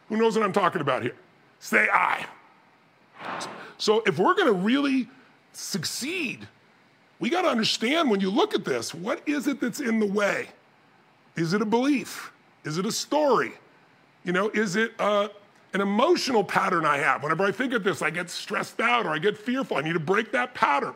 [0.08, 1.14] Who knows what I'm talking about here?
[1.60, 2.26] Say I.
[3.78, 5.08] So if we're going to really
[5.52, 6.46] succeed
[7.20, 10.06] we got to understand when you look at this, what is it that's in the
[10.06, 10.48] way?
[11.36, 12.32] Is it a belief?
[12.64, 13.52] Is it a story?
[14.24, 15.28] You know, is it uh,
[15.74, 17.22] an emotional pattern I have?
[17.22, 19.76] Whenever I think of this, I get stressed out or I get fearful.
[19.76, 20.94] I need to break that pattern.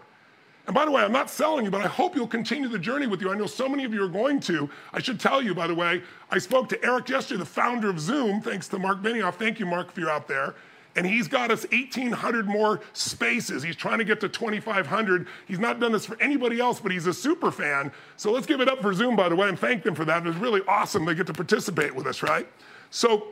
[0.66, 3.06] And by the way, I'm not selling you, but I hope you'll continue the journey
[3.06, 3.30] with you.
[3.30, 4.70] I know so many of you are going to.
[4.94, 8.00] I should tell you, by the way, I spoke to Eric yesterday, the founder of
[8.00, 9.34] Zoom, thanks to Mark Benioff.
[9.34, 10.54] Thank you, Mark, if you're out there.
[10.96, 13.62] And he's got us 1,800 more spaces.
[13.62, 15.26] He's trying to get to 2,500.
[15.46, 17.90] He's not done this for anybody else, but he's a super fan.
[18.16, 20.24] So let's give it up for Zoom, by the way, and thank them for that.
[20.24, 22.46] It was really awesome they get to participate with us, right?
[22.90, 23.26] So,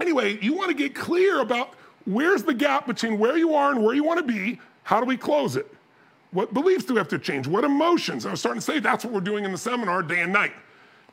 [0.00, 1.74] anyway, you want to get clear about
[2.04, 4.60] where's the gap between where you are and where you want to be.
[4.84, 5.66] How do we close it?
[6.30, 7.46] What beliefs do we have to change?
[7.48, 8.26] What emotions?
[8.26, 10.52] I was starting to say that's what we're doing in the seminar day and night.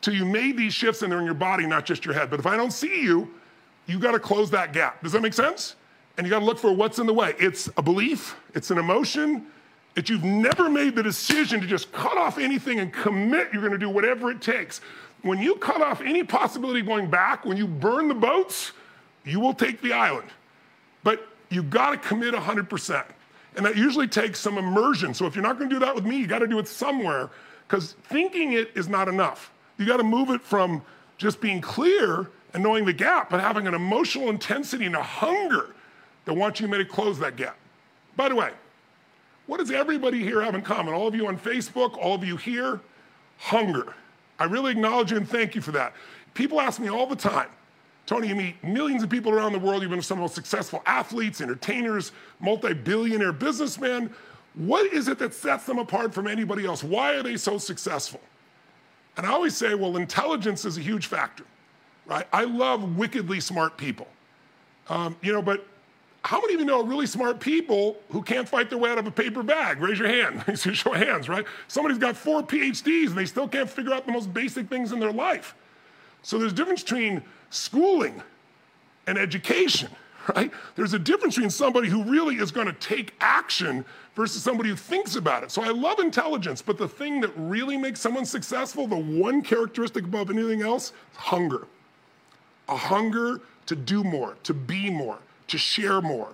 [0.02, 2.30] Till you made these shifts and they're in your body, not just your head.
[2.30, 3.32] But if I don't see you,
[3.92, 5.04] you got to close that gap.
[5.04, 5.76] Does that make sense?
[6.18, 7.36] And you got to look for what's in the way.
[7.40, 9.48] It's a belief, it's an emotion,
[9.96, 13.74] that you've never made the decision to just cut off anything and commit you're going
[13.74, 14.80] to do whatever it takes.
[15.22, 18.72] When you cut off any possibility of going back, when you burn the boats,
[19.26, 20.30] you will take the island.
[21.04, 23.06] But you got to commit 100%.
[23.58, 25.14] And that usually takes some immersion.
[25.14, 26.68] So if you're not going to do that with me, you got to do it
[26.68, 27.30] somewhere
[27.68, 29.52] because thinking it is not enough.
[29.78, 30.82] You got to move it from
[31.18, 35.76] just being clear and knowing the gap, but having an emotional intensity and a hunger
[36.26, 37.58] that wants you to close that gap.
[38.16, 38.52] By the way,
[39.48, 40.94] what does everybody here have in common?
[40.94, 42.80] All of you on Facebook, all of you here,
[43.38, 43.96] hunger.
[44.40, 45.94] I really acknowledge you and thank you for that.
[46.34, 47.50] People ask me all the time,
[48.06, 49.82] Tony, you meet millions of people around the world.
[49.82, 54.14] You've been some of the most successful athletes, entertainers, multi billionaire businessmen.
[54.56, 56.84] What is it that sets them apart from anybody else?
[56.84, 58.20] Why are they so successful?
[59.18, 61.46] And I always say, well, intelligence is a huge factor,
[62.06, 62.28] right?
[62.32, 64.08] I love wickedly smart people.
[64.90, 65.66] Um, you know, but
[66.24, 69.08] how many of you know really smart people who can't fight their way out of
[69.08, 69.80] a paper bag?
[69.80, 70.58] Raise your hand.
[70.76, 71.46] Show hands, right?
[71.68, 75.00] Somebody's got four PhDs and they still can't figure out the most basic things in
[75.00, 75.56] their life.
[76.22, 78.22] So there's a difference between schooling
[79.08, 79.90] and education,
[80.36, 80.52] right?
[80.76, 83.84] There's a difference between somebody who really is going to take action
[84.16, 85.50] versus somebody who thinks about it.
[85.50, 90.04] So I love intelligence, but the thing that really makes someone successful, the one characteristic
[90.04, 91.68] above anything else, is hunger.
[92.72, 96.30] A hunger to do more, to be more, to share more,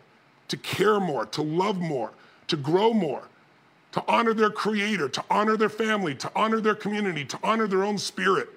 [0.47, 2.11] to care more, to love more,
[2.47, 3.23] to grow more,
[3.91, 7.83] to honor their creator, to honor their family, to honor their community, to honor their
[7.83, 8.49] own spirit.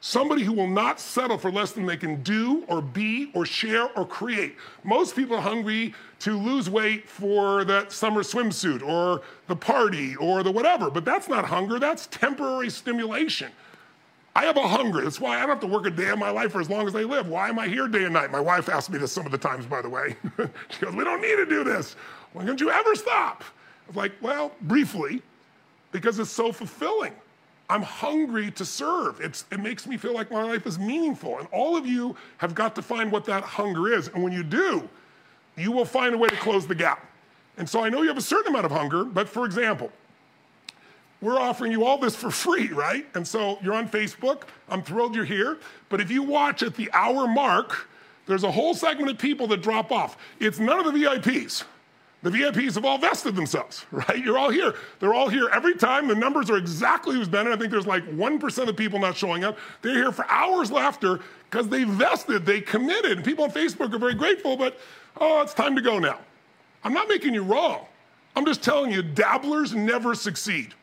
[0.00, 3.88] Somebody who will not settle for less than they can do or be or share
[3.98, 4.54] or create.
[4.84, 10.44] Most people are hungry to lose weight for that summer swimsuit or the party or
[10.44, 13.50] the whatever, but that's not hunger, that's temporary stimulation.
[14.36, 15.00] I have a hunger.
[15.00, 16.86] That's why I don't have to work a day in my life for as long
[16.86, 17.26] as I live.
[17.26, 18.30] Why am I here day and night?
[18.30, 20.14] My wife asks me this some of the times, by the way.
[20.68, 21.96] she goes, We don't need to do this.
[22.34, 23.42] Why don't you ever stop?
[23.42, 25.22] I was like, Well, briefly,
[25.90, 27.14] because it's so fulfilling.
[27.70, 29.22] I'm hungry to serve.
[29.22, 31.38] It's, it makes me feel like my life is meaningful.
[31.38, 34.08] And all of you have got to find what that hunger is.
[34.08, 34.86] And when you do,
[35.56, 37.06] you will find a way to close the gap.
[37.56, 39.90] And so I know you have a certain amount of hunger, but for example,
[41.20, 43.06] we're offering you all this for free, right?
[43.14, 44.42] And so you're on Facebook.
[44.68, 45.58] I'm thrilled you're here.
[45.88, 47.88] But if you watch at the hour mark,
[48.26, 50.18] there's a whole segment of people that drop off.
[50.40, 51.64] It's none of the VIPs.
[52.22, 54.18] The VIPs have all vested themselves, right?
[54.18, 54.74] You're all here.
[55.00, 56.08] They're all here every time.
[56.08, 57.46] The numbers are exactly who's been.
[57.46, 59.58] And I think there's like 1% of people not showing up.
[59.82, 63.12] They're here for hours laughter because they vested, they committed.
[63.12, 64.78] And people on Facebook are very grateful, but
[65.18, 66.18] oh, it's time to go now.
[66.84, 67.86] I'm not making you wrong.
[68.34, 70.74] I'm just telling you, dabblers never succeed.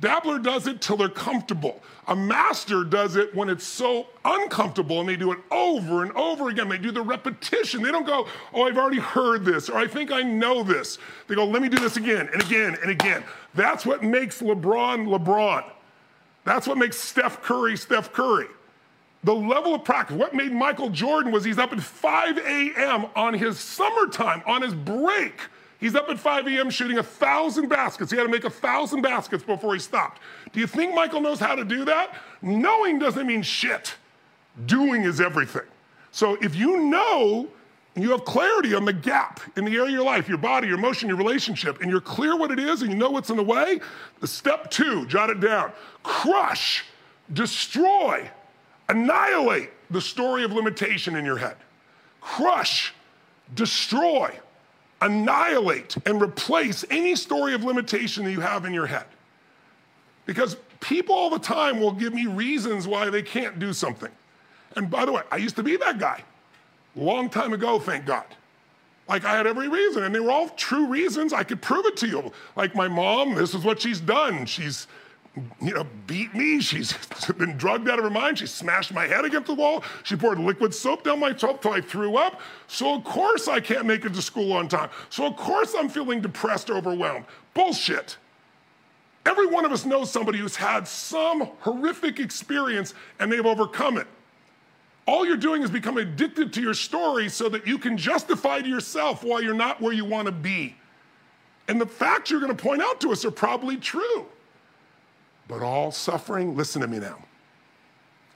[0.00, 1.82] Dabbler does it till they're comfortable.
[2.06, 6.48] A master does it when it's so uncomfortable and they do it over and over
[6.48, 6.68] again.
[6.68, 7.82] They do the repetition.
[7.82, 10.98] They don't go, oh, I've already heard this or I think I know this.
[11.26, 13.24] They go, let me do this again and again and again.
[13.54, 15.64] That's what makes LeBron LeBron.
[16.44, 18.46] That's what makes Steph Curry Steph Curry.
[19.24, 23.06] The level of practice, what made Michael Jordan was he's up at 5 a.m.
[23.16, 25.40] on his summertime, on his break
[25.78, 26.70] He's up at 5 a.m.
[26.70, 28.10] shooting a thousand baskets.
[28.10, 30.20] He had to make a thousand baskets before he stopped.
[30.52, 32.16] Do you think Michael knows how to do that?
[32.42, 33.94] Knowing doesn't mean shit.
[34.66, 35.62] Doing is everything.
[36.10, 37.48] So if you know
[37.94, 40.78] you have clarity on the gap in the area of your life, your body, your
[40.78, 43.42] emotion, your relationship, and you're clear what it is and you know what's in the
[43.42, 43.80] way,
[44.20, 45.72] the step two, jot it down
[46.02, 46.84] crush,
[47.32, 48.28] destroy,
[48.88, 51.56] annihilate the story of limitation in your head.
[52.20, 52.94] Crush,
[53.54, 54.32] destroy,
[55.00, 59.06] annihilate and replace any story of limitation that you have in your head.
[60.26, 64.10] Because people all the time will give me reasons why they can't do something.
[64.76, 66.22] And by the way, I used to be that guy.
[66.94, 68.26] Long time ago, thank God.
[69.08, 71.32] Like I had every reason, and they were all true reasons.
[71.32, 72.32] I could prove it to you.
[72.56, 74.44] Like my mom, this is what she's done.
[74.44, 74.86] She's,
[75.60, 76.60] you know, beat me.
[76.60, 76.92] She's
[77.38, 78.38] been drugged out of her mind.
[78.38, 79.84] She smashed my head against the wall.
[80.02, 82.40] She poured liquid soap down my throat till I threw up.
[82.66, 84.90] So of course I can't make it to school on time.
[85.10, 87.24] So of course I'm feeling depressed, overwhelmed.
[87.54, 88.16] Bullshit.
[89.26, 94.06] Every one of us knows somebody who's had some horrific experience and they've overcome it.
[95.06, 98.68] All you're doing is become addicted to your story so that you can justify to
[98.68, 100.76] yourself why you're not where you want to be.
[101.68, 104.26] And the facts you're going to point out to us are probably true.
[105.48, 107.18] But all suffering, listen to me now.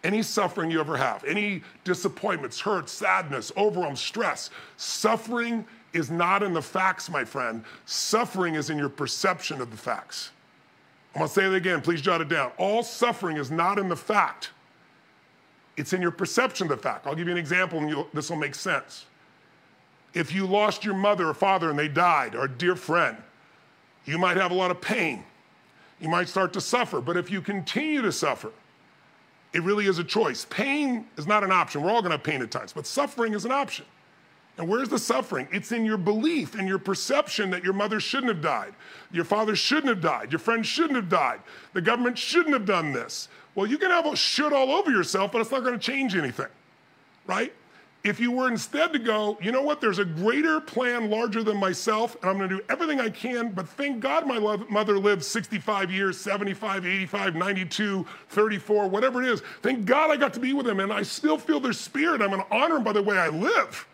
[0.03, 6.53] Any suffering you ever have, any disappointments, hurt, sadness, overwhelm, stress, suffering is not in
[6.55, 7.65] the facts, my friend.
[7.87, 10.31] Suffering is in your perception of the facts.
[11.15, 12.51] I'm gonna say it again, please jot it down.
[12.57, 14.51] All suffering is not in the fact.
[15.77, 17.07] It's in your perception of the fact.
[17.07, 19.07] I'll give you an example and this will make sense.
[20.15, 23.17] If you lost your mother or father and they died, or a dear friend,
[24.05, 25.25] you might have a lot of pain.
[26.03, 27.01] You might start to suffer.
[27.01, 28.51] But if you continue to suffer,
[29.53, 30.45] it really is a choice.
[30.51, 31.81] Pain is not an option.
[31.83, 33.87] We're all gonna have pain at times, but suffering is an option.
[34.59, 35.49] And where's the suffering?
[35.53, 38.75] It's in your belief and your perception that your mother shouldn't have died,
[39.11, 41.41] your father shouldn't have died, your friend shouldn't have died,
[41.73, 43.29] the government shouldn't have done this.
[43.55, 46.17] Well, you can have a shit all over yourself, but it's not going to change
[46.17, 46.49] anything,
[47.27, 47.53] right?
[48.05, 51.57] If you were instead to go, you know what, there's a greater plan larger than
[51.57, 55.23] myself, and I'm going to do everything I can, but thank God my mother lived
[55.23, 59.41] 65 years, 75, 85, 92, 34, whatever it is.
[59.63, 62.21] Thank God I got to be with them, and I still feel their spirit.
[62.23, 63.87] I'm going to honor them by the way I live.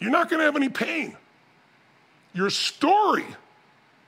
[0.00, 1.16] You're not going to have any pain.
[2.34, 3.26] Your story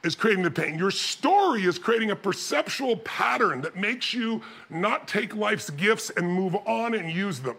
[0.03, 0.77] is creating the pain.
[0.77, 6.27] Your story is creating a perceptual pattern that makes you not take life's gifts and
[6.27, 7.57] move on and use them.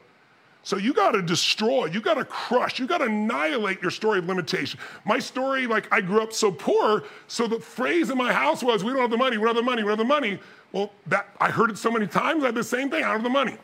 [0.65, 4.17] So you got to destroy, you got to crush, you got to annihilate your story
[4.17, 4.79] of limitation.
[5.05, 8.83] My story, like I grew up so poor, so the phrase in my house was,
[8.83, 10.39] "We don't have the money, we don't have the money, we don't have the money."
[10.71, 12.41] Well, that I heard it so many times.
[12.43, 13.03] I had the same thing.
[13.03, 13.59] I don't have the money.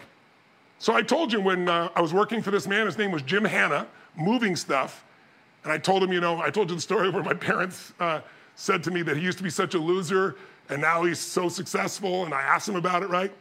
[0.78, 3.24] So I told you when uh, I was working for this man, his name was
[3.24, 5.04] Jim Hanna, moving stuff,
[5.64, 7.94] and I told him, you know, I told you the story where my parents.
[8.00, 8.22] Uh,
[8.56, 10.36] said to me that he used to be such a loser
[10.70, 13.32] and now he's so successful, and I asked him about it, right?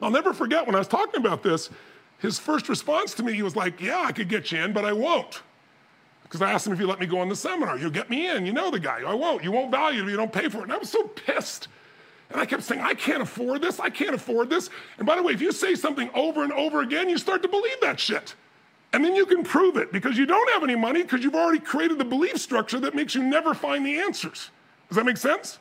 [0.00, 1.70] I'll never forget when I was talking about this,
[2.18, 4.84] his first response to me, he was like, Yeah, I could get you in, but
[4.84, 5.42] I won't.
[6.22, 7.78] Because I asked him if you let me go on the seminar.
[7.78, 8.44] You'll get me in.
[8.44, 9.00] You know the guy.
[9.06, 9.42] I won't.
[9.42, 10.64] You won't value it you don't pay for it.
[10.64, 11.68] And I was so pissed.
[12.30, 13.80] And I kept saying, I can't afford this.
[13.80, 14.68] I can't afford this.
[14.98, 17.48] And by the way, if you say something over and over again, you start to
[17.48, 18.34] believe that shit.
[18.92, 21.60] And then you can prove it because you don't have any money because you've already
[21.60, 24.50] created the belief structure that makes you never find the answers.
[24.88, 25.58] Does that make sense?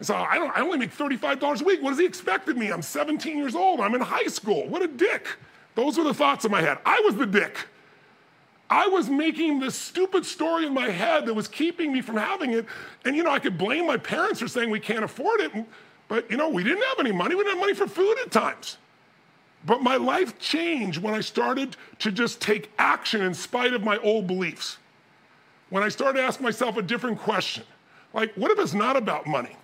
[0.00, 1.82] so I, don't, I only make $35 a week.
[1.82, 2.70] What does he expect of me?
[2.70, 3.80] I'm 17 years old.
[3.80, 4.68] I'm in high school.
[4.68, 5.26] What a dick.
[5.76, 6.78] Those were the thoughts in my head.
[6.84, 7.68] I was the dick.
[8.68, 12.52] I was making this stupid story in my head that was keeping me from having
[12.52, 12.66] it.
[13.04, 15.52] And, you know, I could blame my parents for saying we can't afford it.
[16.08, 17.36] But, you know, we didn't have any money.
[17.36, 18.78] We didn't have money for food at times.
[19.64, 23.98] But my life changed when I started to just take action in spite of my
[23.98, 24.78] old beliefs.
[25.70, 27.64] When I started to ask myself a different question
[28.14, 29.54] like, what if it's not about money?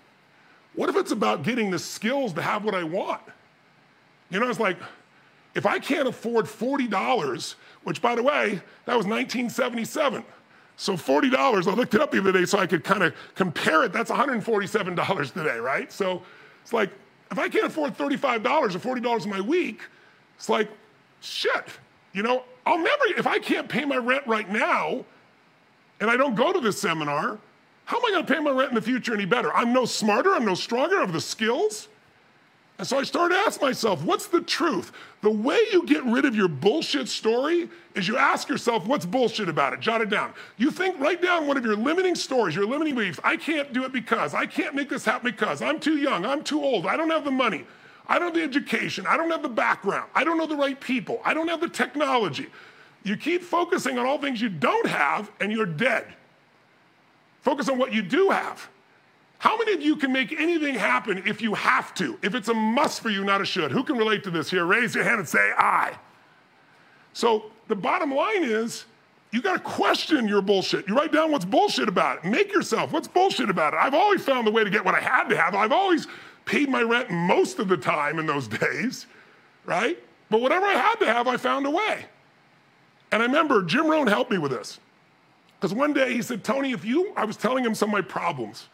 [0.75, 3.23] What if it's about getting the skills to have what I want?
[4.31, 4.77] You know, it's like,
[5.55, 10.25] if I can't afford $40, which by the way, that was 1977.
[10.77, 13.85] So $40, I looked it up the other day so I could kind of compare
[13.85, 13.93] it.
[13.93, 15.93] That's $147 today, right?
[15.93, 16.23] So
[16.63, 16.91] it's like,
[17.31, 18.45] if I can't afford $35
[18.75, 19.81] or $40 in my week,
[20.37, 20.69] it's like,
[21.21, 21.67] shit,
[22.13, 25.05] you know, I'll never, if I can't pay my rent right now
[26.01, 27.39] and I don't go to this seminar,
[27.85, 29.53] how am I going to pay my rent in the future any better?
[29.55, 31.89] I'm no smarter, I'm no stronger, I have the skills.
[32.79, 34.93] And so I started to ask myself, what's the truth?
[35.21, 39.49] The way you get rid of your bullshit story is you ask yourself, what's bullshit
[39.49, 39.81] about it?
[39.81, 40.33] Jot it down.
[40.57, 43.21] You think, write down one of your limiting stories, your limiting beliefs.
[43.23, 46.43] I can't do it because, I can't make this happen because, I'm too young, I'm
[46.43, 47.67] too old, I don't have the money,
[48.09, 50.81] I don't have the education, I don't have the background, I don't know the right
[50.81, 52.49] people, I don't have the technology.
[53.05, 56.07] You keep focusing on all things you don't have, and you're dead.
[57.43, 58.69] Focus on what you do have.
[59.43, 62.55] How many of you can make anything happen if you have to, if it's a
[62.55, 63.73] must for you, not a should?
[63.73, 64.65] Who can relate to this here?
[64.65, 65.99] Raise your hand and say, I.
[67.13, 68.85] So the bottom line is,
[69.33, 70.87] you got to question your bullshit.
[70.87, 72.31] You write down what's bullshit about it.
[72.31, 73.79] Make yourself, what's bullshit about it?
[73.81, 75.57] I've always found the way to get what I had to have.
[75.57, 76.07] I've always
[76.45, 79.07] paid my rent most of the time in those days,
[79.65, 79.99] right?
[80.31, 82.07] But whatever I had to have, I found a way.
[83.11, 84.79] And I remember Jim Rohn helped me with this.
[85.61, 88.03] Because one day he said, Tony, if you, I was telling him some of my
[88.03, 88.69] problems.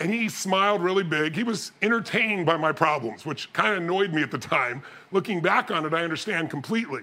[0.00, 1.36] And he smiled really big.
[1.36, 4.82] He was entertained by my problems, which kind of annoyed me at the time.
[5.12, 7.02] Looking back on it, I understand completely.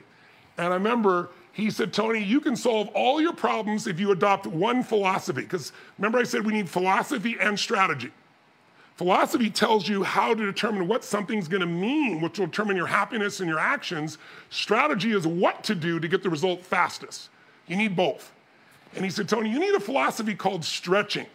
[0.58, 4.48] And I remember He said, Tony, you can solve all your problems if you adopt
[4.48, 5.42] one philosophy.
[5.42, 8.12] Because remember, I said we need philosophy and strategy.
[8.96, 13.40] Philosophy tells you how to determine what something's gonna mean, which will determine your happiness
[13.40, 14.18] and your actions.
[14.50, 17.30] Strategy is what to do to get the result fastest.
[17.68, 18.32] You need both.
[18.96, 21.26] And he said, Tony, you need a philosophy called stretching.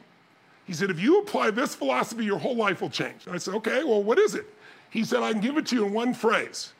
[0.66, 3.28] He said, if you apply this philosophy, your whole life will change.
[3.30, 4.46] I said, okay, well, what is it?
[4.90, 6.72] He said, I can give it to you in one phrase.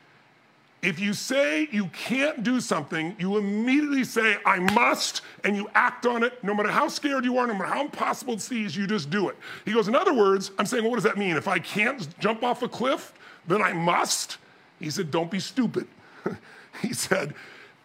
[0.81, 6.05] If you say you can't do something, you immediately say, I must, and you act
[6.05, 6.43] on it.
[6.43, 9.29] No matter how scared you are, no matter how impossible it seems, you just do
[9.29, 9.37] it.
[9.65, 11.35] He goes, In other words, I'm saying, well, what does that mean?
[11.35, 13.13] If I can't jump off a cliff,
[13.47, 14.37] then I must?
[14.79, 15.87] He said, Don't be stupid.
[16.81, 17.33] he said,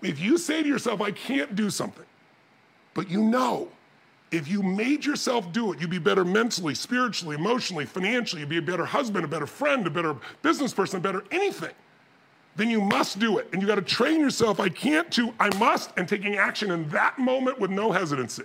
[0.02, 2.06] If you say to yourself, I can't do something,
[2.92, 3.68] but you know,
[4.32, 8.58] if you made yourself do it, you'd be better mentally, spiritually, emotionally, financially, you'd be
[8.58, 11.70] a better husband, a better friend, a better business person, a better anything
[12.56, 13.48] then you must do it.
[13.52, 14.60] And you got to train yourself.
[14.60, 18.44] I can't to, I must, and taking action in that moment with no hesitancy.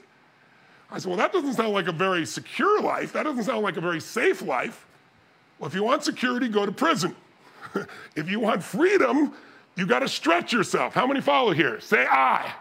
[0.89, 3.11] I said, well, that doesn't sound like a very secure life.
[3.11, 4.85] That doesn't sound like a very safe life.
[5.59, 7.15] Well, if you want security, go to prison.
[8.15, 9.34] if you want freedom,
[9.76, 10.93] you got to stretch yourself.
[10.93, 11.81] How many follow here?
[11.81, 12.53] Say I.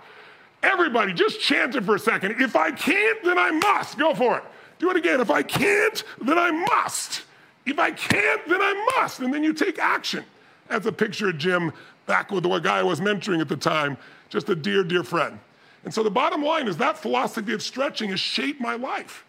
[0.67, 2.41] Everybody, just chant it for a second.
[2.41, 3.99] If I can't, then I must.
[3.99, 4.45] Go for it.
[4.81, 5.21] Do it again.
[5.21, 7.23] If I can't, then I must.
[7.65, 9.21] If I can't, then I must.
[9.21, 10.25] And then you take action.
[10.69, 11.73] That's a picture of Jim
[12.07, 13.97] back with the guy I was mentoring at the time,
[14.29, 15.39] just a dear, dear friend.
[15.85, 19.25] And so the bottom line is that philosophy of stretching has shaped my life.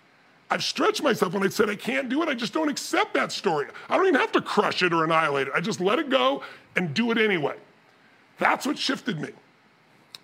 [0.49, 2.29] I've stretched myself when I said I can't do it.
[2.29, 3.67] I just don't accept that story.
[3.89, 5.53] I don't even have to crush it or annihilate it.
[5.53, 6.41] I just let it go
[6.75, 7.57] and do it anyway.
[8.39, 9.29] That's what shifted me.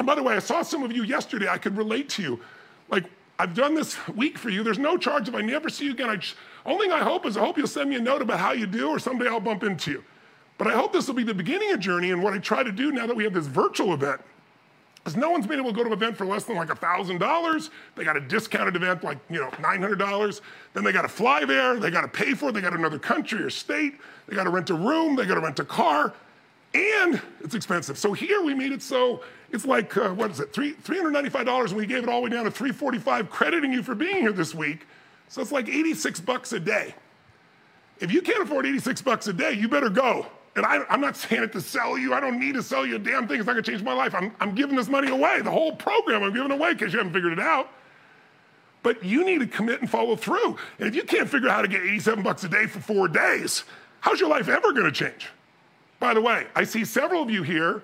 [0.03, 1.47] And by the way, I saw some of you yesterday.
[1.47, 2.41] I could relate to you.
[2.89, 3.05] Like,
[3.39, 4.61] I've done this week for you.
[4.61, 6.09] There's no charge if I never see you again.
[6.09, 6.19] I
[6.69, 8.67] only thing I hope is I hope you'll send me a note about how you
[8.67, 10.03] do, or someday I'll bump into you.
[10.57, 12.11] But I hope this will be the beginning of journey.
[12.11, 14.19] And what I try to do now that we have this virtual event
[15.05, 17.69] is no one's been able to go to an event for less than like $1,000.
[17.95, 20.41] They got a discounted event like, you know, $900.
[20.73, 21.79] Then they got to fly there.
[21.79, 22.51] They got to pay for it.
[22.51, 23.93] They got another country or state.
[24.27, 25.15] They got to rent a room.
[25.15, 26.13] They got to rent a car.
[26.73, 27.97] And it's expensive.
[27.97, 29.21] So here we made it so
[29.51, 32.29] it's like, uh, what is it, Three, $395 and we gave it all the way
[32.29, 34.87] down to 345 crediting you for being here this week.
[35.29, 36.95] So it's like 86 bucks a day.
[37.99, 40.25] If you can't afford 86 bucks a day, you better go.
[40.55, 42.13] And I, am not saying it to sell you.
[42.13, 43.37] I don't need to sell you a damn thing.
[43.37, 44.15] It's not to change my life.
[44.15, 45.41] I'm, I'm giving this money away.
[45.41, 47.69] The whole program I'm giving away because you haven't figured it out.
[48.81, 50.57] But you need to commit and follow through.
[50.79, 53.07] And if you can't figure out how to get 87 bucks a day for four
[53.07, 53.63] days,
[54.01, 55.29] how's your life ever to change?
[56.03, 57.81] By the way, I see several of you here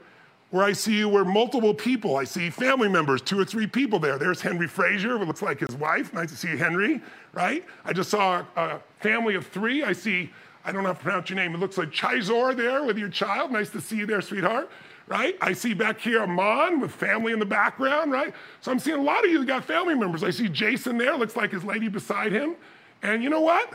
[0.49, 2.17] where I see you where multiple people.
[2.17, 4.17] I see family members, two or three people there.
[4.17, 6.13] There's Henry Frazier, who looks like his wife.
[6.13, 7.01] Nice to see you, Henry,
[7.31, 7.63] right?
[7.85, 9.83] I just saw a family of three.
[9.83, 10.31] I see
[10.65, 11.53] I don't know how to pronounce your name.
[11.53, 13.53] It looks like Chizor there with your child.
[13.53, 14.69] Nice to see you there, sweetheart.
[15.07, 15.37] Right?
[15.39, 18.33] I see back here Amon with family in the background, right?
[18.59, 20.25] So I'm seeing a lot of you that got family members.
[20.25, 22.57] I see Jason there, looks like his lady beside him.
[23.01, 23.73] And you know what?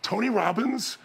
[0.00, 0.96] Tony Robbins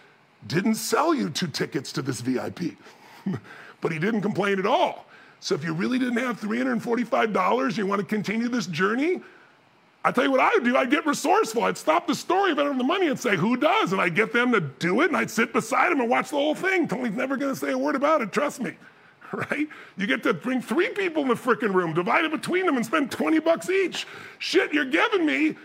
[0.46, 2.76] didn't sell you two tickets to this VIP,
[3.80, 5.06] but he didn't complain at all.
[5.40, 9.20] So if you really didn't have $345, you want to continue this journey,
[10.06, 10.76] I tell you what I would do.
[10.76, 11.64] I'd get resourceful.
[11.64, 13.92] I'd stop the story if I don't have the money and say, who does?
[13.92, 16.36] And I'd get them to do it, and I'd sit beside them and watch the
[16.36, 16.86] whole thing.
[16.86, 18.72] Tony's never going to say a word about it, trust me.
[19.32, 19.68] Right?
[19.96, 22.86] You get to bring three people in the freaking room, divide it between them, and
[22.86, 24.06] spend 20 bucks each.
[24.38, 25.56] Shit, you're giving me,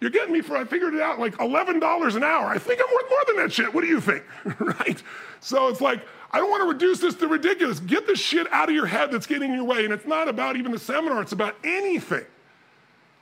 [0.00, 2.46] you're getting me for, I figured it out, like $11 an hour.
[2.46, 3.72] I think I'm worth more than that shit.
[3.72, 4.24] What do you think?
[4.58, 5.02] right?
[5.40, 7.80] So it's like, I don't want to reduce this to ridiculous.
[7.80, 9.84] Get the shit out of your head that's getting in your way.
[9.84, 12.24] And it's not about even the seminar, it's about anything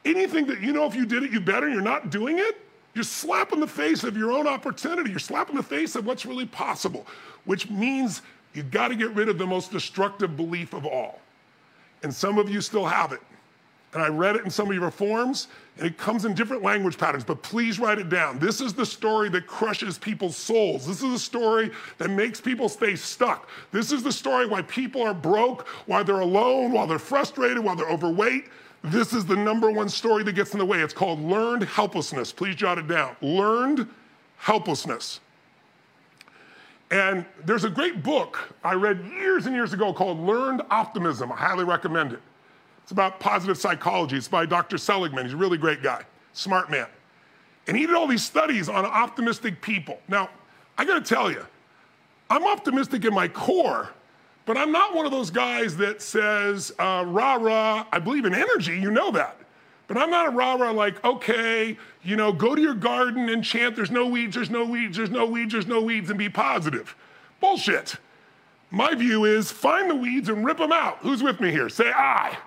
[0.04, 2.60] anything that you know if you did it, you better, and you're not doing it,
[2.94, 5.10] you're slapping the face of your own opportunity.
[5.10, 7.06] You're slapping the face of what's really possible,
[7.44, 8.22] which means
[8.54, 11.20] you got to get rid of the most destructive belief of all.
[12.02, 13.20] And some of you still have it.
[13.92, 15.48] And I read it in some of your forms,
[15.78, 18.38] it comes in different language patterns, but please write it down.
[18.38, 20.86] This is the story that crushes people's souls.
[20.86, 23.48] This is the story that makes people stay stuck.
[23.70, 27.76] This is the story why people are broke, why they're alone, while they're frustrated, while
[27.76, 28.46] they're overweight.
[28.82, 30.80] This is the number one story that gets in the way.
[30.80, 32.32] It's called learned helplessness.
[32.32, 33.16] Please jot it down.
[33.20, 33.88] Learned
[34.36, 35.20] helplessness.
[36.90, 41.30] And there's a great book I read years and years ago called Learned Optimism.
[41.30, 42.20] I highly recommend it.
[42.88, 44.16] It's about positive psychology.
[44.16, 44.78] It's by Dr.
[44.78, 45.26] Seligman.
[45.26, 46.86] He's a really great guy, smart man.
[47.66, 50.00] And he did all these studies on optimistic people.
[50.08, 50.30] Now,
[50.78, 51.44] I gotta tell you,
[52.30, 53.90] I'm optimistic in my core,
[54.46, 58.32] but I'm not one of those guys that says, uh, rah, rah, I believe in
[58.32, 59.36] energy, you know that.
[59.86, 63.44] But I'm not a rah, rah like, okay, you know, go to your garden and
[63.44, 66.30] chant, there's no weeds, there's no weeds, there's no weeds, there's no weeds, and be
[66.30, 66.96] positive.
[67.38, 67.96] Bullshit.
[68.70, 71.00] My view is find the weeds and rip them out.
[71.00, 71.68] Who's with me here?
[71.68, 72.38] Say I,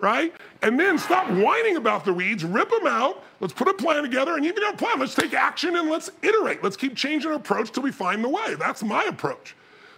[0.00, 0.34] right?
[0.62, 3.22] And then stop whining about the weeds, rip them out.
[3.40, 4.98] Let's put a plan together, and even a plan.
[4.98, 6.62] Let's take action and let's iterate.
[6.62, 8.54] Let's keep changing our approach till we find the way.
[8.58, 9.54] That's my approach.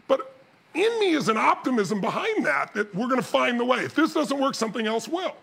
[0.06, 0.34] But
[0.74, 3.80] in me is an optimism behind that that we're going to find the way.
[3.80, 5.34] If this doesn't work, something else will.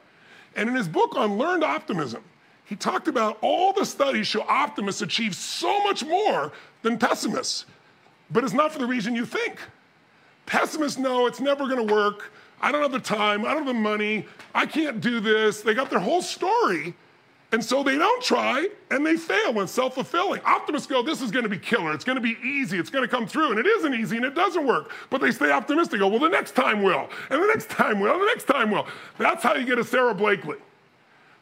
[0.56, 2.24] And in his book on learned optimism,
[2.66, 6.52] he talked about all the studies show optimists achieve so much more
[6.84, 7.66] than pessimists,
[8.30, 9.60] but it's not for the reason you think.
[10.46, 12.32] Pessimists know it's never going to work.
[12.62, 13.46] I don't have the time.
[13.46, 14.26] I don't have the money.
[14.54, 15.62] I can't do this.
[15.62, 16.94] They got their whole story.
[17.52, 20.42] And so they don't try and they fail and self fulfilling.
[20.46, 21.94] Optimists go, this is going to be killer.
[21.94, 22.78] It's going to be easy.
[22.78, 23.52] It's going to come through.
[23.52, 24.92] And it isn't easy and it doesn't work.
[25.10, 26.00] But they stay optimistic.
[26.00, 27.10] Go, well, the next time will.
[27.32, 28.14] And the next time will.
[28.14, 28.86] And the next time will.
[29.18, 30.58] That's how you get a Sara Blakely.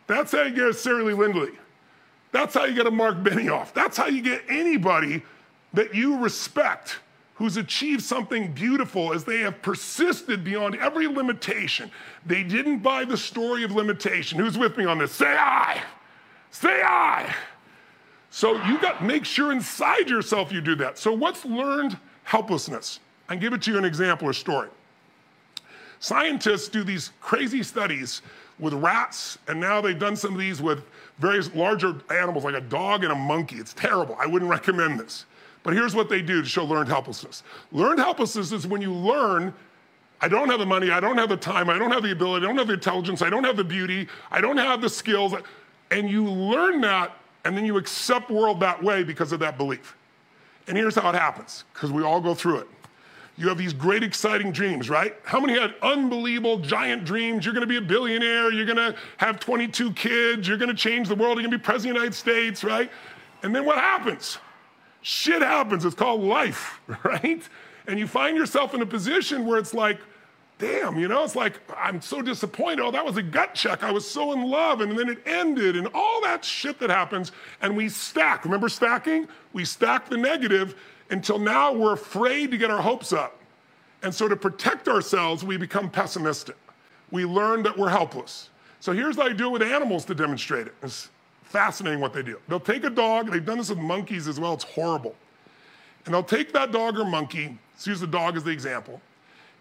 [0.07, 1.51] That's how you get a Sarah Lee Lindley.
[2.31, 3.73] That's how you get a Mark Benioff.
[3.73, 5.23] That's how you get anybody
[5.73, 6.99] that you respect
[7.37, 11.91] who's achieved something beautiful as they have persisted beyond every limitation.
[12.25, 14.39] They didn't buy the story of limitation.
[14.39, 15.11] Who's with me on this?
[15.11, 15.81] Say I.
[16.49, 17.33] Say I.
[18.31, 20.97] So you got to make sure inside yourself you do that.
[20.97, 22.99] So what's learned helplessness?
[23.29, 24.69] I can give it to you an example or story.
[25.99, 28.23] Scientists do these crazy studies
[28.57, 30.83] with rats, and now they've done some of these with
[31.19, 33.57] various larger animals like a dog and a monkey.
[33.57, 34.15] It's terrible.
[34.19, 35.25] I wouldn't recommend this.
[35.67, 37.43] But here's what they do to show learned helplessness.
[37.73, 39.53] Learned helplessness is when you learn,
[40.21, 42.45] I don't have the money, I don't have the time, I don't have the ability,
[42.45, 45.33] I don't have the intelligence, I don't have the beauty, I don't have the skills,
[45.91, 49.97] and you learn that, and then you accept world that way because of that belief.
[50.69, 52.67] And here's how it happens, because we all go through it.
[53.35, 55.17] You have these great, exciting dreams, right?
[55.25, 57.43] How many had unbelievable, giant dreams?
[57.43, 61.35] You're gonna be a billionaire, you're gonna have 22 kids, you're gonna change the world,
[61.35, 62.89] you're gonna be president of the United States, right?
[63.43, 64.37] And then what happens?
[65.07, 65.85] Shit happens.
[65.85, 67.41] It's called life, right?
[67.87, 70.01] And you find yourself in a position where it's like,
[70.57, 72.81] damn, you know, it's like, I'm so disappointed.
[72.81, 73.83] Oh, that was a gut check.
[73.83, 74.81] I was so in love.
[74.81, 77.31] And then it ended, and all that shit that happens.
[77.61, 78.43] And we stack.
[78.43, 79.29] Remember stacking?
[79.53, 80.75] We stack the negative
[81.09, 83.39] until now we're afraid to get our hopes up.
[84.03, 86.57] And so to protect ourselves, we become pessimistic.
[87.11, 88.49] We learn that we're helpless.
[88.81, 90.75] So here's how I do it with animals to demonstrate it.
[90.83, 91.07] It's
[91.49, 92.39] fascinating what they do.
[92.47, 95.15] They'll take a dog, they've done this with monkeys as well, it's horrible.
[96.05, 99.01] And they'll take that dog or monkey, let's use the dog as the example,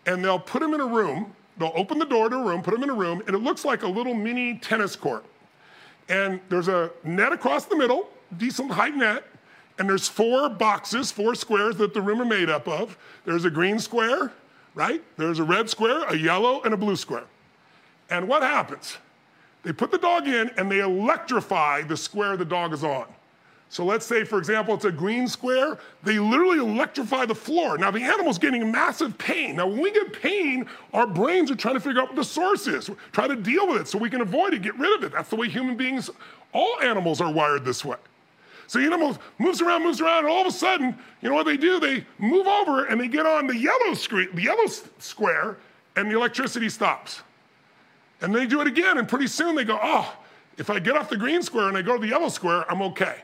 [0.06, 1.34] and they'll put him in a room.
[1.58, 3.64] They'll open the door to a room, put him in a room, and it looks
[3.64, 5.24] like a little mini tennis court.
[6.08, 9.24] And there's a net across the middle, decent height net,
[9.78, 12.96] and there's four boxes, four squares that the room are made up of.
[13.24, 14.32] There's a green square,
[14.74, 15.02] right?
[15.16, 17.24] There's a red square, a yellow, and a blue square.
[18.10, 18.98] And what happens?
[19.66, 23.06] They put the dog in and they electrify the square the dog is on.
[23.68, 25.80] So let's say, for example, it's a green square.
[26.04, 27.76] They literally electrify the floor.
[27.76, 29.56] Now, the animal's getting massive pain.
[29.56, 32.68] Now, when we get pain, our brains are trying to figure out what the source
[32.68, 35.10] is, try to deal with it so we can avoid it, get rid of it.
[35.10, 36.10] That's the way human beings,
[36.52, 37.96] all animals are wired this way.
[38.68, 41.46] So the animal moves around, moves around, and all of a sudden, you know what
[41.46, 41.80] they do?
[41.80, 44.66] They move over and they get on the yellow screen, the yellow
[45.00, 45.56] square,
[45.96, 47.22] and the electricity stops.
[48.20, 50.16] And they do it again, and pretty soon they go, oh,
[50.58, 52.80] if I get off the green square and I go to the yellow square, I'm
[52.82, 53.16] okay.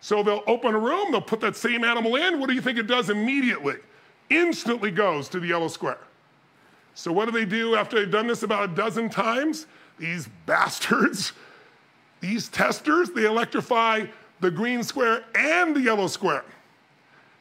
[0.00, 2.40] So they'll open a room, they'll put that same animal in.
[2.40, 3.76] What do you think it does immediately?
[4.30, 5.98] Instantly goes to the yellow square.
[6.94, 9.66] So what do they do after they've done this about a dozen times?
[9.98, 11.32] These bastards,
[12.20, 14.06] these testers, they electrify
[14.40, 16.44] the green square and the yellow square.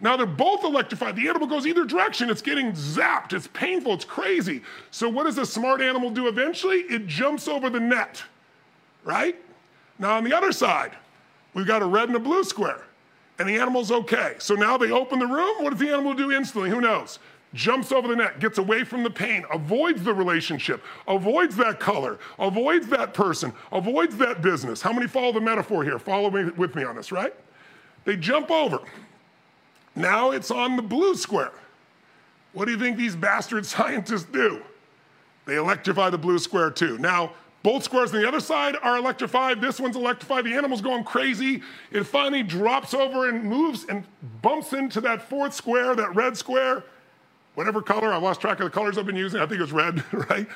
[0.03, 1.15] Now they're both electrified.
[1.15, 2.29] The animal goes either direction.
[2.29, 3.31] It's getting zapped.
[3.31, 3.93] It's painful.
[3.93, 4.61] It's crazy.
[4.91, 6.79] So what does a smart animal do eventually?
[6.81, 8.21] It jumps over the net,
[9.05, 9.37] right?
[9.97, 10.91] Now on the other side,
[11.53, 12.83] we've got a red and a blue square,
[13.39, 14.35] and the animal's okay.
[14.39, 15.63] So now they open the room.
[15.63, 16.69] What does the animal do instantly?
[16.69, 17.19] Who knows?
[17.53, 22.19] Jumps over the net, gets away from the pain, avoids the relationship, avoids that color,
[22.39, 24.81] avoids that person, avoids that business.
[24.81, 25.99] How many follow the metaphor here?
[25.99, 27.33] Follow me with me on this, right?
[28.05, 28.79] They jump over.
[29.95, 31.51] Now it's on the blue square.
[32.53, 34.61] What do you think these bastard scientists do?
[35.45, 36.97] They electrify the blue square too.
[36.97, 37.33] Now,
[37.63, 39.61] both squares on the other side are electrified.
[39.61, 40.43] This one's electrified.
[40.43, 41.61] The animal's going crazy.
[41.91, 44.03] It finally drops over and moves and
[44.41, 46.83] bumps into that fourth square, that red square,
[47.55, 48.13] whatever color.
[48.13, 49.39] I lost track of the colors I've been using.
[49.39, 50.47] I think it was red, right?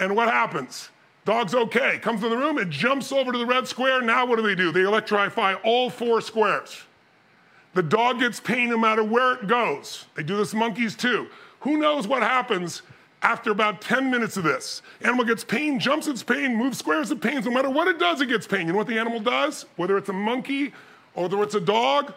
[0.00, 0.90] And what happens?
[1.24, 1.98] Dog's okay.
[1.98, 4.00] Comes in the room, it jumps over to the red square.
[4.00, 4.72] Now what do they do?
[4.72, 6.82] They electrify all four squares.
[7.76, 10.06] The dog gets pain no matter where it goes.
[10.14, 11.28] They do this monkeys too.
[11.60, 12.80] Who knows what happens
[13.20, 14.80] after about 10 minutes of this?
[15.02, 17.44] Animal gets pain, jumps its pain, moves squares of pain.
[17.44, 18.66] No matter what it does, it gets pain.
[18.66, 19.66] You know what the animal does?
[19.76, 20.72] Whether it's a monkey
[21.14, 22.14] or whether it's a dog,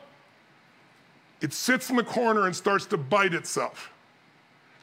[1.42, 3.92] it sits in the corner and starts to bite itself.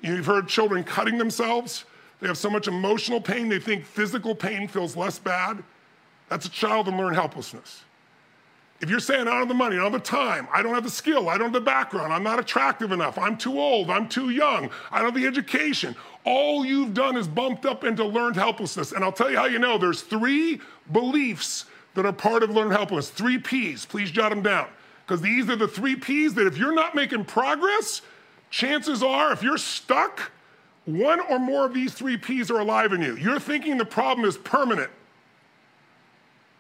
[0.03, 1.86] You've heard children cutting themselves.
[2.20, 5.65] They have so much emotional pain, they think physical pain feels less bad.
[6.28, 7.85] That's a child in learned helplessness.
[8.81, 10.74] If you're saying, I don't have the money, I don't have the time, I don't
[10.74, 13.90] have the skill, I don't have the background, I'm not attractive enough, I'm too old,
[13.90, 15.97] I'm too young, I don't have the education,
[16.27, 18.93] all you've done is bumped up into learned helplessness.
[18.93, 20.61] And I'll tell you how you know there's three
[20.93, 23.86] beliefs that are part of learned helplessness, three P's.
[23.86, 24.69] Please jot them down.
[25.07, 28.03] Because these are the three P's that if you're not making progress,
[28.51, 30.32] chances are if you're stuck,
[30.85, 33.16] one or more of these three P's are alive in you.
[33.16, 34.90] You're thinking the problem is permanent.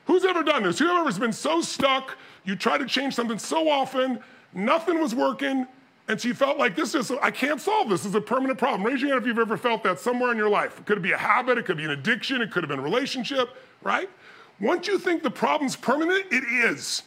[0.06, 0.78] Who's ever done this?
[0.78, 4.20] Whoever's been so stuck, you try to change something so often,
[4.54, 5.66] nothing was working,
[6.08, 8.02] and so you felt like this is, I can't solve this.
[8.02, 8.84] This is a permanent problem.
[8.84, 10.78] Raise your hand if you've ever felt that somewhere in your life.
[10.78, 12.82] It could be a habit, it could be an addiction, it could have been a
[12.82, 14.08] relationship, right?
[14.60, 17.02] Once you think the problem's permanent, it is.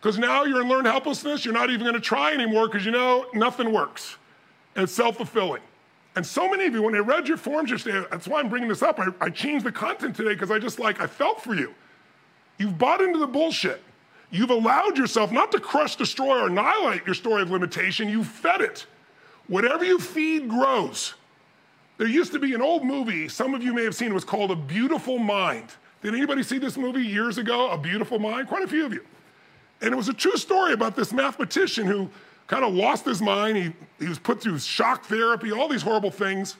[0.00, 3.26] Because now you're in learned helplessness, you're not even gonna try anymore because you know
[3.32, 4.16] nothing works.
[4.74, 5.62] And it's self fulfilling.
[6.16, 8.68] And so many of you, when I read your forms yesterday, that's why I'm bringing
[8.68, 8.98] this up.
[8.98, 11.74] I, I changed the content today because I just like, I felt for you.
[12.58, 13.82] You've bought into the bullshit.
[14.30, 18.08] You've allowed yourself not to crush, destroy, or annihilate your story of limitation.
[18.08, 18.86] You fed it.
[19.46, 21.14] Whatever you feed grows.
[21.98, 24.24] There used to be an old movie, some of you may have seen, it was
[24.24, 25.68] called A Beautiful Mind.
[26.02, 28.48] Did anybody see this movie years ago, A Beautiful Mind?
[28.48, 29.04] Quite a few of you.
[29.80, 32.10] And it was a true story about this mathematician who
[32.46, 33.56] kind of lost his mind.
[33.56, 36.56] He, he was put through shock therapy, all these horrible things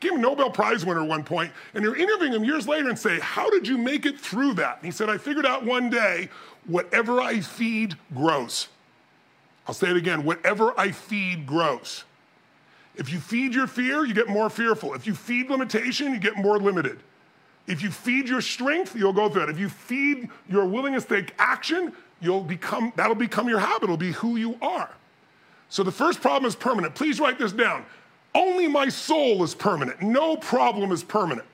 [0.00, 2.98] became a Nobel Prize winner at one point, and they're interviewing him years later and
[2.98, 4.76] say, How did you make it through that?
[4.78, 6.28] And he said, I figured out one day,
[6.66, 8.68] whatever I feed grows.
[9.66, 12.04] I'll say it again whatever I feed grows.
[12.94, 14.94] If you feed your fear, you get more fearful.
[14.94, 17.00] If you feed limitation, you get more limited.
[17.66, 19.50] If you feed your strength, you'll go through it.
[19.50, 23.84] If you feed your willingness to take action, you'll become that'll become your habit.
[23.84, 24.90] It'll be who you are.
[25.68, 26.94] So the first problem is permanent.
[26.94, 27.84] Please write this down.
[28.36, 30.02] Only my soul is permanent.
[30.02, 31.48] No problem is permanent.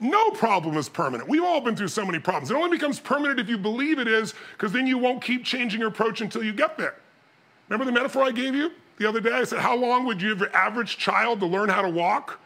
[0.00, 1.28] No problem is permanent.
[1.28, 2.50] We've all been through so many problems.
[2.50, 5.78] It only becomes permanent if you believe it is, because then you won't keep changing
[5.78, 6.94] your approach until you get there.
[7.68, 9.32] Remember the metaphor I gave you the other day?
[9.32, 12.40] I said, How long would you have your average child to learn how to walk?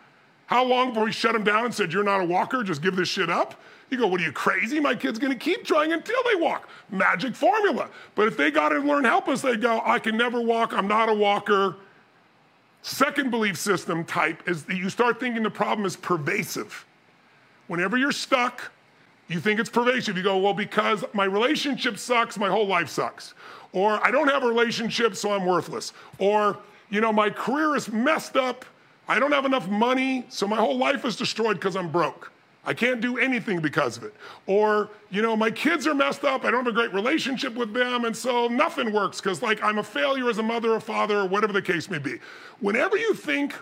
[0.46, 2.96] How long before we shut him down and said, You're not a walker, just give
[2.96, 3.60] this shit up?
[3.88, 4.80] You go, What are you crazy?
[4.80, 6.68] My kid's gonna keep trying until they walk.
[6.90, 7.88] Magic formula.
[8.16, 11.08] But if they got to learn helpless, they go, I can never walk, I'm not
[11.08, 11.76] a walker.
[12.84, 16.84] Second belief system type is that you start thinking the problem is pervasive.
[17.66, 18.70] Whenever you're stuck,
[19.26, 20.18] you think it's pervasive.
[20.18, 23.32] You go, well, because my relationship sucks, my whole life sucks.
[23.72, 25.94] Or I don't have a relationship, so I'm worthless.
[26.18, 26.58] Or,
[26.90, 28.66] you know, my career is messed up.
[29.08, 32.30] I don't have enough money, so my whole life is destroyed because I'm broke.
[32.66, 34.14] I can't do anything because of it.
[34.46, 36.44] Or, you know, my kids are messed up.
[36.44, 38.04] I don't have a great relationship with them.
[38.04, 41.26] And so nothing works because, like, I'm a failure as a mother or father or
[41.26, 42.18] whatever the case may be.
[42.60, 43.54] Whenever you think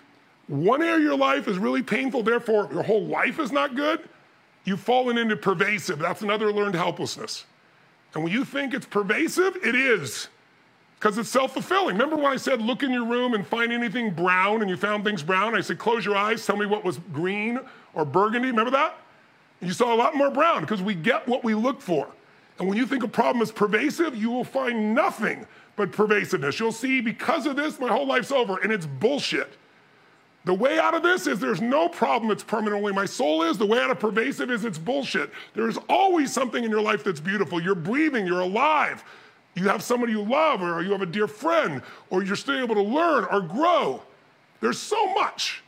[0.46, 4.08] one area of your life is really painful, therefore your whole life is not good,
[4.64, 5.98] you've fallen into pervasive.
[5.98, 7.44] That's another learned helplessness.
[8.14, 10.28] And when you think it's pervasive, it is
[11.00, 11.96] because it's self fulfilling.
[11.96, 15.02] Remember when I said, look in your room and find anything brown, and you found
[15.02, 15.56] things brown?
[15.56, 17.58] I said, close your eyes, tell me what was green
[17.94, 18.48] or burgundy.
[18.48, 18.98] Remember that?
[19.60, 22.08] And you saw a lot more brown because we get what we look for.
[22.58, 25.46] And when you think a problem is pervasive, you will find nothing
[25.76, 26.60] but pervasiveness.
[26.60, 29.54] You'll see, because of this, my whole life's over, and it's bullshit.
[30.44, 33.58] The way out of this is there's no problem that's permanent, only my soul is.
[33.58, 35.30] The way out of pervasive is it's bullshit.
[35.54, 37.62] There's always something in your life that's beautiful.
[37.62, 39.04] You're breathing, you're alive.
[39.54, 42.74] You have somebody you love, or you have a dear friend, or you're still able
[42.74, 44.02] to learn or grow.
[44.60, 45.62] There's so much.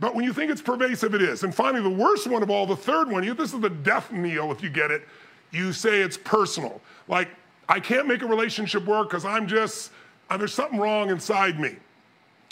[0.00, 1.44] But when you think it's pervasive, it is.
[1.44, 4.10] And finally, the worst one of all, the third one, you, this is the death
[4.10, 5.06] knell if you get it.
[5.50, 6.80] You say it's personal.
[7.06, 7.28] Like,
[7.68, 9.92] I can't make a relationship work because I'm just,
[10.30, 11.76] uh, there's something wrong inside me.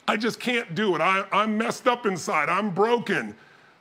[0.07, 1.01] I just can't do it.
[1.01, 2.49] I, I'm messed up inside.
[2.49, 3.35] I'm broken.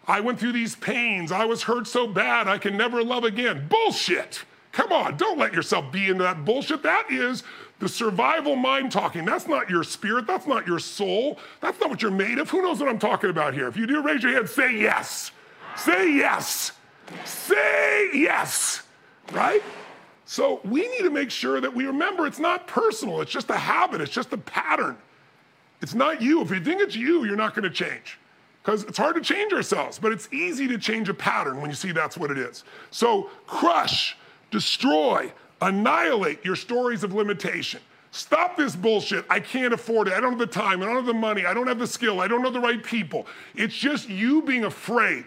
[0.08, 1.32] I went through these pains.
[1.32, 3.68] I was hurt so bad I can never love again.
[3.68, 4.44] Bullshit.
[4.72, 6.84] Come on, don't let yourself be into that bullshit.
[6.84, 7.44] That is
[7.80, 9.26] the survival mind talking.
[9.26, 10.26] That's not your spirit.
[10.26, 11.38] That's not your soul.
[11.62, 12.50] That's not what you're made of.
[12.50, 13.68] Who knows what I'm talking about here?
[13.68, 14.50] If you do, raise your hand.
[14.50, 15.32] Say yes.
[15.76, 16.72] Say yes.
[17.24, 18.84] Say yes.
[19.32, 19.62] Right?
[20.26, 23.22] So we need to make sure that we remember it's not personal.
[23.22, 24.02] It's just a habit.
[24.02, 24.98] It's just a pattern.
[25.82, 26.42] It's not you.
[26.42, 28.18] If you think it's you, you're not going to change
[28.64, 31.76] because it's hard to change ourselves, but it's easy to change a pattern when you
[31.76, 32.64] see that's what it is.
[32.92, 34.18] So crush
[34.52, 35.32] destroy,
[35.62, 37.82] annihilate your stories of limitation.
[38.12, 39.26] Stop this bullshit.
[39.30, 40.14] I can't afford it.
[40.14, 40.82] I don't have the time.
[40.82, 41.46] I don't have the money.
[41.46, 42.20] I don't have the skill.
[42.22, 43.28] I don't know the right people.
[43.56, 45.26] It's just you being afraid,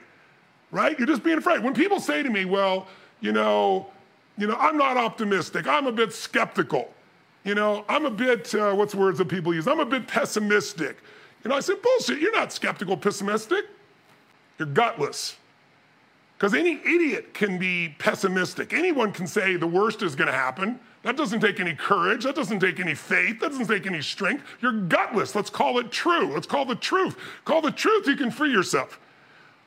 [0.71, 0.99] right?
[0.99, 1.63] You're just being afraid.
[1.63, 2.89] When people say to me, well,
[3.21, 3.89] you know,
[4.39, 5.67] you know, I'm not optimistic.
[5.67, 6.93] I'm a bit skeptical.
[7.45, 9.69] You know, I'm a bit, uh, what's words that people use?
[9.69, 10.99] I'm a bit pessimistic.
[11.45, 13.65] You know, I said, bullshit, you're not skeptical, pessimistic.
[14.59, 15.37] You're gutless.
[16.41, 18.73] Because any idiot can be pessimistic.
[18.73, 20.81] Anyone can say the worst is going to happen.
[21.03, 22.25] That doesn't take any courage.
[22.25, 23.41] That doesn't take any faith.
[23.41, 24.43] That doesn't take any strength.
[24.63, 25.35] You're gutless.
[25.35, 26.33] Let's call it true.
[26.33, 27.19] Let's call the truth.
[27.45, 28.99] Call the truth, you can free yourself.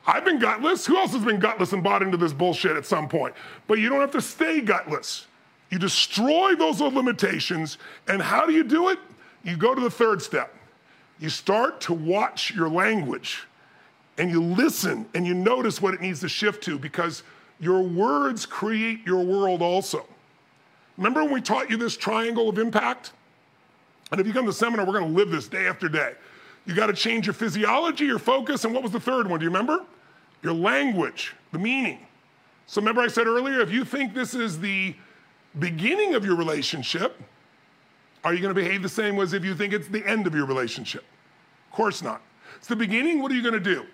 [0.04, 0.84] I've been gutless.
[0.84, 3.36] Who else has been gutless and bought into this bullshit at some point?
[3.68, 5.26] But you don't have to stay gutless.
[5.70, 7.78] You destroy those limitations.
[8.08, 8.98] And how do you do it?
[9.44, 10.52] You go to the third step.
[11.20, 13.46] You start to watch your language
[14.18, 17.22] and you listen and you notice what it needs to shift to because
[17.60, 20.06] your words create your world also.
[20.96, 23.12] Remember when we taught you this triangle of impact?
[24.12, 26.12] And if you come to the seminar, we're going to live this day after day.
[26.66, 29.40] You got to change your physiology, your focus, and what was the third one?
[29.40, 29.84] Do you remember?
[30.42, 31.98] Your language, the meaning.
[32.66, 34.94] So remember, I said earlier, if you think this is the
[35.58, 37.20] beginning of your relationship,
[38.24, 40.34] are you going to behave the same as if you think it's the end of
[40.34, 41.04] your relationship?
[41.68, 42.22] Of course not.
[42.56, 43.84] It's the beginning, what are you going to do?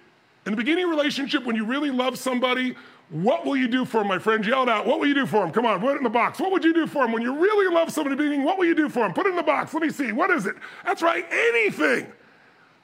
[0.51, 2.75] In the beginning of relationship, when you really love somebody,
[3.11, 4.09] what will you do for them?
[4.09, 5.53] My friend yelled out, What will you do for them?
[5.53, 6.41] Come on, put it in the box.
[6.41, 7.13] What would you do for them?
[7.13, 9.13] When you really love somebody beginning, what will you do for them?
[9.13, 9.73] Put it in the box.
[9.73, 10.11] Let me see.
[10.11, 10.57] What is it?
[10.85, 12.13] That's right, anything.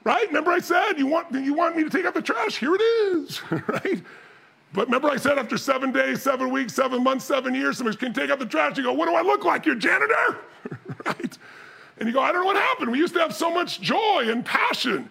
[0.04, 0.28] Right?
[0.28, 2.56] Remember I said, you want, you want me to take out the trash?
[2.56, 3.42] Here it is.
[3.50, 4.00] right?
[4.72, 8.12] But remember I said after seven days, seven weeks, seven months, seven years, somebody can
[8.12, 8.76] take out the trash.
[8.76, 9.66] You go, What do I look like?
[9.66, 10.38] Your janitor?
[11.04, 11.38] right?
[11.98, 12.92] And you go, I don't know what happened.
[12.92, 15.10] We used to have so much joy and passion.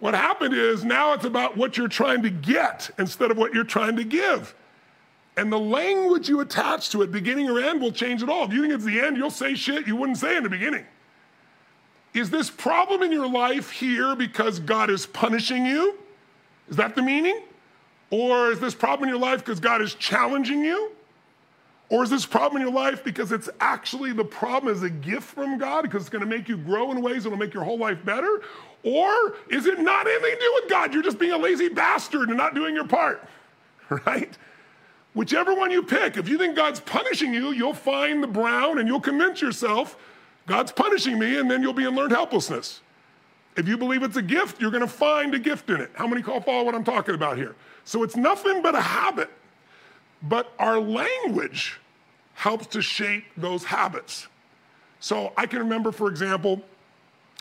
[0.00, 3.64] What happened is now it's about what you're trying to get instead of what you're
[3.64, 4.54] trying to give.
[5.36, 8.44] And the language you attach to it, beginning or end, will change it all.
[8.44, 10.84] If you think it's the end, you'll say shit you wouldn't say in the beginning.
[12.14, 15.96] Is this problem in your life here because God is punishing you?
[16.68, 17.42] Is that the meaning?
[18.10, 20.92] Or is this problem in your life because God is challenging you?
[21.90, 25.24] Or is this problem in your life because it's actually the problem is a gift
[25.24, 27.64] from God because it's going to make you grow in ways that will make your
[27.64, 28.42] whole life better?
[28.82, 30.94] Or is it not anything to do with God?
[30.94, 33.26] You're just being a lazy bastard and not doing your part,
[34.06, 34.36] right?
[35.14, 38.86] Whichever one you pick, if you think God's punishing you, you'll find the brown and
[38.86, 39.96] you'll convince yourself
[40.48, 42.80] God's punishing me, and then you'll be in learned helplessness.
[43.56, 45.90] If you believe it's a gift, you're going to find a gift in it.
[45.94, 47.54] How many call follow what I'm talking about here?
[47.84, 49.30] So it's nothing but a habit.
[50.22, 51.78] But our language
[52.34, 54.26] helps to shape those habits.
[55.00, 56.62] So I can remember, for example,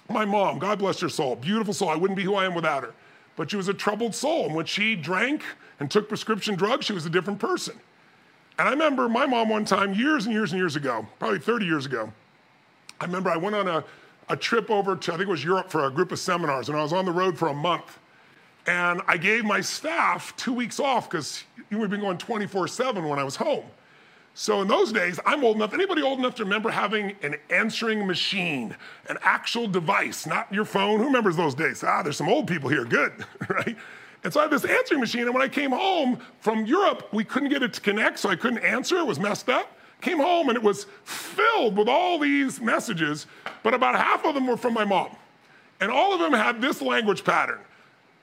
[0.10, 1.90] my mom, God bless her soul, beautiful soul.
[1.90, 2.94] I wouldn't be who I am without her.
[3.36, 4.46] But she was a troubled soul.
[4.46, 5.44] And when she drank
[5.80, 7.80] and took prescription drugs, she was a different person.
[8.58, 11.66] And I remember my mom one time, years and years and years ago, probably 30
[11.66, 12.12] years ago,
[13.00, 13.84] I remember I went on a,
[14.30, 16.78] a trip over to, I think it was Europe for a group of seminars, and
[16.78, 18.00] I was on the road for a month.
[18.66, 23.20] And I gave my staff two weeks off because we've been going 24 7 when
[23.20, 23.64] I was home.
[24.40, 25.74] So in those days, I'm old enough.
[25.74, 28.76] Anybody old enough to remember having an answering machine,
[29.10, 31.00] an actual device, not your phone?
[31.00, 31.84] Who remembers those days?
[31.84, 32.86] Ah, there's some old people here.
[32.86, 33.76] Good, right?
[34.24, 37.24] And so I had this answering machine, and when I came home from Europe, we
[37.24, 38.98] couldn't get it to connect, so I couldn't answer.
[38.98, 39.76] It was messed up.
[40.02, 43.26] Came home, and it was filled with all these messages,
[43.64, 45.16] but about half of them were from my mom.
[45.82, 47.62] And all of them had this language pattern.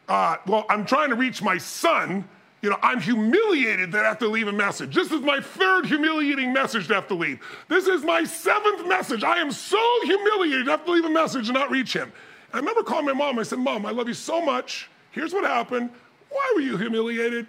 [0.09, 2.29] Uh, well, I'm trying to reach my son,
[2.65, 4.95] you know, I'm humiliated that I have to leave a message.
[4.95, 7.39] This is my third humiliating message to have to leave.
[7.69, 9.23] This is my seventh message.
[9.23, 12.11] I am so humiliated to have to leave a message and not reach him.
[12.55, 13.39] I remember calling my mom.
[13.39, 14.89] I said, Mom, I love you so much.
[15.11, 15.91] Here's what happened.
[16.31, 17.49] Why were you humiliated?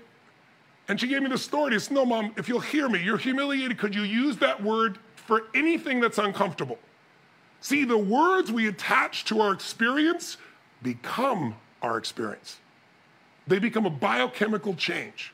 [0.90, 1.74] And she gave me the story.
[1.76, 5.00] I said, No, Mom, if you'll hear me, you're humiliated Could you use that word
[5.16, 6.78] for anything that's uncomfortable.
[7.62, 10.36] See, the words we attach to our experience
[10.84, 12.60] become our experience
[13.48, 15.34] they become a biochemical change.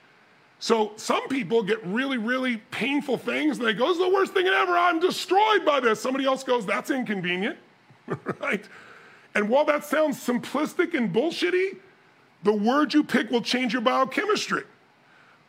[0.59, 4.45] So some people get really, really painful things and they go, it's the worst thing
[4.45, 4.77] ever.
[4.77, 5.99] I'm destroyed by this.
[5.99, 7.57] Somebody else goes, that's inconvenient,
[8.39, 8.63] right?
[9.33, 11.77] And while that sounds simplistic and bullshitty,
[12.43, 14.63] the word you pick will change your biochemistry.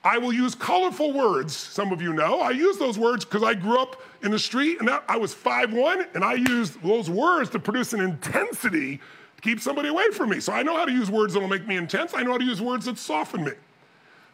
[0.04, 2.40] I will use colorful words, some of you know.
[2.40, 6.14] I use those words because I grew up in the street and I was 5'1
[6.14, 9.00] and I used those words to produce an intensity
[9.42, 10.40] keep somebody away from me.
[10.40, 12.14] So I know how to use words that'll make me intense.
[12.14, 13.52] I know how to use words that soften me.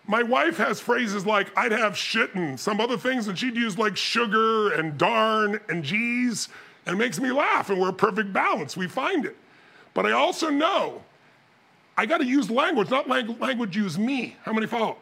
[0.06, 3.76] My wife has phrases like I'd have shit and some other things, and she'd use
[3.76, 6.48] like sugar and darn and geez,
[6.86, 8.76] and it makes me laugh, and we're a perfect balance.
[8.76, 9.36] We find it.
[9.92, 11.02] But I also know
[11.96, 14.36] I got to use language, not language use me.
[14.44, 14.96] How many follow?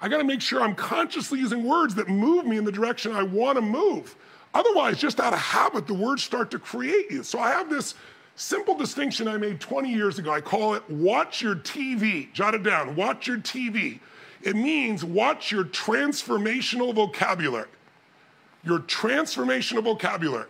[0.00, 3.12] I got to make sure I'm consciously using words that move me in the direction
[3.12, 4.14] I want to move.
[4.54, 7.22] Otherwise, just out of habit, the words start to create you.
[7.22, 7.94] So I have this
[8.38, 10.30] Simple distinction I made 20 years ago.
[10.30, 12.30] I call it watch your TV.
[12.34, 12.94] Jot it down.
[12.94, 13.98] Watch your TV.
[14.42, 17.68] It means watch your transformational vocabulary.
[18.62, 20.48] Your transformational vocabulary.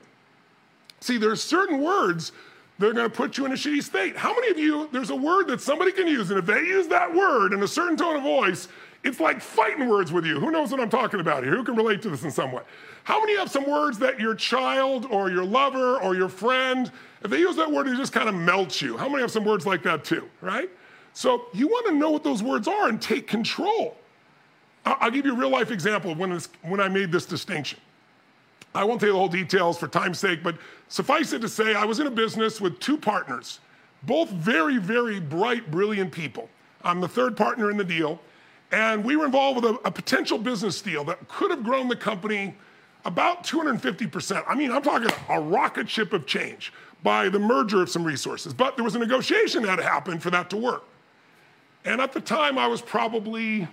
[1.01, 2.33] See, there are certain words
[2.79, 4.17] they're going to put you in a shitty state.
[4.17, 6.89] How many of you, there's a word that somebody can use, and if they use
[6.89, 8.69] that word in a certain tone of voice,
[9.05, 10.41] it's like fighting words with you.
[10.41, 11.55] Who knows what I'm talking about here?
[11.55, 12.63] Who can relate to this in some way?
[13.05, 16.91] How many have some words that your child or your lover or your friend,
[17.23, 18.97] if they use that word, it just kind of melts you?
[18.97, 20.71] How many have some words like that too, right?
[21.13, 23.97] So you want to know what those words are and take control.
[24.85, 27.81] I'll give you a real life example of when, this, when I made this distinction.
[28.75, 30.57] I won't tell you the whole details for time's sake, but
[30.89, 33.61] suffice it to say, I was in a business with two partners,
[34.03, 36.49] both very, very bright, brilliant people.
[36.85, 38.21] I'm the third partner in the deal,
[38.71, 41.97] and we were involved with a, a potential business deal that could have grown the
[41.97, 42.55] company
[43.07, 44.45] about 250%.
[44.47, 46.73] I mean, I'm talking a rocket ship of change
[47.03, 48.53] by the merger of some resources.
[48.53, 50.85] But there was a negotiation that had happened for that to work.
[51.85, 53.69] And at the time, I was probably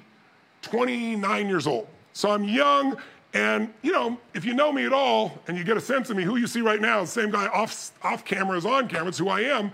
[0.62, 1.88] 29 years old.
[2.14, 2.98] So I'm young,
[3.34, 6.18] and you know, if you know me at all and you get a sense of
[6.18, 9.08] me, who you see right now, the same guy off, off camera as on camera,
[9.08, 9.72] it's who I am.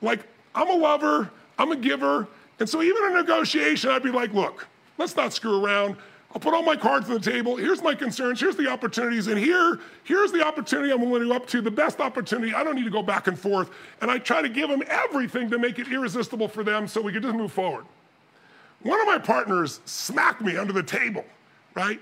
[0.00, 0.20] Like,
[0.54, 2.28] I'm a lover, I'm a giver,
[2.60, 4.68] and so even in a negotiation, I'd be like, look,
[4.98, 5.96] let's not screw around.
[6.32, 7.56] I'll put all my cards on the table.
[7.56, 8.38] Here's my concerns.
[8.38, 9.26] Here's the opportunities.
[9.26, 12.54] And here, here's the opportunity I'm willing to go up to, the best opportunity.
[12.54, 13.70] I don't need to go back and forth.
[14.00, 17.12] And I try to give them everything to make it irresistible for them so we
[17.12, 17.84] can just move forward.
[18.82, 21.24] One of my partners smacked me under the table,
[21.74, 22.00] right?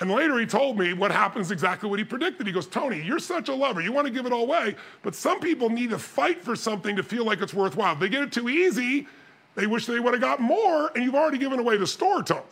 [0.00, 2.48] And later he told me what happens exactly what he predicted.
[2.48, 3.80] He goes, Tony, you're such a lover.
[3.80, 6.96] You want to give it all away, but some people need to fight for something
[6.96, 7.94] to feel like it's worthwhile.
[7.94, 9.06] If they get it too easy,
[9.54, 12.34] they wish they would have got more, and you've already given away the store to
[12.34, 12.42] them.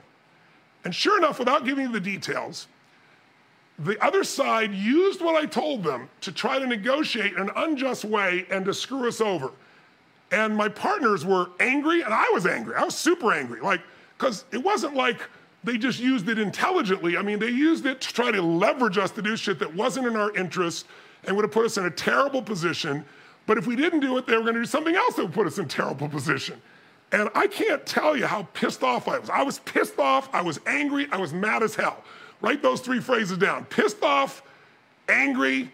[0.85, 2.69] And sure enough, without giving you the details,
[3.79, 8.05] the other side used what I told them to try to negotiate in an unjust
[8.05, 9.51] way and to screw us over.
[10.31, 12.75] And my partners were angry, and I was angry.
[12.77, 13.61] I was super angry.
[13.61, 13.81] Like,
[14.17, 15.21] because it wasn't like
[15.65, 17.17] they just used it intelligently.
[17.17, 20.07] I mean, they used it to try to leverage us to do shit that wasn't
[20.07, 20.87] in our interest
[21.25, 23.05] and would have put us in a terrible position.
[23.47, 25.33] But if we didn't do it, they were going to do something else that would
[25.33, 26.61] put us in a terrible position.
[27.15, 29.31] And I can't tell you how pissed off I was.
[29.31, 32.03] I was pissed off, I was angry, I was mad as hell.
[32.41, 34.43] Write those three phrases down pissed off,
[35.09, 35.71] angry,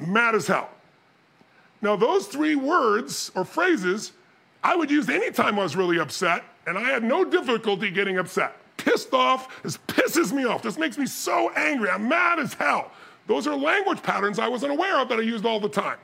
[0.00, 0.68] mad as hell.
[1.80, 4.12] Now, those three words or phrases
[4.64, 8.56] I would use anytime I was really upset, and I had no difficulty getting upset.
[8.76, 10.60] Pissed off, this pisses me off.
[10.60, 11.88] This makes me so angry.
[11.88, 12.90] I'm mad as hell.
[13.28, 15.98] Those are language patterns I wasn't aware of that I used all the time.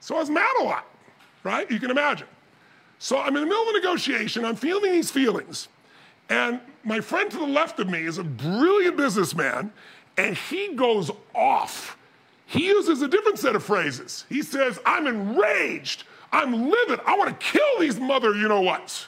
[0.00, 0.86] So I was mad a lot,
[1.42, 1.70] right?
[1.70, 2.26] You can imagine.
[3.04, 5.68] So I'm in the middle of a negotiation, I'm feeling these feelings.
[6.30, 9.74] And my friend to the left of me is a brilliant businessman,
[10.16, 11.98] and he goes off.
[12.46, 14.24] He uses a different set of phrases.
[14.30, 19.06] He says, I'm enraged, I'm livid, I want to kill these mother, you know what,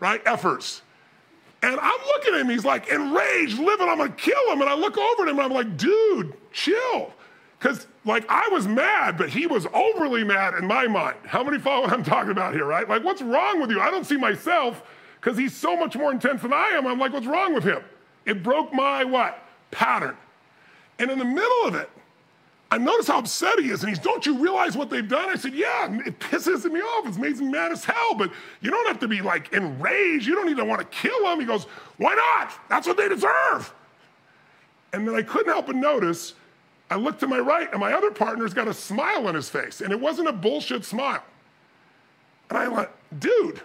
[0.00, 0.20] right?
[0.26, 0.82] Efforts.
[1.62, 4.60] And I'm looking at him, he's like, enraged, livid, I'm gonna kill him.
[4.60, 7.12] And I look over at him and I'm like, dude, chill.
[7.60, 11.18] Because, like, I was mad, but he was overly mad in my mind.
[11.26, 12.88] How many follow what I'm talking about here, right?
[12.88, 13.80] Like, what's wrong with you?
[13.80, 14.82] I don't see myself
[15.20, 16.86] because he's so much more intense than I am.
[16.86, 17.82] I'm like, what's wrong with him?
[18.24, 19.44] It broke my what?
[19.70, 20.16] Pattern.
[20.98, 21.90] And in the middle of it,
[22.70, 23.82] I notice how upset he is.
[23.82, 25.28] And he's, don't you realize what they've done?
[25.28, 27.08] I said, yeah, it pisses me off.
[27.08, 28.32] It's made me mad as hell, but
[28.62, 30.26] you don't have to be like enraged.
[30.26, 31.40] You don't even want to kill him.
[31.40, 31.64] He goes,
[31.98, 32.52] why not?
[32.70, 33.74] That's what they deserve.
[34.94, 36.34] And then I couldn't help but notice
[36.90, 39.80] I looked to my right, and my other partner's got a smile on his face,
[39.80, 41.22] and it wasn't a bullshit smile.
[42.48, 42.88] And I went,
[43.20, 43.60] dude,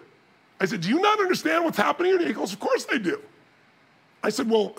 [0.60, 2.28] I said, do you not understand what's happening here?
[2.28, 3.20] He goes, of course I do.
[4.24, 4.76] I said, well,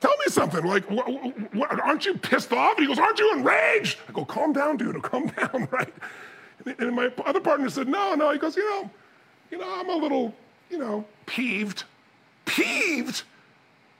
[0.00, 0.64] tell me something.
[0.64, 2.76] Like, wh- wh- aren't you pissed off?
[2.78, 3.98] And he goes, aren't you enraged?
[4.08, 5.94] I go, calm down, dude, calm down, right?
[6.78, 8.30] And my other partner said, no, no.
[8.32, 8.90] He goes, you know,
[9.52, 10.34] you know, I'm a little,
[10.68, 11.84] you know, peeved.
[12.44, 13.22] Peeved?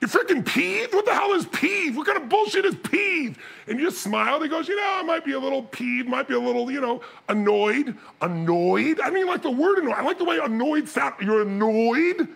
[0.02, 0.94] You're freaking peeved?
[0.94, 1.96] What the hell is peeved?
[1.96, 3.38] What kind of bullshit is peeved?
[3.68, 4.42] And you just smiled.
[4.42, 6.80] He goes, you know, I might be a little peeved, might be a little, you
[6.80, 7.96] know, annoyed.
[8.20, 9.00] Annoyed?
[9.00, 9.94] I mean, like the word annoyed.
[9.94, 11.14] I like the way annoyed sounds.
[11.22, 12.26] You're annoyed?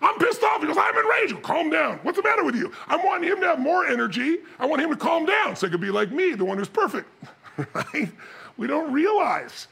[0.00, 0.62] I'm pissed off.
[0.62, 1.42] Goes, I'm enraged.
[1.42, 1.98] Calm down.
[2.04, 2.72] What's the matter with you?
[2.86, 4.38] I want him to have more energy.
[4.58, 6.70] I want him to calm down so he could be like me, the one who's
[6.70, 7.06] perfect.
[7.74, 8.10] right?
[8.56, 9.68] We don't realize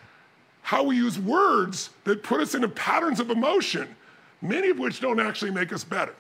[0.60, 3.97] how we use words that put us into patterns of emotion,
[4.43, 6.14] many of which don't actually make us better.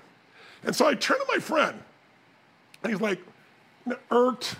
[0.66, 1.78] And so I turn to my friend,
[2.82, 3.20] and he's like,
[4.10, 4.56] irked,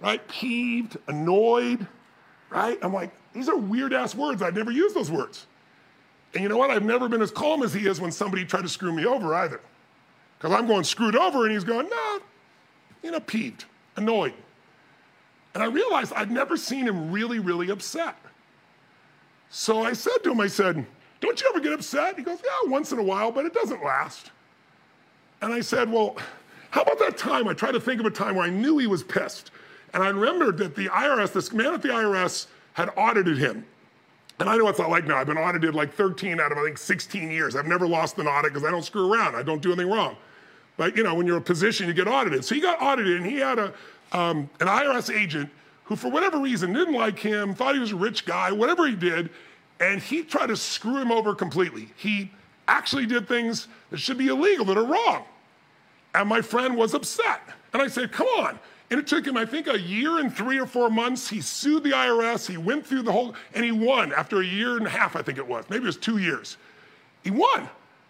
[0.00, 0.26] right?
[0.28, 1.86] Peeved, annoyed,
[2.50, 2.78] right?
[2.82, 4.42] I'm like, these are weird ass words.
[4.42, 5.46] I've never used those words.
[6.34, 6.70] And you know what?
[6.70, 9.34] I've never been as calm as he is when somebody tried to screw me over
[9.34, 9.60] either.
[10.38, 12.20] Because I'm going screwed over, and he's going, no,
[13.02, 13.64] you know, peeved,
[13.96, 14.34] annoyed.
[15.54, 18.16] And I realized I'd never seen him really, really upset.
[19.48, 20.86] So I said to him, I said,
[21.20, 22.16] Don't you ever get upset?
[22.16, 24.30] He goes, Yeah, once in a while, but it doesn't last.
[25.42, 26.16] And I said, Well,
[26.70, 27.48] how about that time?
[27.48, 29.50] I tried to think of a time where I knew he was pissed.
[29.92, 33.66] And I remembered that the IRS, this man at the IRS, had audited him.
[34.38, 35.18] And I know it's not like now.
[35.18, 37.56] I've been audited like 13 out of I think 16 years.
[37.56, 39.34] I've never lost an audit because I don't screw around.
[39.34, 40.16] I don't do anything wrong.
[40.76, 42.44] But you know, when you're a position, you get audited.
[42.44, 43.74] So he got audited, and he had a
[44.12, 45.50] um, an IRS agent
[45.84, 48.94] who, for whatever reason, didn't like him, thought he was a rich guy, whatever he
[48.94, 49.30] did,
[49.78, 51.90] and he tried to screw him over completely.
[51.96, 52.30] He
[52.70, 55.24] actually did things that should be illegal, that are wrong.
[56.14, 57.40] And my friend was upset.
[57.72, 58.58] And I said, come on.
[58.90, 61.28] And it took him, I think, a year and three or four months.
[61.28, 62.48] He sued the IRS.
[62.48, 65.22] He went through the whole, and he won after a year and a half, I
[65.22, 65.64] think it was.
[65.68, 66.56] Maybe it was two years.
[67.22, 67.68] He won.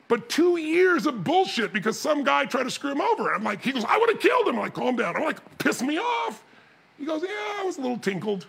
[0.08, 3.28] But two years of bullshit because some guy tried to screw him over.
[3.28, 4.56] And I'm like, he goes, I would have killed him.
[4.56, 5.16] I'm like, calm down.
[5.16, 6.42] I'm like, piss me off.
[6.98, 8.46] He goes, yeah, I was a little tinkled.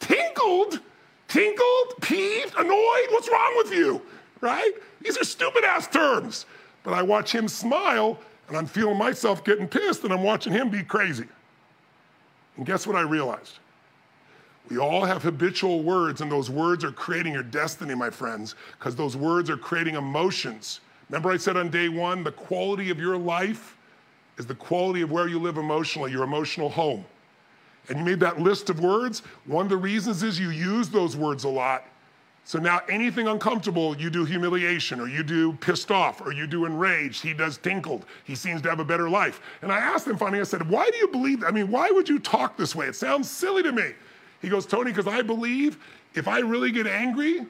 [0.00, 0.80] Tinkled?
[1.28, 1.94] Tinkled?
[2.00, 2.54] Peeved?
[2.56, 3.06] Annoyed?
[3.10, 4.00] What's wrong with you?
[4.42, 4.72] Right?
[5.00, 6.44] These are stupid ass terms.
[6.82, 10.68] But I watch him smile and I'm feeling myself getting pissed and I'm watching him
[10.68, 11.24] be crazy.
[12.58, 13.58] And guess what I realized?
[14.68, 18.94] We all have habitual words, and those words are creating your destiny, my friends, because
[18.94, 20.80] those words are creating emotions.
[21.08, 23.76] Remember, I said on day one, the quality of your life
[24.38, 27.04] is the quality of where you live emotionally, your emotional home.
[27.88, 29.20] And you made that list of words.
[29.46, 31.84] One of the reasons is you use those words a lot.
[32.44, 36.64] So now anything uncomfortable, you do humiliation, or you do pissed off, or you do
[36.64, 37.22] enraged.
[37.22, 38.04] He does tinkled.
[38.24, 39.40] He seems to have a better life.
[39.62, 41.44] And I asked him finally, I said, Why do you believe?
[41.44, 42.86] I mean, why would you talk this way?
[42.86, 43.92] It sounds silly to me.
[44.40, 45.78] He goes, Tony, because I believe
[46.14, 47.46] if I really get angry,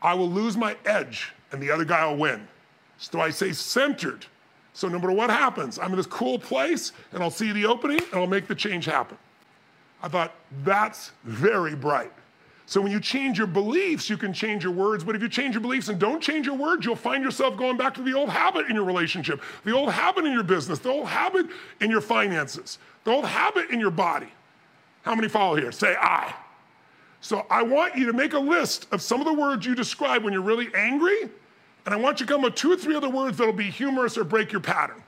[0.00, 2.48] I will lose my edge and the other guy will win.
[2.98, 4.26] So I say centered.
[4.72, 8.00] So no matter what happens, I'm in this cool place and I'll see the opening
[8.10, 9.18] and I'll make the change happen.
[10.02, 12.12] I thought, that's very bright.
[12.66, 15.04] So when you change your beliefs, you can change your words.
[15.04, 17.76] But if you change your beliefs and don't change your words, you'll find yourself going
[17.76, 20.88] back to the old habit in your relationship, the old habit in your business, the
[20.88, 21.46] old habit
[21.80, 24.28] in your finances, the old habit in your body.
[25.02, 25.72] How many follow here?
[25.72, 26.32] Say I.
[27.20, 30.24] So I want you to make a list of some of the words you describe
[30.24, 31.22] when you're really angry,
[31.84, 33.70] and I want you to come up with two or three other words that'll be
[33.70, 35.02] humorous or break your pattern.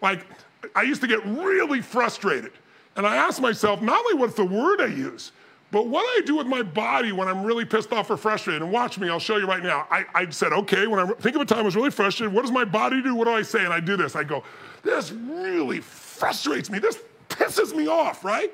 [0.00, 0.26] Like,
[0.74, 2.52] I used to get really frustrated,
[2.96, 5.32] and I asked myself not only what's the word I use,
[5.70, 8.62] but what I do with my body when I'm really pissed off or frustrated?
[8.62, 9.86] And watch me, I'll show you right now.
[9.90, 12.42] I, I said, okay, when I think of a time I was really frustrated, what
[12.42, 13.14] does my body do?
[13.14, 13.64] What do I say?
[13.64, 14.16] And I do this.
[14.16, 14.42] I go,
[14.82, 16.78] this really frustrates me.
[16.78, 18.50] This pisses me off, right?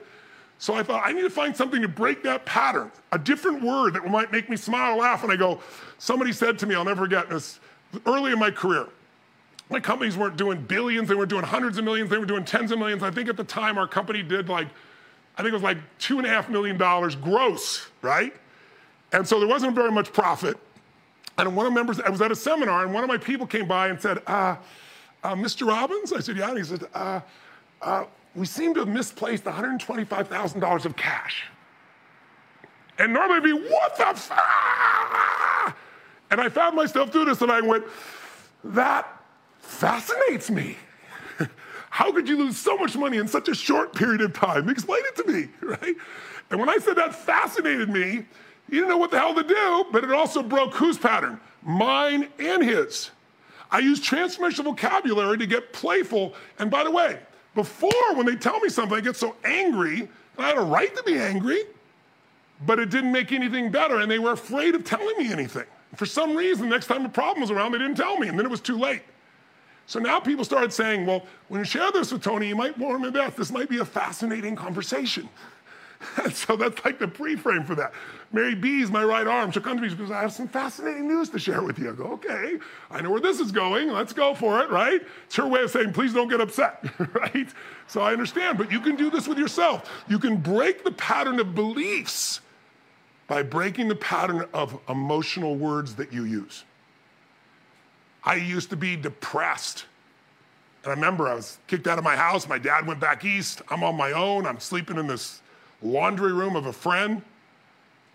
[0.58, 3.94] So I thought, I need to find something to break that pattern, a different word
[3.94, 5.22] that might make me smile or laugh.
[5.22, 5.60] And I go,
[5.98, 7.60] somebody said to me, I'll never forget this,
[8.06, 8.88] early in my career,
[9.70, 12.70] my companies weren't doing billions, they weren't doing hundreds of millions, they were doing tens
[12.70, 13.02] of millions.
[13.02, 14.68] I think at the time our company did like,
[15.36, 18.34] I think it was like two and a half million dollars gross, right?
[19.12, 20.56] And so there wasn't very much profit.
[21.36, 23.46] And one of the members, I was at a seminar, and one of my people
[23.46, 24.56] came by and said, uh,
[25.24, 25.66] uh, Mr.
[25.66, 26.12] Robbins?
[26.12, 26.50] I said, yeah.
[26.50, 27.20] And he said, uh,
[27.82, 28.04] uh
[28.34, 31.44] we seem to have misplaced $125,000 of cash.
[32.98, 34.30] And normally it'd be, what the f-?
[36.30, 37.84] And I found myself doing this and I went,
[38.64, 39.06] that
[39.60, 40.76] fascinates me.
[41.94, 44.68] How could you lose so much money in such a short period of time?
[44.68, 45.94] Explain it to me, right?
[46.50, 48.26] And when I said that fascinated me,
[48.68, 51.38] he didn't know what the hell to do, but it also broke whose pattern?
[51.62, 53.12] Mine and his.
[53.70, 56.34] I use transformational vocabulary to get playful.
[56.58, 57.20] And by the way,
[57.54, 60.92] before, when they tell me something, I get so angry, and I had a right
[60.96, 61.62] to be angry,
[62.66, 65.66] but it didn't make anything better, and they were afraid of telling me anything.
[65.94, 68.46] For some reason, next time a problem was around, they didn't tell me, and then
[68.46, 69.02] it was too late.
[69.86, 73.02] So now people started saying, well, when you share this with Tony, you might warm
[73.02, 75.28] me about this might be a fascinating conversation.
[76.32, 77.92] so that's like the pre-frame for that.
[78.32, 79.50] Mary B is my right arm.
[79.50, 81.90] She'll come to me because I have some fascinating news to share with you.
[81.90, 82.58] I go, okay,
[82.90, 83.90] I know where this is going.
[83.90, 85.00] Let's go for it, right?
[85.26, 86.84] It's her way of saying, please don't get upset,
[87.14, 87.48] right?
[87.86, 89.90] So I understand, but you can do this with yourself.
[90.08, 92.40] You can break the pattern of beliefs
[93.26, 96.64] by breaking the pattern of emotional words that you use.
[98.24, 99.84] I used to be depressed.
[100.82, 102.48] And I remember I was kicked out of my house.
[102.48, 103.62] My dad went back east.
[103.70, 104.46] I'm on my own.
[104.46, 105.40] I'm sleeping in this
[105.82, 107.22] laundry room of a friend.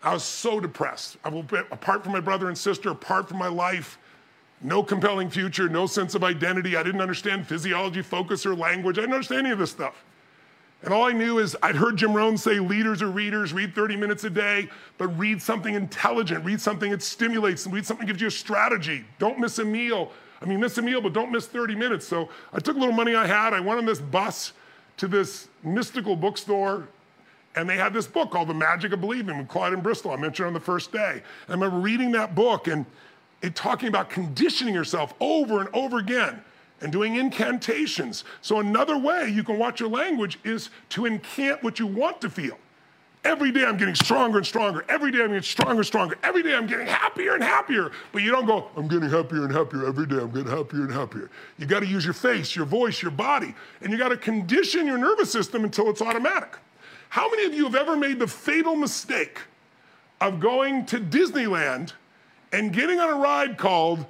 [0.01, 1.17] I was so depressed.
[1.23, 1.29] I
[1.71, 3.97] apart from my brother and sister, apart from my life,
[4.61, 6.75] no compelling future, no sense of identity.
[6.75, 8.97] I didn't understand physiology, focus, or language.
[8.97, 10.03] I didn't understand any of this stuff.
[10.81, 13.97] And all I knew is I'd heard Jim Rohn say leaders are readers, read 30
[13.97, 18.21] minutes a day, but read something intelligent, read something that stimulates, read something that gives
[18.21, 19.03] you a strategy.
[19.17, 20.11] Don't miss a meal.
[20.41, 22.07] I mean, miss a meal, but don't miss 30 minutes.
[22.07, 24.53] So I took a little money I had, I went on this bus
[24.97, 26.87] to this mystical bookstore
[27.55, 29.81] and they had this book called The Magic of Believing with Claude M.
[29.81, 30.11] Bristol.
[30.11, 31.21] I mentioned on the first day.
[31.49, 32.85] I remember reading that book and
[33.41, 36.41] it talking about conditioning yourself over and over again
[36.81, 38.23] and doing incantations.
[38.41, 42.29] So another way you can watch your language is to incant what you want to
[42.29, 42.57] feel.
[43.25, 44.85] Every day I'm getting stronger and stronger.
[44.87, 46.17] Every day I'm getting stronger and stronger.
[46.23, 47.91] Every day I'm getting happier and happier.
[48.13, 50.15] But you don't go, I'm getting happier and happier every day.
[50.17, 51.29] I'm getting happier and happier.
[51.57, 54.87] You got to use your face, your voice, your body, and you got to condition
[54.87, 56.57] your nervous system until it's automatic.
[57.09, 59.39] How many of you have ever made the fatal mistake
[60.21, 61.93] of going to Disneyland
[62.53, 64.05] and getting on a ride called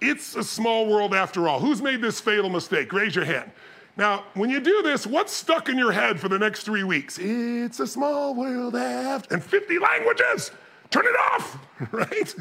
[0.00, 1.60] It's a Small World After All?
[1.60, 2.92] Who's made this fatal mistake?
[2.92, 3.50] Raise your hand.
[3.96, 7.18] Now, when you do this, what's stuck in your head for the next three weeks?
[7.18, 10.50] It's a small world after, and 50 languages.
[10.90, 11.58] Turn it off,
[11.92, 12.34] right?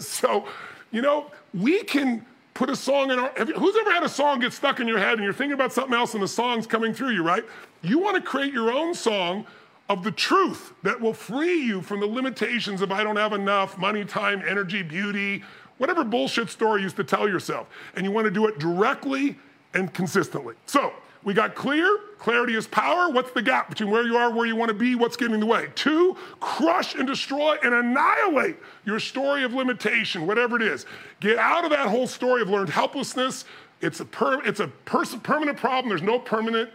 [0.00, 0.46] so,
[0.92, 3.28] you know, we can put a song in our.
[3.30, 5.94] Who's ever had a song get stuck in your head and you're thinking about something
[5.94, 7.44] else and the song's coming through you, right?
[7.82, 9.46] You want to create your own song
[9.88, 13.76] of the truth that will free you from the limitations of I don't have enough
[13.76, 15.42] money, time, energy, beauty,
[15.78, 17.68] whatever bullshit story you used to tell yourself.
[17.96, 19.36] And you want to do it directly
[19.74, 20.54] and consistently.
[20.66, 20.92] So
[21.24, 21.88] we got clear,
[22.18, 23.10] clarity is power.
[23.10, 25.40] What's the gap between where you are, where you want to be, what's getting in
[25.40, 25.68] the way?
[25.74, 30.84] Two, crush and destroy and annihilate your story of limitation, whatever it is.
[31.20, 33.46] Get out of that whole story of learned helplessness.
[33.80, 35.88] It's a, per, it's a permanent problem.
[35.88, 36.70] There's no permanent,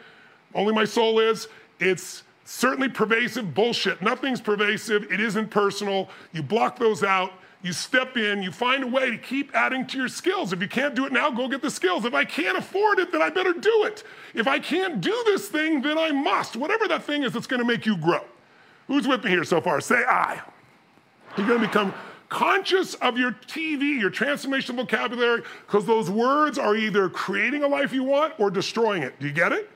[0.55, 1.47] only my soul is.
[1.79, 4.01] It's certainly pervasive bullshit.
[4.01, 5.11] Nothing's pervasive.
[5.11, 6.09] It isn't personal.
[6.33, 7.31] You block those out
[7.61, 10.53] you step in, you find a way to keep adding to your skills.
[10.53, 12.05] If you can't do it now, go get the skills.
[12.05, 14.03] If I can't afford it, then I better do it.
[14.33, 16.55] If I can't do this thing, then I must.
[16.55, 18.23] Whatever that thing is that's gonna make you grow.
[18.87, 19.81] Who's with me here so far?
[19.81, 20.41] Say I.
[21.37, 21.93] You're gonna become
[22.29, 27.91] conscious of your TV, your transformational vocabulary, because those words are either creating a life
[27.91, 29.19] you want or destroying it.
[29.19, 29.69] Do you get it?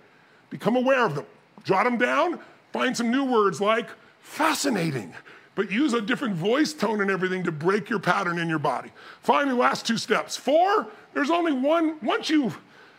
[0.50, 1.26] Become aware of them.
[1.64, 2.40] Jot them down.
[2.72, 3.90] Find some new words like
[4.20, 5.14] fascinating,
[5.56, 8.92] but use a different voice tone and everything to break your pattern in your body.
[9.22, 10.36] Finally, last two steps.
[10.36, 12.54] Four, there's only one, once you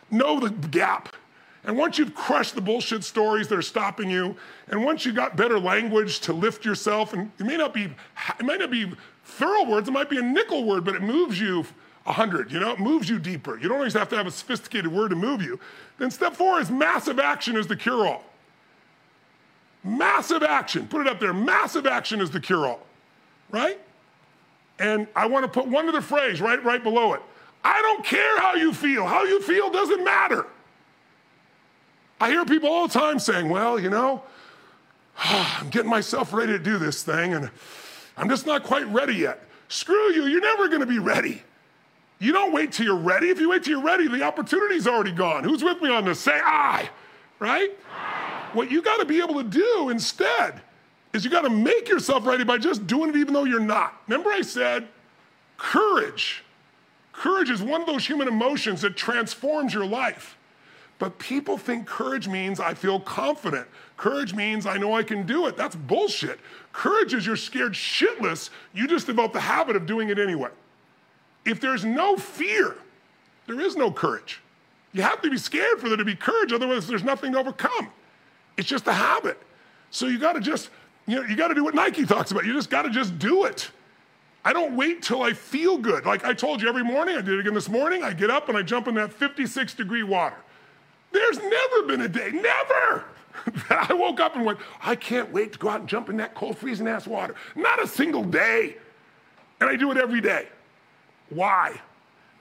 [0.09, 1.15] know the gap,
[1.63, 4.35] and once you've crushed the bullshit stories that are stopping you,
[4.67, 7.85] and once you got better language to lift yourself, and it may not be,
[8.39, 8.91] it might not be
[9.23, 11.65] thorough words, it might be a nickel word, but it moves you
[12.05, 13.57] a hundred, you know, it moves you deeper.
[13.57, 15.59] You don't always have to have a sophisticated word to move you.
[15.97, 18.23] Then step four is massive action is the cure-all.
[19.85, 20.87] Massive action.
[20.87, 21.31] Put it up there.
[21.31, 22.79] Massive action is the cure all,
[23.51, 23.79] right?
[24.79, 27.21] And I want to put one other phrase right, right below it.
[27.63, 29.05] I don't care how you feel.
[29.05, 30.47] How you feel doesn't matter.
[32.19, 34.23] I hear people all the time saying, well, you know,
[35.19, 37.51] I'm getting myself ready to do this thing and
[38.17, 39.43] I'm just not quite ready yet.
[39.67, 41.43] Screw you, you're never going to be ready.
[42.17, 43.29] You don't wait till you're ready.
[43.29, 45.43] If you wait till you're ready, the opportunity's already gone.
[45.43, 46.19] Who's with me on this?
[46.19, 46.89] Say I,
[47.39, 47.69] right?
[48.55, 50.61] What you got to be able to do instead
[51.11, 54.01] is you got to make yourself ready by just doing it even though you're not.
[54.07, 54.87] Remember, I said
[55.57, 56.43] courage.
[57.11, 60.37] Courage is one of those human emotions that transforms your life.
[60.99, 63.67] But people think courage means I feel confident.
[63.97, 65.57] Courage means I know I can do it.
[65.57, 66.39] That's bullshit.
[66.71, 68.49] Courage is you're scared shitless.
[68.73, 70.51] You just develop the habit of doing it anyway.
[71.45, 72.77] If there's no fear,
[73.47, 74.41] there is no courage.
[74.93, 77.91] You have to be scared for there to be courage, otherwise, there's nothing to overcome.
[78.57, 79.41] It's just a habit.
[79.91, 80.69] So you got to just,
[81.07, 82.45] you know, you got to do what Nike talks about.
[82.45, 83.69] You just got to just do it.
[84.43, 86.05] I don't wait till I feel good.
[86.05, 88.03] Like I told you every morning, I did it again this morning.
[88.03, 90.35] I get up and I jump in that 56 degree water.
[91.11, 93.05] There's never been a day, never,
[93.69, 96.17] that I woke up and went, I can't wait to go out and jump in
[96.17, 97.35] that cold, freezing ass water.
[97.55, 98.77] Not a single day.
[99.59, 100.47] And I do it every day.
[101.29, 101.79] Why?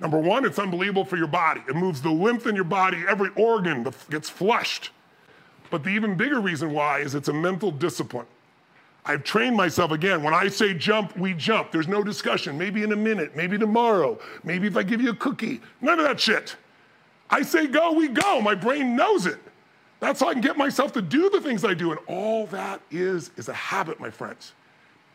[0.01, 1.62] Number one, it's unbelievable for your body.
[1.69, 4.91] It moves the lymph in your body, every organ gets flushed.
[5.75, 8.27] But the even bigger reason why is it's a mental discipline.
[9.05, 10.23] I've trained myself again.
[10.23, 11.73] When I say jump, we jump.
[11.73, 12.57] There's no discussion.
[12.57, 15.61] Maybe in a minute, maybe tomorrow, maybe if I give you a cookie.
[15.81, 16.55] None of that shit.
[17.29, 18.41] I say go, we go.
[18.41, 19.41] My brain knows it.
[19.99, 21.91] That's how I can get myself to do the things I do.
[21.91, 24.53] And all that is, is a habit, my friends.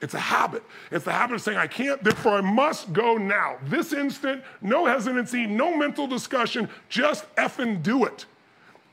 [0.02, 0.64] It's a habit.
[0.92, 3.60] It's the habit of saying, I can't, therefore I must go now.
[3.64, 8.26] This instant, no hesitancy, no mental discussion, just effing do it.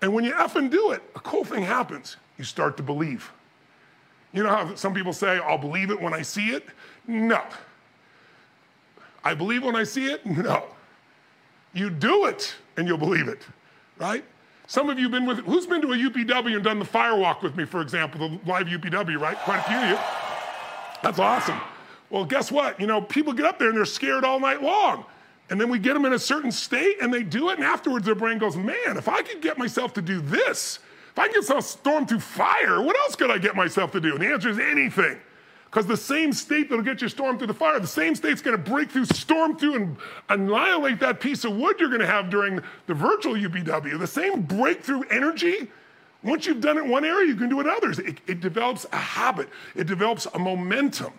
[0.03, 2.17] And when you effing do it, a cool thing happens.
[2.39, 3.31] You start to believe.
[4.33, 6.67] You know how some people say, I'll believe it when I see it?
[7.07, 7.43] No.
[9.25, 10.25] I believe when I see it?
[10.27, 10.65] No.
[11.73, 13.43] You do it and you'll believe it,
[13.99, 14.25] right?
[14.67, 17.15] Some of you have been with, who's been to a UPW and done the fire
[17.15, 19.37] walk with me, for example, the live UPW, right?
[19.37, 19.99] Quite a few of you.
[21.03, 21.61] That's awesome.
[22.09, 22.81] Well, guess what?
[22.81, 25.05] You know, people get up there and they're scared all night long.
[25.49, 28.05] And then we get them in a certain state and they do it, and afterwards
[28.05, 31.35] their brain goes, Man, if I could get myself to do this, if I can
[31.35, 34.13] get myself storm through fire, what else could I get myself to do?
[34.15, 35.19] And the answer is anything.
[35.67, 38.59] Because the same state that'll get you storm through the fire, the same state's gonna
[38.59, 39.97] break through, storm through, and
[40.29, 43.99] annihilate that piece of wood you're gonna have during the virtual UPW.
[43.99, 45.69] The same breakthrough energy
[46.23, 48.01] Once you've done it in one area, you can do it in others.
[48.01, 51.13] It, it develops a habit, it develops a momentum.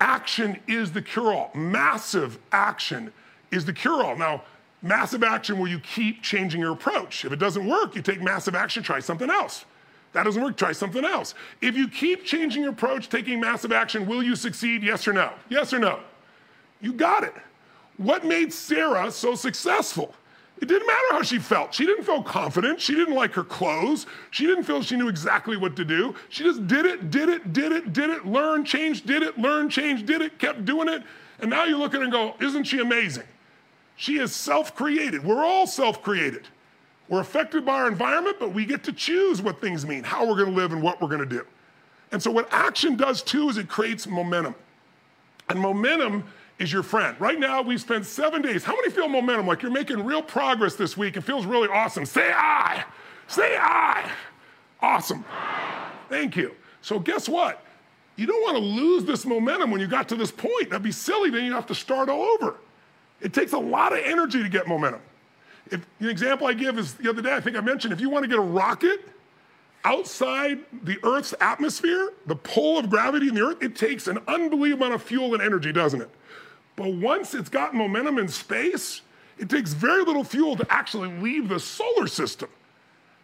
[0.00, 1.50] Action is the cure all.
[1.54, 3.12] Massive action
[3.50, 4.16] is the cure all.
[4.16, 4.42] Now,
[4.82, 7.24] massive action where you keep changing your approach.
[7.24, 9.66] If it doesn't work, you take massive action, try something else.
[10.12, 11.34] That doesn't work, try something else.
[11.60, 14.82] If you keep changing your approach, taking massive action, will you succeed?
[14.82, 15.32] Yes or no?
[15.48, 16.00] Yes or no?
[16.80, 17.34] You got it.
[17.98, 20.14] What made Sara so successful?
[20.60, 21.72] It didn't matter how she felt.
[21.74, 22.80] She didn't feel confident.
[22.80, 24.06] She didn't like her clothes.
[24.30, 26.14] She didn't feel she knew exactly what to do.
[26.28, 29.70] She just did it, did it, did it, did it, learned, changed, did it, learned,
[29.70, 31.02] changed, did it, kept doing it.
[31.40, 33.24] And now you look at her and go, Isn't she amazing?
[33.96, 35.24] She is self created.
[35.24, 36.46] We're all self created.
[37.08, 40.36] We're affected by our environment, but we get to choose what things mean, how we're
[40.36, 41.44] going to live, and what we're going to do.
[42.12, 44.54] And so, what action does too is it creates momentum.
[45.48, 46.24] And momentum
[46.60, 47.18] is your friend.
[47.18, 48.62] Right now, we've spent seven days.
[48.62, 49.46] How many feel momentum?
[49.46, 51.16] Like you're making real progress this week.
[51.16, 52.04] It feels really awesome.
[52.04, 52.84] Say I.
[53.26, 54.08] Say I.
[54.80, 55.24] Awesome.
[56.10, 56.54] Thank you.
[56.82, 57.64] So, guess what?
[58.16, 60.68] You don't want to lose this momentum when you got to this point.
[60.68, 61.30] That'd be silly.
[61.30, 62.56] Then you have to start all over.
[63.22, 65.00] It takes a lot of energy to get momentum.
[65.70, 68.10] If, the example I give is the other day, I think I mentioned, if you
[68.10, 69.08] want to get a rocket
[69.84, 74.86] outside the Earth's atmosphere, the pull of gravity in the Earth, it takes an unbelievable
[74.86, 76.10] amount of fuel and energy, doesn't it?
[76.80, 79.02] But once it's got momentum in space,
[79.36, 82.48] it takes very little fuel to actually leave the solar system.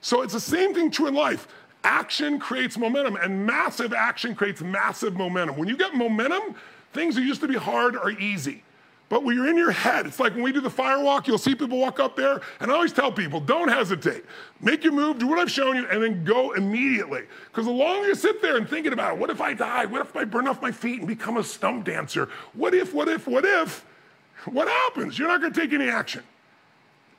[0.03, 1.49] So it's the same thing true in life.
[1.83, 5.57] Action creates momentum, and massive action creates massive momentum.
[5.57, 6.55] When you get momentum,
[6.93, 8.63] things that used to be hard are easy.
[9.09, 11.39] But when you're in your head, it's like when we do the fire walk, you'll
[11.39, 14.25] see people walk up there, and I always tell people, don't hesitate.
[14.61, 17.23] Make your move, do what I've shown you, and then go immediately.
[17.47, 19.85] Because the longer you sit there and thinking about it, what if I die?
[19.87, 22.29] What if I burn off my feet and become a stump dancer?
[22.55, 23.87] What if, what if, what if?
[24.47, 25.19] What happens?
[25.19, 26.25] You're not gonna take any action.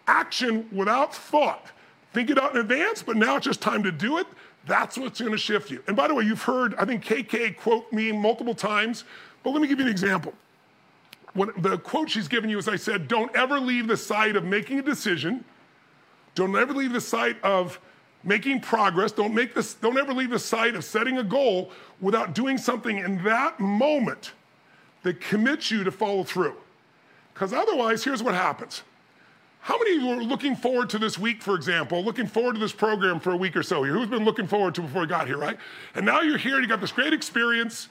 [0.07, 1.67] Action without thought.
[2.11, 4.27] Think it out in advance, but now it's just time to do it.
[4.65, 5.81] That's what's gonna shift you.
[5.87, 9.05] And by the way, you've heard, I think KK quote me multiple times,
[9.41, 10.33] but let me give you an example
[11.37, 14.43] what, the quote she's given you is I said, don't ever leave the site of
[14.43, 15.45] making a decision.
[16.33, 17.79] Don't ever leave the site of
[18.23, 19.11] making progress.
[19.11, 22.97] Don't, make this, don't ever leave the site of setting a goal without doing something
[22.97, 24.31] in that moment
[25.03, 26.55] that commits you to follow through.
[27.33, 28.81] Because otherwise, here's what happens.
[29.59, 32.59] How many of you are looking forward to this week, for example, looking forward to
[32.59, 33.93] this program for a week or so here?
[33.93, 35.57] Who's been looking forward to before you got here, right?
[35.93, 37.89] And now you're here, you got this great experience,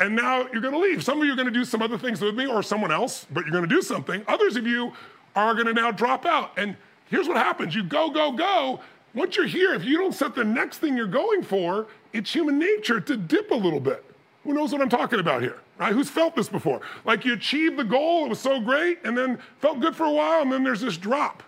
[0.00, 1.02] and now you're going to leave.
[1.02, 3.26] Some of you are going to do some other things with me or someone else,
[3.32, 4.22] but you're going to do something.
[4.28, 4.92] Others of you
[5.34, 6.52] are going to now drop out.
[6.56, 6.76] And
[7.10, 8.80] here's what happens you go, go, go.
[9.14, 12.58] Once you're here, if you don't set the next thing you're going for, it's human
[12.58, 14.04] nature to dip a little bit.
[14.44, 15.92] Who knows what I'm talking about here, right?
[15.92, 16.80] Who's felt this before?
[17.04, 20.12] Like you achieved the goal, it was so great, and then felt good for a
[20.12, 21.42] while, and then there's this drop.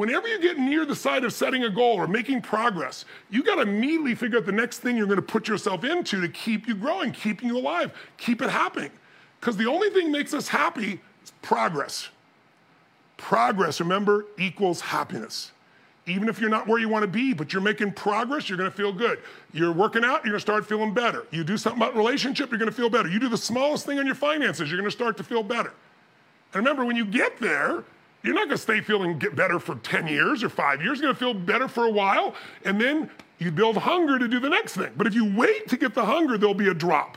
[0.00, 3.56] Whenever you get near the side of setting a goal or making progress, you got
[3.56, 6.66] to immediately figure out the next thing you're going to put yourself into to keep
[6.66, 8.90] you growing, keeping you alive, keep it happening.
[9.38, 12.08] Because the only thing makes us happy is progress.
[13.18, 15.52] Progress, remember, equals happiness.
[16.06, 18.70] Even if you're not where you want to be, but you're making progress, you're going
[18.70, 19.18] to feel good.
[19.52, 21.26] You're working out, you're going to start feeling better.
[21.30, 23.10] You do something about relationship, you're going to feel better.
[23.10, 25.74] You do the smallest thing on your finances, you're going to start to feel better.
[26.54, 27.84] And remember, when you get there,
[28.22, 31.00] you're not to stay feeling get better for 10 years or five years.
[31.00, 32.34] You're to feel better for a while,
[32.64, 34.92] and then you build hunger to do the next thing.
[34.96, 37.16] But if you wait to get the hunger, there'll be a drop.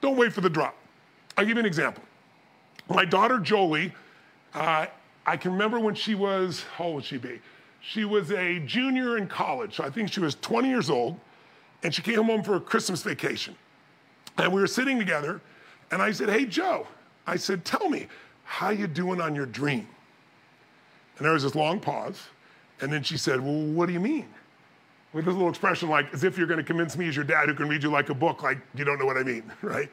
[0.00, 0.76] Don't wait for the drop.
[1.36, 2.02] I'll give you an example.
[2.88, 3.94] My daughter Jolie,
[4.54, 4.86] uh,
[5.24, 7.40] I can remember when she was, how old would she be?
[7.80, 11.18] She was a junior in college, so I think she was 20 years old,
[11.84, 13.54] and she came home for a Christmas vacation.
[14.38, 15.40] And we were sitting together,
[15.92, 16.86] and I said, hey, Joe,
[17.26, 18.08] I said, tell me,
[18.44, 19.86] how you doing on your dream?
[21.16, 22.20] And there was this long pause.
[22.80, 24.28] And then she said, Well, what do you mean?
[25.12, 27.48] With this little expression like, as if you're going to convince me as your dad
[27.48, 29.90] who can read you like a book, like you don't know what I mean, right?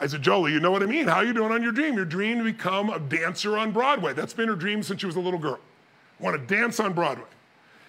[0.00, 1.08] I said, Jolie, you know what I mean?
[1.08, 1.94] How are you doing on your dream?
[1.94, 4.12] Your dream to become a dancer on Broadway.
[4.12, 5.58] That's been her dream since she was a little girl.
[6.20, 7.26] Want to dance on Broadway.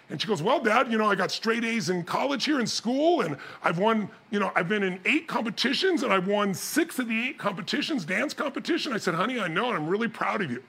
[0.10, 2.66] And she goes, Well, Dad, you know, I got straight A's in college here in
[2.66, 6.98] school, and I've won, you know, I've been in eight competitions, and I've won six
[6.98, 8.92] of the eight competitions, dance competition.
[8.92, 10.64] I said, Honey, I know, and I'm really proud of you.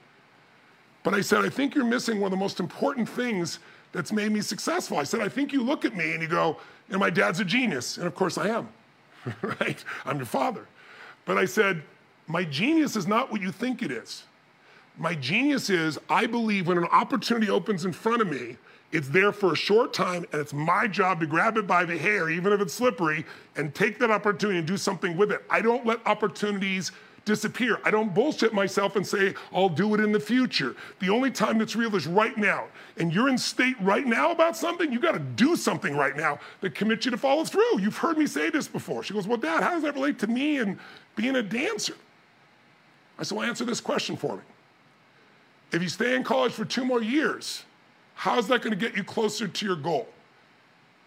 [1.03, 3.59] But I said, I think you're missing one of the most important things
[3.93, 4.99] that's made me successful.
[4.99, 6.59] I said, I think you look at me and you go,
[6.89, 7.97] you know, my dad's a genius.
[7.97, 8.69] And of course I am,
[9.43, 9.83] right?
[10.05, 10.67] I'm your father.
[11.25, 11.83] But I said,
[12.27, 14.25] my genius is not what you think it is.
[14.99, 18.57] My genius is I believe when an opportunity opens in front of me,
[18.93, 21.97] it's there for a short time, and it's my job to grab it by the
[21.97, 23.25] hair, even if it's slippery,
[23.57, 25.45] and take that opportunity and do something with it.
[25.49, 26.91] I don't let opportunities
[27.25, 27.79] disappear.
[27.85, 30.75] I don't bullshit myself and say, I'll do it in the future.
[31.01, 32.67] The only time that's real is right now.
[32.97, 36.39] And you're in state right now about something, you got to do something right now
[36.61, 37.81] that commits you to follow through.
[37.81, 39.03] You've heard me say this before.
[39.03, 40.79] She goes, Well, Dad, how does that relate to me and
[41.17, 41.95] being a dancer?
[43.19, 44.43] I said, Well, answer this question for me.
[45.73, 47.65] If you stay in college for two more years,
[48.15, 50.09] how's that going to get you closer to your goal?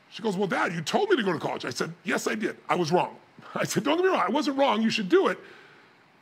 [0.10, 1.65] She goes, Well, Dad, you told me to go to college.
[1.65, 2.56] I said, Yes, I did.
[2.69, 3.15] I was wrong.
[3.56, 4.81] I said, Don't get me wrong, I wasn't wrong.
[4.81, 5.40] You should do it.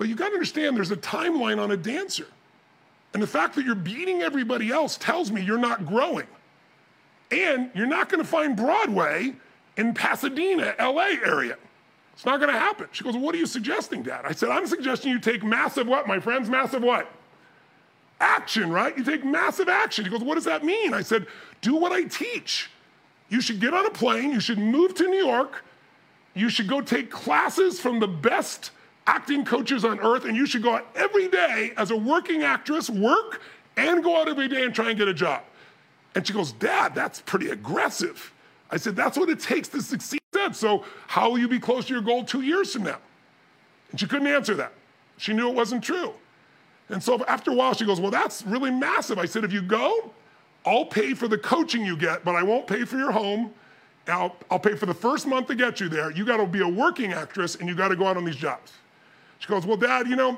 [0.02, 2.26] But you got to understand there's a timeline on a dancer.
[3.14, 6.26] And the fact that you're beating everybody else tells me you're not growing.
[7.30, 9.36] And you're not going to find Broadway
[9.78, 11.56] in Pasadena, LA area.
[12.14, 12.88] It's not going to happen.
[12.92, 14.22] She goes, What are you suggesting, Dad?
[14.26, 16.50] I said, I'm suggesting you take massive what, my friends?
[16.50, 17.08] Massive what?
[18.20, 18.98] Action, right?
[18.98, 20.04] You take massive action.
[20.04, 20.96] He goes, What does that mean?
[20.96, 21.28] I said,
[21.62, 22.72] Do what I teach.
[23.30, 25.64] You should get on a plane, you should move to New York,
[26.34, 28.72] you should go take classes from the best
[29.08, 32.90] acting coaches on earth, and you should go out every day as a working actress,
[32.90, 33.42] work,
[33.78, 35.44] and go out every day and try and get a job.
[36.16, 38.34] And she goes, Dad, that's pretty aggressive.
[38.70, 40.20] I said, That's what it takes to succeed.
[40.54, 42.98] So, how will you be close to your goal two years from now?
[43.92, 44.74] And she couldn't answer that.
[45.18, 46.14] She knew it wasn't true.
[46.90, 49.20] And so, after a while, she goes, Well, that's really massive.
[49.20, 50.12] I said, If you go,
[50.66, 53.54] I'll pay for the coaching you get, but I won't pay for your home.
[54.08, 56.12] I'll, I'll pay for the first month to get you there.
[56.12, 58.36] You got to be a working actress and you got to go out on these
[58.36, 58.74] jobs.
[59.42, 60.38] She goes, Well, Dad, you know,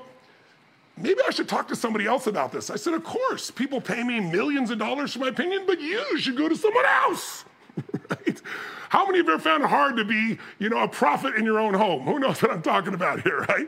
[0.97, 2.69] maybe I should talk to somebody else about this.
[2.69, 3.51] I said, Of course.
[3.51, 6.85] People pay me millions of dollars for my opinion, but you should go to someone
[6.85, 7.43] else.
[8.09, 8.41] right?
[8.87, 11.43] How many of you have found it hard to be, you know, a prophet in
[11.43, 12.03] your own home?
[12.03, 13.67] Who knows what I'm talking about here, right?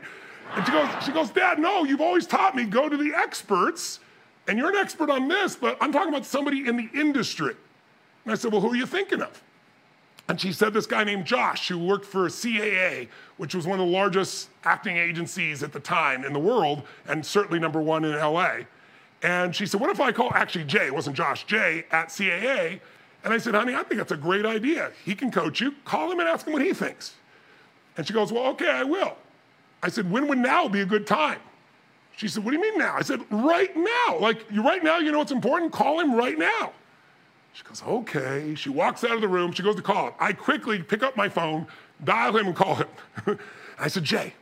[0.54, 4.00] And she goes, she goes, Dad, no, you've always taught me go to the experts,
[4.48, 7.54] and you're an expert on this, but I'm talking about somebody in the industry.
[8.24, 9.42] And I said, Well, who are you thinking of?
[10.28, 13.86] And she said this guy named Josh, who worked for CAA, which was one of
[13.86, 18.12] the largest acting agencies at the time in the world, and certainly number one in
[18.12, 18.58] LA.
[19.22, 22.80] And she said, What if I call, actually, Jay, it wasn't Josh, Jay at CAA.
[23.24, 24.90] And I said, Honey, I think that's a great idea.
[25.04, 25.74] He can coach you.
[25.84, 27.14] Call him and ask him what he thinks.
[27.96, 29.16] And she goes, Well, okay, I will.
[29.82, 31.40] I said, When would now be a good time?
[32.16, 32.94] She said, What do you mean now?
[32.96, 34.18] I said, Right now.
[34.18, 35.72] Like, you right now, you know what's important?
[35.72, 36.72] Call him right now.
[37.56, 38.54] She goes, okay.
[38.54, 39.50] She walks out of the room.
[39.50, 40.12] She goes to call him.
[40.20, 41.66] I quickly pick up my phone,
[42.04, 42.88] dial him, and call him.
[43.78, 44.34] I said, Jay,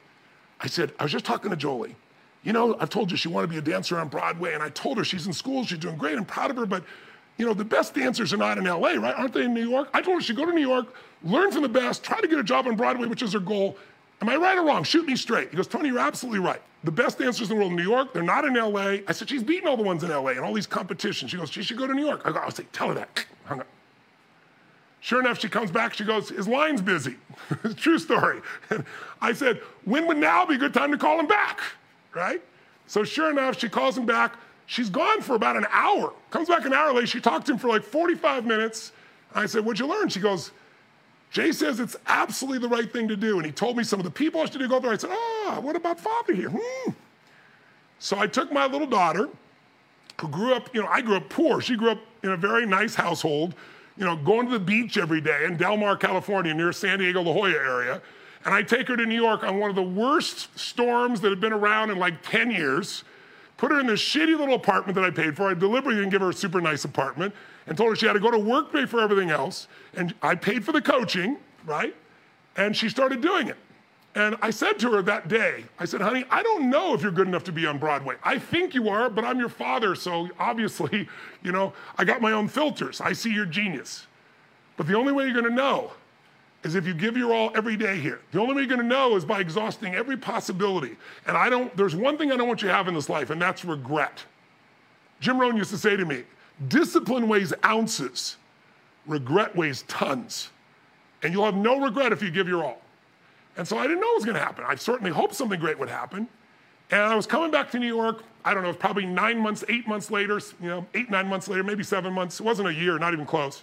[0.61, 1.95] I said, I was just talking to Jolie.
[2.43, 4.69] You know, I've told you she wanted to be a dancer on Broadway, and I
[4.71, 6.83] told her she's in school, she's doing great, I'm proud of her, but
[7.39, 9.15] you know, the best dancers are not in LA, right?
[9.17, 9.91] Aren't they in New York?
[9.95, 10.93] I told her she go to New York,
[11.23, 13.77] learn from the best, try to get a job on Broadway, which is her goal.
[14.23, 14.83] Am I right or wrong?
[14.83, 15.51] Shoot me straight.
[15.51, 16.61] He goes, Tony, you're absolutely right.
[16.85, 18.99] The best dancers in the world in New York, they're not in LA.
[19.09, 21.31] I said, she's beating all the ones in LA and all these competitions.
[21.31, 22.21] She goes, she should go to New York.
[22.25, 23.25] I go, I say, tell her that.
[23.47, 23.67] Hung up.
[25.01, 25.95] Sure enough, she comes back.
[25.95, 27.17] She goes, his line's busy.
[27.77, 28.41] True story.
[29.21, 31.61] I said, when would now be a good time to call him back?
[32.15, 32.43] Right?
[32.87, 34.37] So sure enough, she calls him back.
[34.67, 36.13] She's gone for about an hour.
[36.31, 37.07] Comes back an hour later.
[37.07, 38.93] She talked to him for like 45 minutes.
[39.35, 40.09] I said, what'd you learn?
[40.09, 40.53] She goes,
[41.31, 43.37] Jay says it's absolutely the right thing to do.
[43.37, 44.93] And he told me some of the people I should go there.
[44.93, 46.51] I said, oh, ah, what about father here?
[46.51, 46.91] Hmm.
[47.99, 49.29] So I took my little daughter,
[50.21, 51.61] who grew up, you know, I grew up poor.
[51.61, 53.55] She grew up in a very nice household,
[53.97, 57.23] you know, going to the beach every day in Del Mar, California, near San Diego,
[57.23, 58.03] La Jolla area.
[58.45, 61.41] And I take her to New York on one of the worst storms that had
[61.41, 63.05] been around in like 10 years.
[63.57, 65.49] Put her in this shitty little apartment that I paid for.
[65.49, 67.35] I deliberately didn't give her a super nice apartment
[67.67, 69.69] and told her she had to go to work, pay for everything else.
[69.95, 71.95] And I paid for the coaching, right?
[72.57, 73.57] And she started doing it.
[74.17, 77.11] And I said to her that day, I said, honey, I don't know if you're
[77.11, 78.15] good enough to be on Broadway.
[78.23, 81.09] I think you are, but I'm your father, so obviously,
[81.43, 83.01] you know, I got my own filters.
[83.01, 84.07] I see your genius.
[84.77, 85.93] But the only way you're gonna know
[86.63, 88.21] is if you give your all every day here.
[88.31, 90.97] The only way you're gonna know is by exhausting every possibility.
[91.27, 93.31] And I don't, there's one thing I don't want you to have in this life,
[93.31, 94.25] and that's regret.
[95.19, 96.23] Jim Rohn used to say to me,
[96.69, 98.37] discipline weighs ounces,
[99.07, 100.51] regret weighs tons.
[101.23, 102.84] And you'll have no regret if you give your all.
[103.57, 104.65] And so I didn't know what was going to happen.
[104.67, 106.29] I certainly hoped something great would happen.
[106.91, 109.87] And I was coming back to New York, I don't know, probably nine months, eight
[109.87, 112.41] months later, you know, eight, nine months later, maybe seven months.
[112.41, 113.63] It wasn't a year, not even close.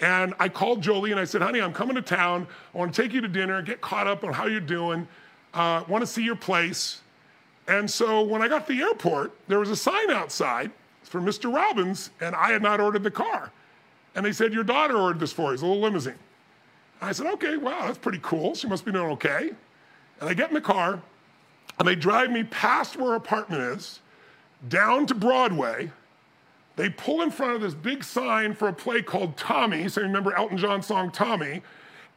[0.00, 2.46] And I called Jolie and I said, honey, I'm coming to town.
[2.74, 5.06] I want to take you to dinner, get caught up on how you're doing.
[5.54, 7.00] Uh, want to see your place.
[7.68, 10.70] And so when I got to the airport, there was a sign outside
[11.02, 11.52] for Mr.
[11.52, 13.52] Robbins, and I had not ordered the car.
[14.14, 16.18] And they said, Your daughter ordered this for you, it's a little limousine.
[17.00, 18.54] I said, Okay, wow, that's pretty cool.
[18.54, 19.50] She must be doing okay.
[20.20, 21.02] And I get in the car,
[21.78, 24.00] and they drive me past where her apartment is,
[24.68, 25.90] down to Broadway.
[26.76, 29.88] They pull in front of this big sign for a play called Tommy.
[29.88, 31.62] So you remember Elton John's song Tommy.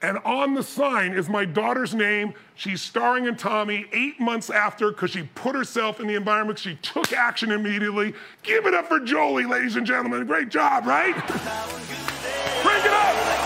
[0.02, 2.34] And on the sign is my daughter's name.
[2.54, 6.60] She's starring in Tommy eight months after because she put herself in the environment.
[6.60, 8.14] She took action immediately.
[8.44, 10.28] Give it up for Jolie, ladies and gentlemen.
[10.28, 11.16] Great job, right?
[11.16, 13.37] Crank it up.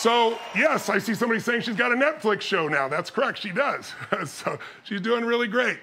[0.00, 2.88] So, yes, I see somebody saying she's got a Netflix show now.
[2.88, 3.92] That's correct, she does.
[4.24, 5.76] so she's doing really great.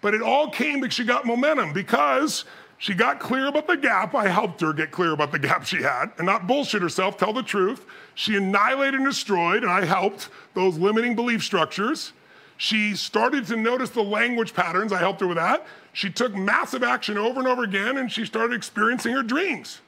[0.00, 2.46] But it all came because she got momentum because
[2.78, 4.12] she got clear about the gap.
[4.12, 7.32] I helped her get clear about the gap she had and not bullshit herself, tell
[7.32, 7.86] the truth.
[8.16, 12.12] She annihilated and destroyed, and I helped those limiting belief structures.
[12.56, 14.92] She started to notice the language patterns.
[14.92, 15.64] I helped her with that.
[15.92, 19.80] She took massive action over and over again, and she started experiencing her dreams.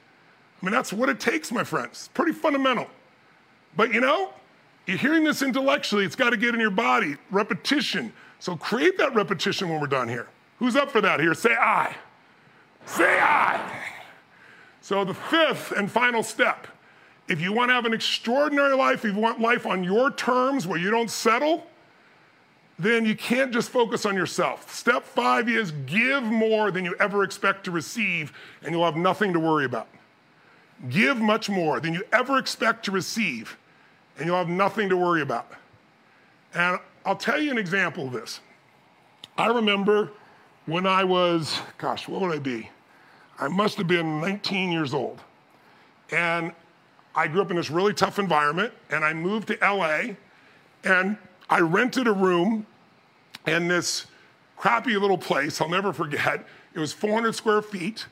[0.61, 1.91] I mean, that's what it takes, my friends.
[1.91, 2.87] It's pretty fundamental.
[3.75, 4.33] But you know,
[4.85, 7.17] you're hearing this intellectually, it's got to get in your body.
[7.31, 8.13] Repetition.
[8.39, 10.27] So create that repetition when we're done here.
[10.59, 11.33] Who's up for that here?
[11.33, 11.95] Say I.
[12.85, 13.81] Say I.
[14.81, 16.67] So the fifth and final step
[17.27, 20.67] if you want to have an extraordinary life, if you want life on your terms
[20.67, 21.65] where you don't settle,
[22.77, 24.73] then you can't just focus on yourself.
[24.73, 29.31] Step five is give more than you ever expect to receive, and you'll have nothing
[29.33, 29.87] to worry about.
[30.89, 33.57] Give much more than you ever expect to receive,
[34.17, 35.47] and you'll have nothing to worry about.
[36.53, 38.39] And I'll tell you an example of this.
[39.37, 40.11] I remember
[40.65, 42.69] when I was, gosh, what would I be?
[43.39, 45.19] I must have been 19 years old.
[46.11, 46.53] And
[47.15, 50.15] I grew up in this really tough environment, and I moved to LA,
[50.83, 51.17] and
[51.49, 52.65] I rented a room
[53.45, 54.05] in this
[54.57, 55.59] crappy little place.
[55.59, 56.45] I'll never forget.
[56.73, 58.05] It was 400 square feet.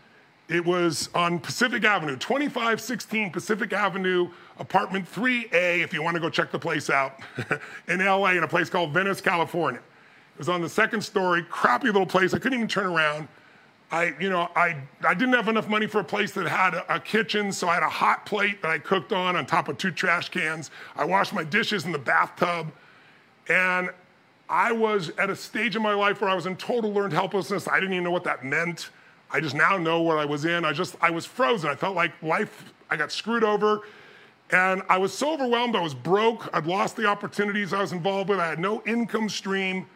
[0.52, 4.30] It was on Pacific Avenue, 2516 Pacific Avenue,
[4.60, 7.22] apartment 3A, if you want to go check the place out,
[7.88, 9.80] in LA, in a place called Venice, California.
[9.80, 12.34] It was on the second story, crappy little place.
[12.34, 13.30] I couldn't even turn around.
[13.94, 14.76] I, you know, I,
[15.07, 17.76] I didn't have enough money for a place that had a, a kitchen, so I
[17.76, 20.69] had a hot plate that I cooked on on top of two trash cans.
[20.98, 22.73] I washed my dishes in the bathtub.
[23.48, 23.90] And
[24.49, 27.69] I was at a stage in my life where I was in total learned helplessness.
[27.69, 28.90] I didn't even know what that meant.
[29.34, 30.66] I just now know what I was in.
[30.66, 31.70] I just, I was frozen.
[31.70, 33.82] I felt like life, I got screwed over.
[34.52, 35.76] And I was so overwhelmed.
[35.76, 36.49] I was broke.
[36.53, 38.40] I'd lost the opportunities I was involved with.
[38.40, 39.88] I had no income stream.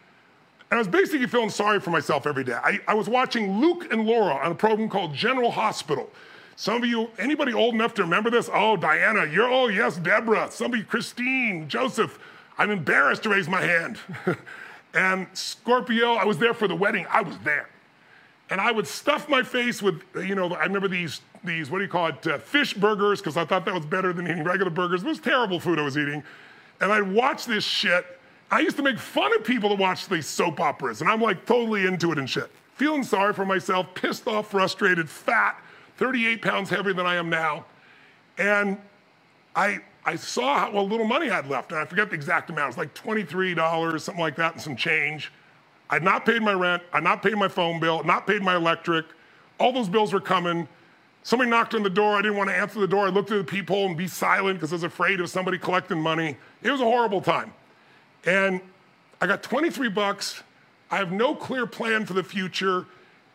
[0.70, 2.54] And I was basically feeling sorry for myself every day.
[2.54, 6.10] I, I was watching Luke and Laura on a program called General Hospital.
[6.56, 8.48] Some of you, anybody old enough to remember this?
[8.52, 10.50] Oh, Diana, you're, oh, yes, Deborah.
[10.50, 12.18] Somebody, Christine, Joseph.
[12.56, 13.98] I'm embarrassed to raise my hand.
[14.94, 17.06] and Scorpio, I was there for the wedding.
[17.10, 17.68] I was there.
[18.48, 21.84] And I would stuff my face with, you know, I remember these, these what do
[21.84, 24.70] you call it, uh, fish burgers, because I thought that was better than eating regular
[24.70, 25.02] burgers.
[25.02, 26.22] It was terrible food I was eating.
[26.80, 28.06] And I'd watch this shit.
[28.50, 31.46] I used to make fun of people that watch these soap operas, and I'm like
[31.46, 32.50] totally into it and shit.
[32.74, 35.60] Feeling sorry for myself, pissed off, frustrated, fat,
[35.96, 37.64] 38 pounds heavier than I am now.
[38.38, 38.78] And
[39.56, 42.50] I, I saw how well, little money I had left, and I forget the exact
[42.50, 42.76] amount.
[42.76, 45.32] It was like $23, something like that, and some change.
[45.88, 49.06] I'd not paid my rent, I'd not paid my phone bill, not paid my electric.
[49.58, 50.68] All those bills were coming.
[51.22, 52.16] Somebody knocked on the door.
[52.16, 53.06] I didn't want to answer the door.
[53.06, 56.00] I looked through the peephole and be silent because I was afraid of somebody collecting
[56.00, 56.36] money.
[56.62, 57.52] It was a horrible time.
[58.24, 58.60] And
[59.20, 60.42] I got 23 bucks.
[60.90, 62.86] I have no clear plan for the future,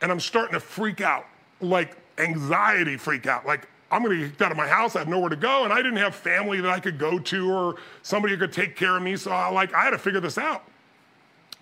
[0.01, 1.25] and I'm starting to freak out,
[1.59, 3.45] like anxiety freak out.
[3.45, 4.95] Like I'm gonna get kicked out of my house.
[4.95, 7.51] I have nowhere to go, and I didn't have family that I could go to
[7.51, 9.17] or somebody who could take care of me.
[9.17, 10.63] So I like I had to figure this out.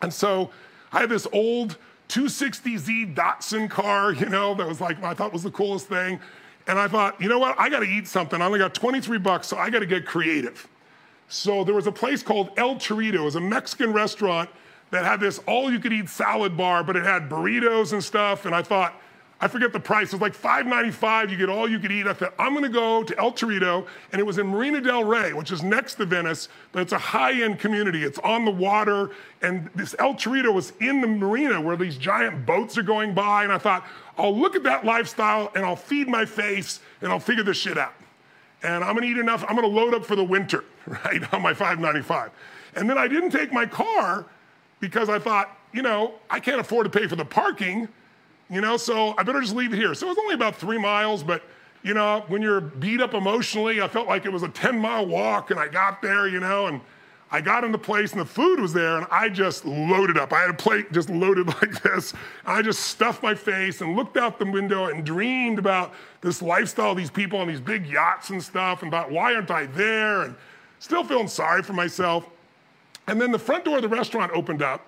[0.02, 0.52] And so
[0.92, 1.78] I had this old
[2.10, 6.20] 260Z Datsun car, you know, that was like I thought was the coolest thing.
[6.68, 7.60] And I thought, you know what?
[7.60, 8.42] I got to eat something.
[8.42, 10.68] I only got 23 bucks, so I got to get creative.
[11.28, 13.16] So there was a place called El Torito.
[13.16, 14.50] It was a Mexican restaurant
[14.92, 18.46] that had this all-you-could-eat salad bar, but it had burritos and stuff.
[18.46, 19.00] And I thought,
[19.42, 20.10] I forget the price.
[20.10, 21.30] It was like $5.95.
[21.30, 22.08] You get all you could eat.
[22.08, 23.88] I thought, I'm going to go to El Torito.
[24.12, 26.98] And it was in Marina del Rey, which is next to Venice, but it's a
[26.98, 28.04] high end community.
[28.04, 29.12] It's on the water.
[29.42, 33.46] And this El Torito was in the marina where these giant boats are going by.
[33.46, 33.86] And I thought,
[34.18, 37.78] I'll look at that lifestyle and I'll feed my face and I'll figure this shit
[37.78, 37.94] out.
[38.62, 39.46] And I'm going to eat enough.
[39.48, 42.32] I'm going to load up for the winter, right, on my $5.95.
[42.76, 44.26] And then I didn't take my car
[44.82, 47.88] because I thought, you know, I can't afford to pay for the parking
[48.50, 49.94] you know, so I better just leave it here.
[49.94, 51.44] So it was only about three miles, but
[51.84, 55.06] you know, when you're beat up emotionally, I felt like it was a 10 mile
[55.06, 56.82] walk and I got there, you know, and
[57.32, 60.34] I got in the place and the food was there and I just loaded up.
[60.34, 62.14] I had a plate just loaded like this.
[62.46, 66.96] I just stuffed my face and looked out the window and dreamed about this lifestyle,
[66.96, 70.24] these people on these big yachts and stuff, and about why aren't I there?
[70.24, 70.36] And
[70.80, 72.28] still feeling sorry for myself.
[73.08, 74.86] And then the front door of the restaurant opened up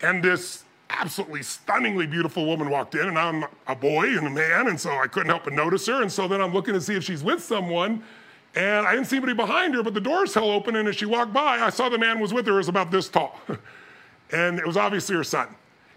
[0.00, 4.68] and this absolutely stunningly beautiful woman walked in, and I'm a boy and a man,
[4.68, 6.02] and so I couldn't help but notice her.
[6.02, 8.02] And so then I'm looking to see if she's with someone,
[8.54, 11.06] and I didn't see anybody behind her, but the door's held open, and as she
[11.06, 13.38] walked by, I saw the man was with her, was about this tall.
[14.32, 15.48] and it was obviously her son.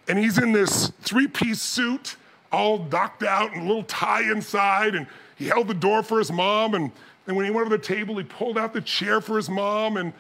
[0.07, 2.15] And he's in this three piece suit,
[2.51, 5.05] all docked out, and a little tie inside, and
[5.35, 6.73] he held the door for his mom.
[6.73, 6.91] And
[7.25, 9.97] then when he went to the table, he pulled out the chair for his mom,
[9.97, 10.13] and,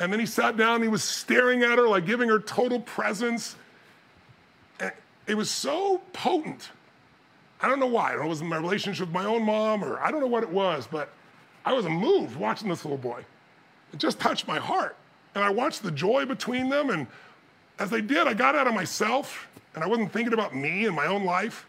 [0.00, 2.80] and then he sat down, and he was staring at her, like giving her total
[2.80, 3.54] presence.
[5.28, 6.70] And it was so potent.
[7.60, 8.08] I don't know why.
[8.08, 10.26] I don't know it was my relationship with my own mom, or I don't know
[10.26, 11.10] what it was, but
[11.66, 13.26] I was moved watching this little boy.
[13.92, 14.96] It just touched my heart.
[15.34, 16.88] And I watched the joy between them.
[16.88, 17.06] And
[17.78, 20.96] as they did, I got out of myself and I wasn't thinking about me and
[20.96, 21.66] my own life.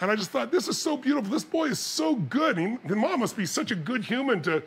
[0.00, 1.30] And I just thought, this is so beautiful.
[1.30, 2.58] This boy is so good.
[2.58, 4.62] He, mom must be such a good human to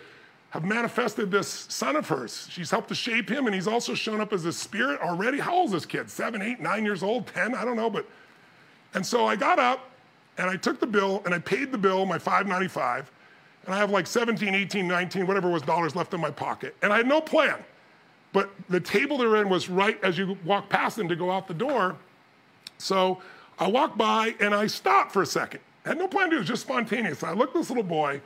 [0.51, 2.47] have manifested this son of hers.
[2.49, 5.39] She's helped to shape him, and he's also shown up as a spirit already.
[5.39, 6.09] How old is this kid?
[6.09, 7.53] Seven, eight, nine years old, 10?
[7.53, 7.89] I don't know.
[7.89, 8.05] But
[8.93, 9.89] and so I got up
[10.37, 13.11] and I took the bill and I paid the bill, my 595
[13.67, 16.73] and I have like 17, 18, 19, whatever was dollars left in my pocket.
[16.81, 17.57] And I had no plan.
[18.31, 21.49] But the table they're in was right as you walk past them to go out
[21.49, 21.97] the door.
[22.77, 23.21] So
[23.59, 25.59] I walked by and I stopped for a second.
[25.85, 27.23] I had no plan to do it, was just spontaneous.
[27.23, 28.21] I looked at this little boy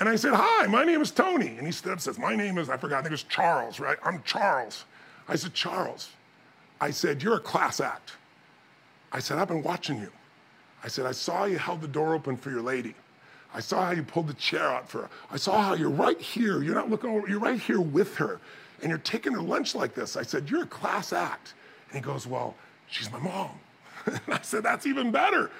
[0.00, 1.58] and I said, Hi, my name is Tony.
[1.58, 3.22] And he stood up and says, My name is, I forgot, I think it was
[3.24, 3.98] Charles, right?
[4.02, 4.86] I'm Charles.
[5.28, 6.08] I said, Charles.
[6.80, 8.14] I said, You're a class act.
[9.12, 10.10] I said, I've been watching you.
[10.82, 12.94] I said, I saw you held the door open for your lady.
[13.52, 15.10] I saw how you pulled the chair out for her.
[15.30, 16.62] I saw how you're right here.
[16.62, 18.40] You're not looking over, you're right here with her.
[18.80, 20.16] And you're taking her lunch like this.
[20.16, 21.54] I said, You're a class act.
[21.88, 22.54] And he goes, Well,
[22.86, 23.50] she's my mom.
[24.06, 25.50] and I said, That's even better.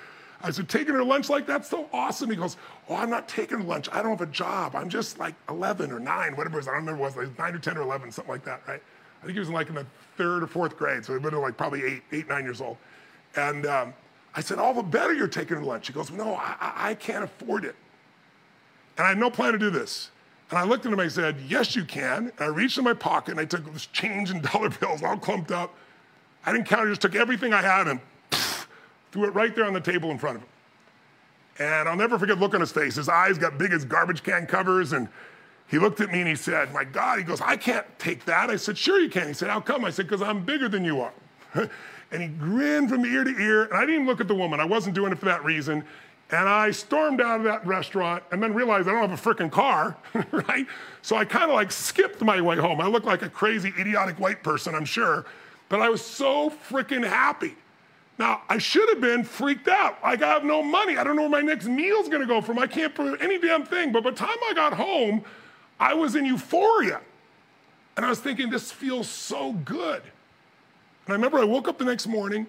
[0.43, 2.31] I said, Taking her lunch like that's so awesome.
[2.31, 2.57] He goes,
[2.89, 3.89] Oh, I'm not taking lunch.
[3.93, 4.75] I don't have a job.
[4.75, 6.69] I'm just like 11 or 9, whatever it was.
[6.69, 8.63] I don't remember what it was, like 9 or 10 or 11, something like that,
[8.67, 8.83] right?
[9.23, 9.87] I think he was in like in the
[10.17, 11.05] third or fourth grade.
[11.05, 12.77] So he'd been like probably eight, eight, nine years old.
[13.37, 13.95] And um,
[14.35, 15.87] I said, All the better you're taking her lunch.
[15.87, 17.77] He goes, No, I, I can't afford it.
[18.97, 20.11] And I had no plan to do this.
[20.51, 22.33] And I looked at him I said, Yes, you can.
[22.39, 25.17] And I reached in my pocket and I took this change in dollar bills all
[25.17, 25.75] clumped up.
[26.45, 28.01] I didn't count, I just took everything I had and
[29.13, 30.49] threw it right there on the table in front of him.
[31.59, 32.95] And I'll never forget the look on his face.
[32.95, 34.93] His eyes got big as garbage can covers.
[34.93, 35.09] And
[35.69, 38.51] he looked at me and he said, My God, he goes, I can't take that.
[38.51, 39.29] I said, Sure, you can.
[39.29, 39.85] He said, How come?
[39.85, 41.13] I said, Because I'm bigger than you are.
[41.55, 43.65] and he grinned from ear to ear.
[43.65, 44.59] And I didn't even look at the woman.
[44.59, 45.85] I wasn't doing it for that reason.
[46.33, 49.51] And I stormed out of that restaurant and then realized I don't have a freaking
[49.51, 49.97] car,
[50.31, 50.67] right?
[51.03, 52.81] So I kind of like skipped my way home.
[52.81, 55.27] I looked like a crazy, idiotic white person, I'm sure,
[55.69, 57.57] but I was so freaking happy.
[58.21, 59.97] Now, I should have been freaked out.
[60.03, 60.99] Like, I have no money.
[60.99, 62.59] I don't know where my next meal's gonna go from.
[62.59, 63.93] I can't prove any damn thing.
[63.93, 65.25] But by the time I got home,
[65.81, 67.01] I was in euphoria.
[67.97, 70.03] And I was thinking, this feels so good.
[70.03, 72.47] And I remember I woke up the next morning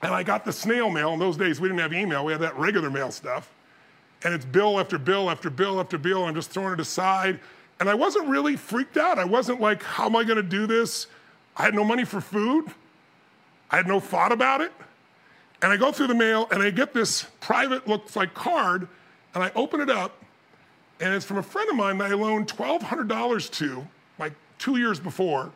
[0.00, 1.12] and I got the snail mail.
[1.12, 3.52] In those days, we didn't have email, we had that regular mail stuff.
[4.24, 6.20] And it's bill after bill after bill after bill.
[6.20, 7.40] And I'm just throwing it aside.
[7.78, 9.18] And I wasn't really freaked out.
[9.18, 11.08] I wasn't like, how am I going to do this?
[11.58, 12.72] I had no money for food.
[13.72, 14.70] I had no thought about it.
[15.62, 18.86] And I go through the mail and I get this private, looks like card,
[19.34, 20.22] and I open it up.
[21.00, 23.86] And it's from a friend of mine that I loaned $1,200 to
[24.18, 25.50] like two years before.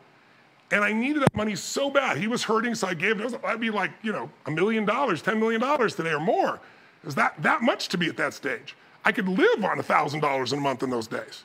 [0.71, 2.17] And I needed that money so bad.
[2.17, 3.41] He was hurting, so I gave it.
[3.41, 6.55] That'd be like, you know, a million dollars, $10 million today or more.
[6.55, 8.75] It was that, that much to be at that stage.
[9.05, 11.43] I could live on $1,000 a month in those days.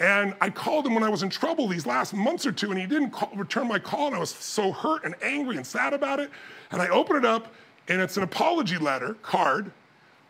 [0.00, 2.78] And I called him when I was in trouble these last months or two, and
[2.78, 5.92] he didn't call, return my call, and I was so hurt and angry and sad
[5.92, 6.30] about it.
[6.70, 7.52] And I open it up,
[7.88, 9.72] and it's an apology letter card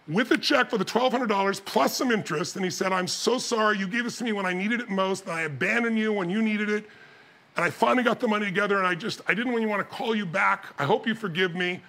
[0.06, 2.56] with a check for the $1,200 plus some interest.
[2.56, 3.78] And he said, I'm so sorry.
[3.78, 6.30] You gave this to me when I needed it most, and I abandoned you when
[6.30, 6.86] you needed it.
[7.56, 9.96] And I finally got the money together, and I just, I didn't really want to
[9.96, 10.66] call you back.
[10.78, 11.82] I hope you forgive me.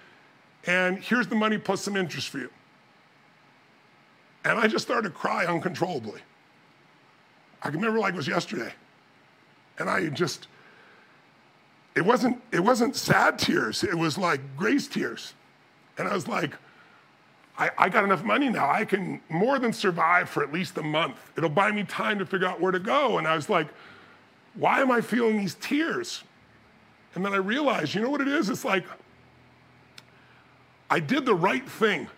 [0.66, 2.50] And here's the money plus some interest for you.
[4.44, 6.20] And I just started to cry uncontrollably.
[7.62, 8.72] I can remember like it was yesterday.
[9.78, 10.48] And I just,
[11.94, 15.34] it wasn't, it wasn't sad tears, it was like grace tears.
[15.98, 16.54] And I was like,
[17.58, 18.70] I, I, got enough money now.
[18.70, 21.16] I can more than survive for at least a month.
[21.36, 23.18] It'll buy me time to figure out where to go.
[23.18, 23.68] And I was like,
[24.54, 26.24] why am I feeling these tears?
[27.14, 28.48] And then I realized, you know what it is?
[28.48, 28.84] It's like,
[30.88, 32.08] I did the right thing.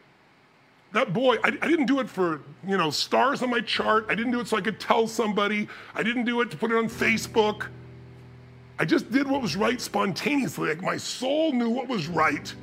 [0.92, 4.06] That boy, I, I, didn't do it for, you know, stars on my chart.
[4.10, 5.66] I didn't do it so I could tell somebody.
[5.94, 7.68] I didn't do it to put it on Facebook.
[8.78, 10.68] I just did what was right spontaneously.
[10.68, 12.54] Like my soul knew what was right.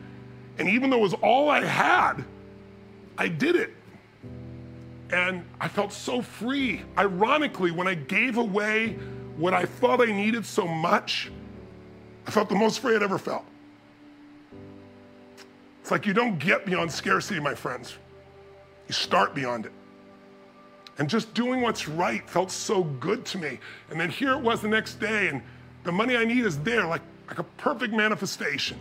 [0.60, 2.24] And even though it was all I had,
[3.18, 3.74] I did it.
[5.12, 6.84] And I felt so free.
[6.98, 8.94] Ironically, when I gave away
[9.38, 11.32] what I thought I needed so much,
[12.28, 13.46] I felt the most free I'd ever felt.
[15.82, 17.96] It's like you don't get beyond scarcity, my friends.
[18.90, 19.72] You start beyond it.
[20.98, 23.60] And just doing what's right felt so good to me.
[23.90, 25.42] And then here it was the next day, and
[25.86, 28.78] the money I need is there, like, like a perfect manifestation.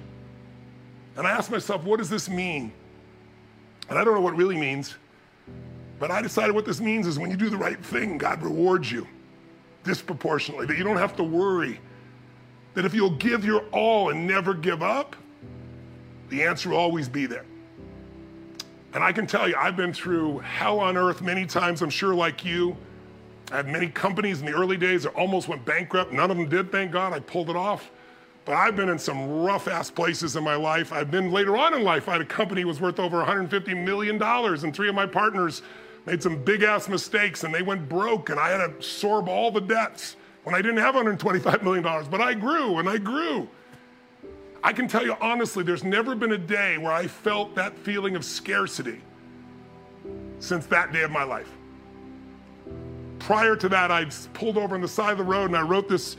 [1.16, 2.72] And I asked myself, what does this mean?
[3.88, 4.96] And I don't know what it really means,
[5.98, 8.90] but I decided what this means is when you do the right thing, God rewards
[8.90, 9.06] you
[9.84, 11.80] disproportionately, that you don't have to worry.
[12.74, 15.16] That if you'll give your all and never give up,
[16.30, 17.44] the answer will always be there.
[18.98, 22.16] And I can tell you, I've been through hell on earth many times, I'm sure,
[22.16, 22.76] like you.
[23.52, 26.12] I had many companies in the early days that almost went bankrupt.
[26.12, 27.12] None of them did, thank God.
[27.12, 27.92] I pulled it off.
[28.44, 30.92] But I've been in some rough ass places in my life.
[30.92, 33.84] I've been later on in life, I had a company that was worth over $150
[33.84, 35.62] million, and three of my partners
[36.04, 39.52] made some big ass mistakes and they went broke, and I had to absorb all
[39.52, 41.84] the debts when I didn't have $125 million.
[42.10, 43.48] But I grew and I grew.
[44.68, 48.16] I can tell you honestly, there's never been a day where I felt that feeling
[48.16, 49.00] of scarcity
[50.40, 51.50] since that day of my life.
[53.18, 54.04] Prior to that, I
[54.34, 56.18] pulled over on the side of the road and I wrote this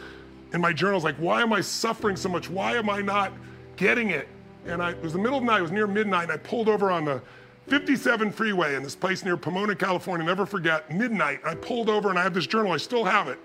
[0.52, 2.50] in my journals like, why am I suffering so much?
[2.50, 3.34] Why am I not
[3.76, 4.28] getting it?
[4.66, 6.38] And I, it was the middle of the night, it was near midnight, and I
[6.38, 7.22] pulled over on the
[7.68, 11.40] 57 freeway in this place near Pomona, California, never forget, midnight.
[11.46, 13.38] I pulled over and I have this journal, I still have it.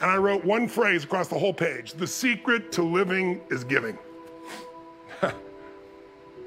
[0.00, 3.98] And I wrote one phrase across the whole page The secret to living is giving.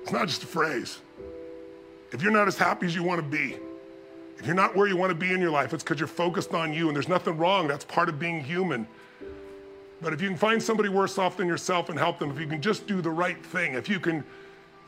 [0.02, 0.99] It's not just a phrase.
[2.11, 3.57] If you're not as happy as you want to be,
[4.38, 6.53] if you're not where you want to be in your life, it's because you're focused
[6.53, 7.68] on you, and there's nothing wrong.
[7.68, 8.88] That's part of being human.
[10.02, 12.48] But if you can find somebody worse off than yourself and help them, if you
[12.48, 14.23] can just do the right thing, if you can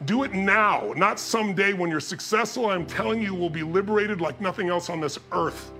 [0.05, 4.41] do it now, not someday when you're successful, I'm telling you, will be liberated like
[4.41, 5.71] nothing else on this earth.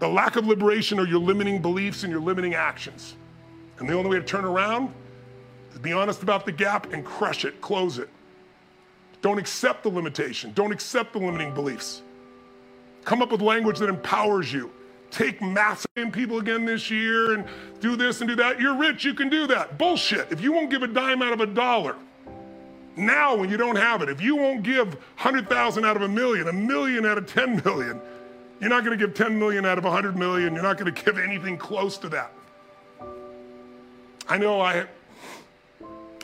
[0.00, 3.14] The lack of liberation are your limiting beliefs and your limiting actions.
[3.78, 4.92] And the only way to turn around
[5.82, 8.08] be honest about the gap and crush it, close it.
[9.20, 12.02] Don't accept the limitation, don't accept the limiting beliefs.
[13.04, 14.70] Come up with language that empowers you
[15.12, 17.44] take massive people again this year and
[17.80, 18.58] do this and do that.
[18.58, 19.78] You're rich, you can do that.
[19.78, 20.32] Bullshit.
[20.32, 21.96] If you won't give a dime out of a dollar,
[22.96, 26.48] now when you don't have it, if you won't give 100,000 out of a million,
[26.48, 28.00] a million out of 10 million,
[28.58, 30.54] you're not going to give 10 million out of 100 million.
[30.54, 32.32] You're not going to give anything close to that.
[34.28, 34.86] I know I,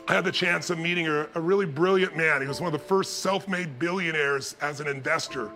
[0.09, 2.41] I had the chance of meeting a, a really brilliant man.
[2.41, 5.51] He was one of the first self made billionaires as an investor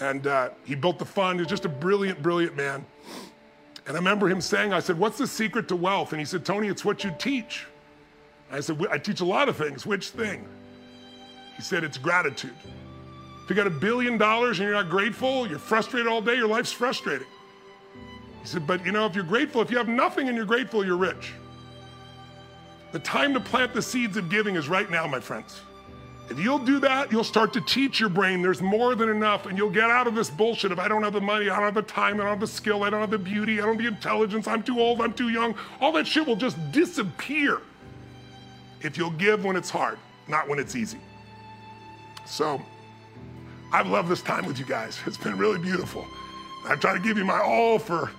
[0.00, 1.38] and uh, he built the fund.
[1.38, 2.84] He was just a brilliant, brilliant man.
[3.86, 6.12] And I remember him saying, I said, What's the secret to wealth?
[6.12, 7.66] And he said, Tony, it's what you teach.
[8.50, 9.86] I said, I teach a lot of things.
[9.86, 10.46] Which thing?
[11.56, 12.54] He said, It's gratitude.
[12.64, 16.48] If you got a billion dollars and you're not grateful, you're frustrated all day, your
[16.48, 17.26] life's frustrating.
[18.40, 20.84] He said, But you know, if you're grateful, if you have nothing and you're grateful,
[20.84, 21.32] you're rich.
[22.92, 25.60] The time to plant the seeds of giving is right now, my friends.
[26.28, 29.58] If you'll do that, you'll start to teach your brain there's more than enough, and
[29.58, 31.74] you'll get out of this bullshit of I don't have the money, I don't have
[31.74, 33.82] the time, I don't have the skill, I don't have the beauty, I don't have
[33.82, 35.56] the intelligence, I'm too old, I'm too young.
[35.80, 37.60] All that shit will just disappear
[38.80, 39.98] if you'll give when it's hard,
[40.28, 40.98] not when it's easy.
[42.26, 42.62] So,
[43.72, 45.00] I've loved this time with you guys.
[45.06, 46.06] It's been really beautiful.
[46.64, 48.10] I try to give you my all for,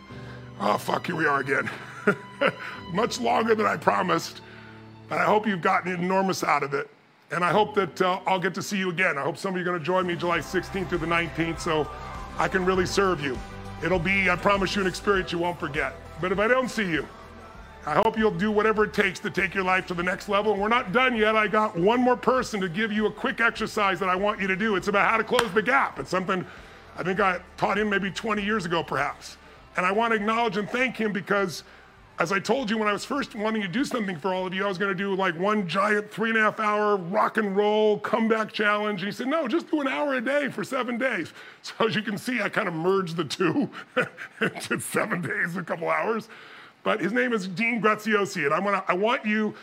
[0.60, 1.70] oh, fuck, here we are again.
[2.94, 4.42] Much longer than I promised,
[5.12, 6.90] but I hope you've gotten enormous out of it.
[7.32, 9.18] And I hope that uh, I'll get to see you again.
[9.18, 11.60] I hope some of you are going to join me July 16th through the 19th
[11.60, 11.86] so
[12.38, 13.38] I can really serve you.
[13.84, 15.96] It'll be, I promise you, an experience you won't forget.
[16.22, 17.06] But if I don't see you,
[17.86, 20.54] I hope you'll do whatever it takes to take your life to the next level.
[20.54, 21.36] And we're not done yet.
[21.36, 24.48] I got one more person to give you a quick exercise that I want you
[24.48, 24.78] to do.
[24.78, 26.00] It's about how to close the gap.
[26.00, 26.46] It's something
[26.96, 29.36] I think I taught him maybe 20 years ago, perhaps.
[29.76, 31.66] And I want to acknowledge and thank him because
[32.22, 34.54] as I told you when I was first wanting to do something for all of
[34.54, 37.38] you, I was going to do like one giant three and a half hour rock
[37.38, 39.02] and roll comeback challenge.
[39.02, 41.34] And he said, no, just do an hour a day for seven days.
[41.64, 43.70] So as you can see, I kind of merged the two
[44.42, 46.28] into seven days, a couple hours.
[46.84, 49.54] But his name is Dean Graziosi, and I want, I want you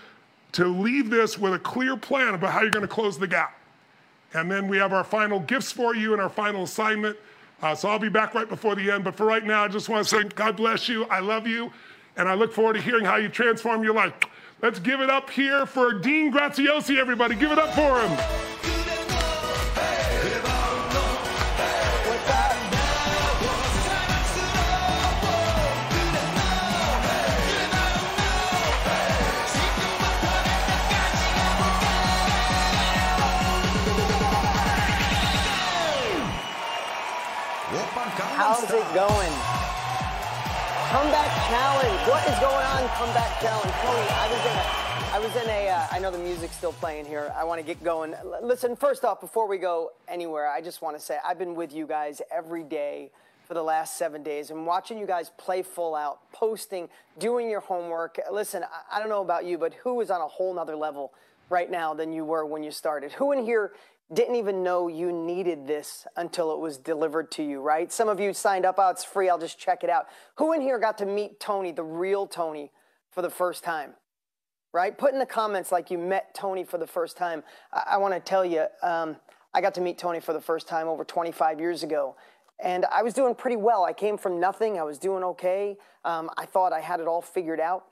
[0.53, 3.59] to leave this with a clear plan about how you're going to close the gap.
[4.33, 7.17] And then we have our final gifts for you and our final assignment.
[7.61, 9.03] Uh, so I'll be back right before the end.
[9.03, 11.05] But for right now, I just want to say, God bless you.
[11.07, 11.73] I love you
[12.19, 14.13] and I look forward to hearing how you transform your life.
[14.61, 17.37] Let's give it up here for Dean Graziosi, everybody.
[17.37, 18.11] Give it up for him.
[38.35, 39.38] How's it going?
[40.89, 42.01] Comeback challenge.
[42.09, 42.89] What is going on?
[42.97, 43.73] Comeback challenge.
[43.83, 45.69] Tony, I was in a, I was in a.
[45.69, 47.31] Uh, I know the music's still playing here.
[47.37, 48.15] I want to get going.
[48.15, 51.55] L- listen, first off, before we go anywhere, I just want to say I've been
[51.55, 53.11] with you guys every day
[53.47, 56.89] for the last seven days and watching you guys play full out, posting,
[57.19, 58.19] doing your homework.
[58.33, 61.13] Listen, I, I don't know about you, but who is on a whole nother level
[61.51, 63.13] right now than you were when you started?
[63.13, 63.73] Who in here
[64.13, 67.93] didn't even know you needed this until it was delivered to you, right?
[67.93, 70.07] Some of you signed up, oh, it's free, I'll just check it out.
[70.37, 72.71] Who in here got to meet Tony, the real Tony,
[73.11, 73.93] for the first time?
[74.73, 74.97] Right?
[74.97, 77.43] Put in the comments like you met Tony for the first time.
[77.73, 79.17] I, I want to tell you, um,
[79.53, 82.17] I got to meet Tony for the first time over 25 years ago.
[82.61, 83.85] And I was doing pretty well.
[83.85, 84.79] I came from nothing.
[84.79, 85.77] I was doing okay.
[86.05, 87.85] Um, I thought I had it all figured out.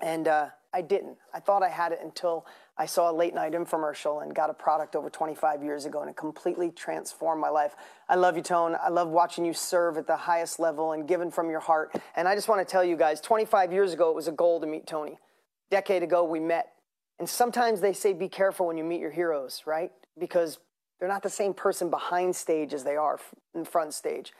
[0.00, 1.16] And uh, I didn't.
[1.34, 2.46] I thought I had it until
[2.82, 6.10] I saw a late night infomercial and got a product over 25 years ago, and
[6.10, 7.76] it completely transformed my life.
[8.08, 8.76] I love you, Tone.
[8.82, 11.94] I love watching you serve at the highest level and giving from your heart.
[12.16, 14.60] And I just want to tell you guys 25 years ago, it was a goal
[14.60, 15.20] to meet Tony.
[15.70, 16.72] Decade ago, we met.
[17.20, 19.92] And sometimes they say be careful when you meet your heroes, right?
[20.18, 20.58] Because
[20.98, 23.20] they're not the same person behind stage as they are
[23.54, 24.32] in front stage.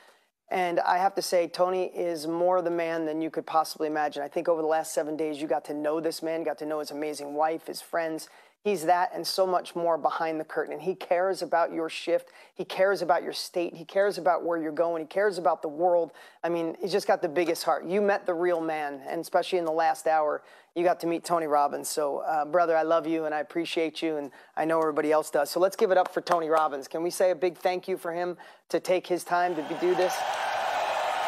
[0.53, 4.23] And I have to say, Tony is more the man than you could possibly imagine.
[4.23, 6.67] I think over the last seven days, you got to know this man, got to
[6.67, 8.29] know his amazing wife, his friends.
[8.65, 10.75] He's that and so much more behind the curtain.
[10.75, 12.29] And he cares about your shift.
[12.55, 13.75] He cares about your state.
[13.75, 15.03] He cares about where you're going.
[15.03, 16.13] He cares about the world.
[16.45, 17.85] I mean, he's just got the biggest heart.
[17.85, 20.43] You met the real man, and especially in the last hour,
[20.77, 21.89] you got to meet Tony Robbins.
[21.89, 25.29] So, uh, brother, I love you and I appreciate you, and I know everybody else
[25.29, 25.51] does.
[25.51, 26.87] So, let's give it up for Tony Robbins.
[26.87, 28.37] Can we say a big thank you for him
[28.69, 30.15] to take his time to do this?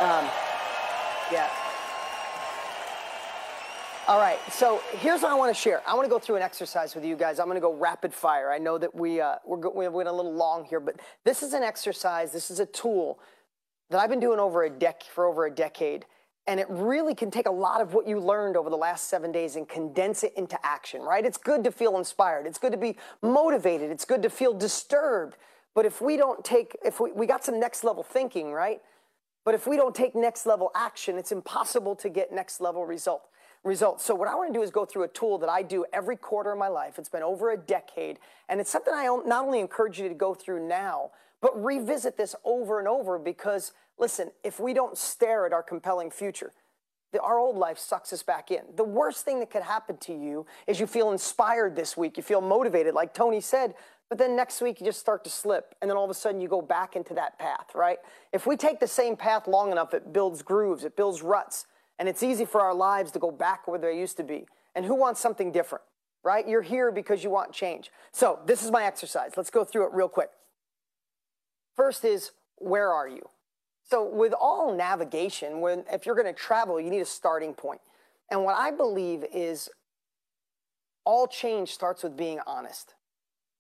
[0.01, 0.25] Um,
[1.33, 1.51] yeah.
[4.07, 5.81] All right, so here's what I want to share.
[5.89, 7.41] I want to go through an exercise with you guys.
[7.41, 8.53] I'm going to go rapid fire.
[8.53, 11.55] I know that we uh, we're, we went a little long here, but this is
[11.55, 12.31] an exercise.
[12.31, 13.19] This is a tool
[13.89, 16.05] that I've been doing over a dec for over a decade,
[16.47, 19.33] and it really can take a lot of what you learned over the last seven
[19.33, 21.01] days and condense it into action.
[21.01, 21.25] Right?
[21.25, 22.47] It's good to feel inspired.
[22.47, 23.91] It's good to be motivated.
[23.91, 25.39] It's good to feel disturbed.
[25.75, 28.83] But if we don't take, if we, we got some next level thinking, right?
[29.47, 33.23] But if we don't take next level action, it's impossible to get next level result
[33.65, 34.05] results.
[34.05, 36.17] So what I want to do is go through a tool that I do every
[36.17, 36.99] quarter of my life.
[36.99, 38.19] It's been over a decade,
[38.49, 41.11] and it's something I not only encourage you to go through now,
[41.41, 46.11] but revisit this over and over because listen, if we don't stare at our compelling
[46.11, 46.53] future,
[47.13, 48.63] the, our old life sucks us back in.
[48.77, 52.23] The worst thing that could happen to you is you feel inspired this week, you
[52.23, 53.75] feel motivated, like Tony said,
[54.09, 56.41] but then next week you just start to slip, and then all of a sudden
[56.41, 57.99] you go back into that path, right?
[58.33, 61.67] If we take the same path long enough, it builds grooves, it builds ruts.
[61.99, 64.47] And it's easy for our lives to go back where they used to be.
[64.75, 65.85] And who wants something different,
[66.23, 66.47] right?
[66.47, 67.91] You're here because you want change.
[68.13, 69.33] So this is my exercise.
[69.37, 70.31] Let's go through it real quick.
[71.77, 73.29] First is, where are you?
[73.89, 77.81] So with all navigation, when if you're going to travel, you need a starting point.
[78.31, 79.69] And what I believe is
[81.05, 82.95] all change starts with being honest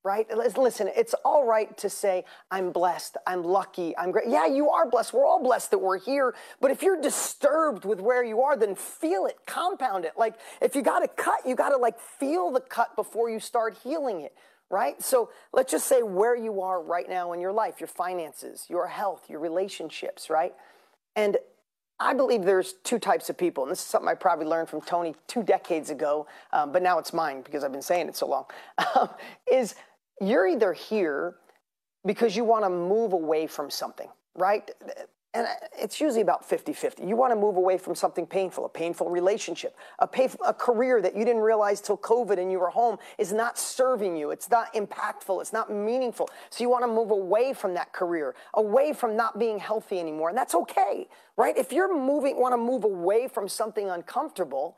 [0.04, 0.26] right?
[0.36, 4.28] Listen, it's all right to say, I'm blessed, I'm lucky, I'm great.
[4.28, 5.14] Yeah, you are blessed.
[5.14, 6.34] We're all blessed that we're here.
[6.60, 10.12] But if you're disturbed with where you are, then feel it, compound it.
[10.16, 13.40] Like if you got a cut, you got to like feel the cut before you
[13.40, 14.34] start healing it.
[14.70, 15.00] Right?
[15.02, 18.86] So let's just say where you are right now in your life, your finances, your
[18.86, 20.54] health, your relationships, right?
[21.16, 21.36] And
[22.00, 24.80] I believe there's two types of people, and this is something I probably learned from
[24.80, 28.26] Tony two decades ago, um, but now it's mine because I've been saying it so
[28.26, 28.44] long.
[28.96, 29.08] Um,
[29.50, 29.74] is
[30.20, 31.36] you're either here
[32.06, 34.70] because you want to move away from something, right?
[35.34, 37.04] And it's usually about 50 50.
[37.04, 41.02] You want to move away from something painful, a painful relationship, a, painful, a career
[41.02, 44.30] that you didn't realize till COVID and you were home is not serving you.
[44.30, 45.40] It's not impactful.
[45.40, 46.30] It's not meaningful.
[46.50, 50.28] So you want to move away from that career, away from not being healthy anymore.
[50.28, 51.56] And that's okay, right?
[51.56, 54.76] If you're moving, want to move away from something uncomfortable,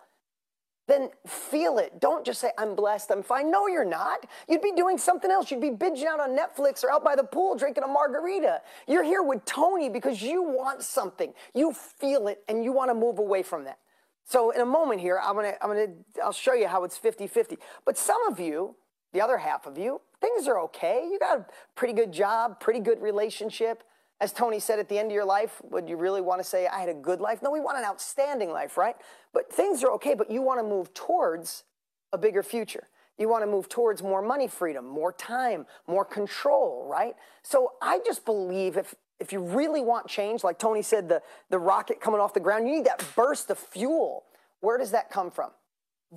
[0.87, 2.01] then feel it.
[2.01, 3.51] Don't just say, I'm blessed, I'm fine.
[3.51, 4.27] No, you're not.
[4.49, 5.51] You'd be doing something else.
[5.51, 8.63] You'd be binging out on Netflix or out by the pool drinking a margarita.
[8.87, 11.33] You're here with Tony because you want something.
[11.55, 13.79] You feel it and you want to move away from that.
[14.25, 15.87] So in a moment here, I'm gonna, I'm gonna,
[16.23, 17.59] I'll show you how it's 50-50.
[17.85, 18.75] But some of you,
[19.13, 21.09] the other half of you, things are okay.
[21.11, 23.85] You got a pretty good job, pretty good relationship.
[24.21, 26.67] As Tony said at the end of your life, would you really want to say,
[26.67, 27.43] I had a good life?
[27.43, 28.97] No, we want an outstanding life, right?
[29.35, 31.65] But things are okay, but you want to move towards
[32.13, 32.89] a bigger future.
[33.19, 37.15] You want to move towards more money freedom, more time, more control, right?
[37.43, 41.59] So I just believe if, if you really want change, like Tony said, the, the
[41.59, 44.25] rocket coming off the ground, you need that burst of fuel.
[44.61, 45.51] Where does that come from?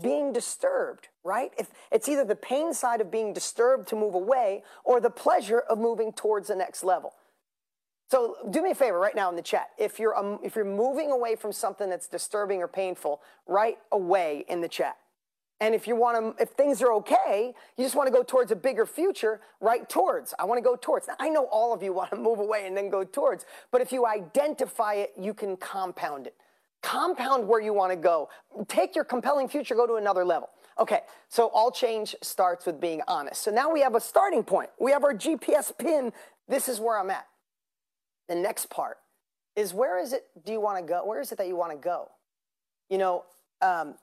[0.02, 1.52] Being disturbed, right?
[1.58, 5.60] If it's either the pain side of being disturbed to move away or the pleasure
[5.60, 7.14] of moving towards the next level.
[8.10, 9.70] So do me a favor right now in the chat.
[9.78, 14.46] If you're um, if you're moving away from something that's disturbing or painful, write away
[14.48, 14.98] in the chat.
[15.62, 18.52] And if you want to, if things are okay, you just want to go towards
[18.52, 20.34] a bigger future, write towards.
[20.40, 21.08] I want to go towards.
[21.08, 23.82] Now, I know all of you want to move away and then go towards, but
[23.82, 26.36] if you identify it, you can compound it.
[26.82, 28.30] Compound where you want to go.
[28.70, 30.50] Take your compelling future, go to another level.
[30.80, 33.44] Okay, so all change starts with being honest.
[33.44, 34.70] So now we have a starting point.
[34.80, 36.14] We have our GPS pin.
[36.48, 37.28] This is where I'm at.
[38.30, 38.98] The next part
[39.56, 41.06] is where is it do you want to go?
[41.06, 42.10] Where is it that you want to go?
[42.90, 43.26] You know,
[43.62, 43.96] um,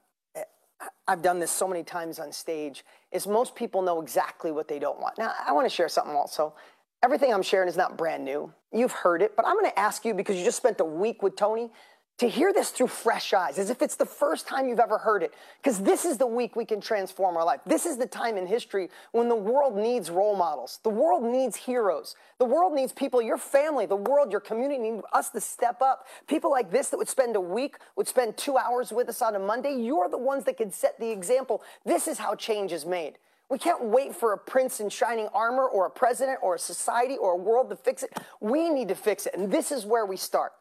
[1.09, 4.79] I've done this so many times on stage, is most people know exactly what they
[4.79, 5.17] don't want.
[5.19, 6.55] Now, I want to share something also.
[7.03, 8.53] Everything I'm sharing is not brand new.
[8.73, 11.23] You've heard it, but I'm going to ask you because you just spent a week
[11.23, 11.71] with Tony
[12.19, 15.23] to hear this through fresh eyes, as if it's the first time you've ever heard
[15.23, 15.35] it.
[15.63, 17.61] Because this is the week we can transform our life.
[17.67, 20.81] This is the time in history when the world needs role models.
[20.83, 22.17] The world needs heroes.
[22.39, 26.07] The world needs people, your family, the world, your community need us to step up.
[26.27, 29.37] People like this that would spend a week, would spend two hours with us on
[29.37, 29.75] a Monday.
[29.75, 31.63] You're the ones that can set the example.
[31.85, 33.19] This is how change is made.
[33.49, 37.17] We can't wait for a prince in shining armor or a president or a society
[37.17, 38.19] or a world to fix it.
[38.41, 39.35] We need to fix it.
[39.37, 40.53] And this is where we start.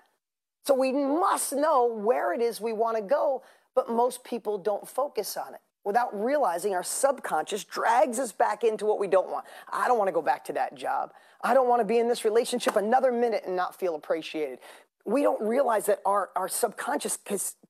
[0.66, 3.44] So we must know where it is we want to go,
[3.76, 8.86] but most people don't focus on it without realizing our subconscious drags us back into
[8.86, 9.46] what we don't want.
[9.72, 11.14] I don't want to go back to that job.
[11.44, 14.60] I don't want to be in this relationship another minute and not feel appreciated.
[15.06, 17.20] We don't realize that our, our subconscious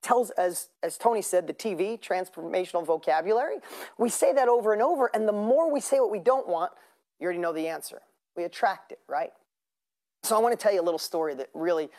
[0.02, 3.58] tells, as, as Tony said, the TV, transformational vocabulary.
[3.98, 6.72] We say that over and over, and the more we say what we don't want,
[7.20, 8.02] you already know the answer.
[8.38, 9.32] We attract it, right?
[10.24, 11.90] So I want to tell you a little story that really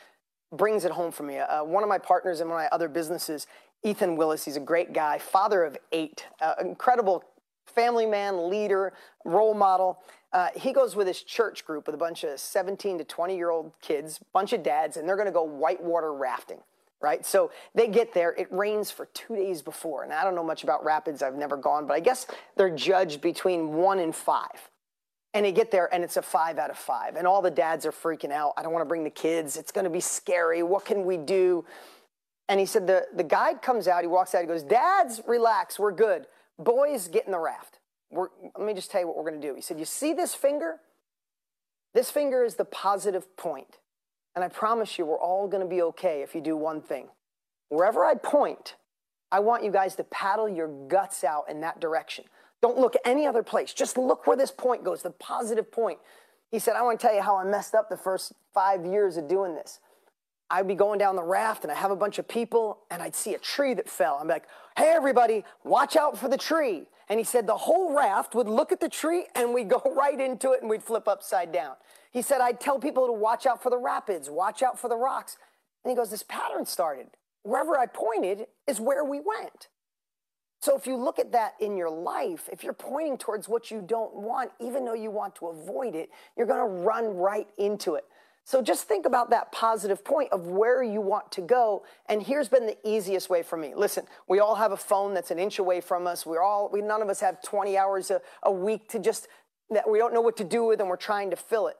[0.52, 1.38] brings it home for me.
[1.38, 3.46] Uh, one of my partners in one of my other businesses,
[3.82, 7.24] Ethan Willis, he's a great guy, father of eight, uh, incredible
[7.66, 8.92] family man, leader,
[9.24, 10.02] role model.
[10.32, 13.50] Uh, he goes with his church group with a bunch of 17 to 20 year
[13.50, 16.58] old kids, bunch of dads, and they're going to go whitewater rafting.
[16.98, 18.32] Right, so they get there.
[18.32, 21.22] It rains for two days before, and I don't know much about rapids.
[21.22, 24.70] I've never gone, but I guess they're judged between one and five.
[25.36, 27.16] And they get there and it's a five out of five.
[27.16, 28.54] And all the dads are freaking out.
[28.56, 29.58] I don't want to bring the kids.
[29.58, 30.62] It's going to be scary.
[30.62, 31.66] What can we do?
[32.48, 34.00] And he said, the, the guide comes out.
[34.00, 34.40] He walks out.
[34.40, 35.78] He goes, Dads, relax.
[35.78, 36.26] We're good.
[36.58, 37.80] Boys, get in the raft.
[38.10, 39.54] We're, let me just tell you what we're going to do.
[39.54, 40.76] He said, You see this finger?
[41.92, 43.78] This finger is the positive point.
[44.34, 47.08] And I promise you, we're all going to be okay if you do one thing.
[47.68, 48.76] Wherever I point,
[49.30, 52.24] I want you guys to paddle your guts out in that direction.
[52.62, 53.72] Don't look any other place.
[53.72, 55.98] Just look where this point goes, the positive point.
[56.50, 59.16] He said, I want to tell you how I messed up the first five years
[59.16, 59.80] of doing this.
[60.48, 63.16] I'd be going down the raft and I have a bunch of people and I'd
[63.16, 64.18] see a tree that fell.
[64.20, 64.44] I'm like,
[64.76, 66.84] hey, everybody, watch out for the tree.
[67.08, 70.18] And he said the whole raft would look at the tree and we'd go right
[70.20, 71.74] into it and we'd flip upside down.
[72.12, 74.96] He said, I'd tell people to watch out for the rapids, watch out for the
[74.96, 75.36] rocks.
[75.84, 77.08] And he goes, this pattern started.
[77.42, 79.68] Wherever I pointed is where we went.
[80.60, 83.82] So if you look at that in your life, if you're pointing towards what you
[83.86, 87.94] don't want, even though you want to avoid it, you're going to run right into
[87.94, 88.04] it.
[88.44, 91.84] So just think about that positive point of where you want to go.
[92.08, 93.74] And here's been the easiest way for me.
[93.74, 96.24] Listen, we all have a phone that's an inch away from us.
[96.24, 99.26] We're all, we, none of us have 20 hours a, a week to just,
[99.70, 101.76] that we don't know what to do with and we're trying to fill it.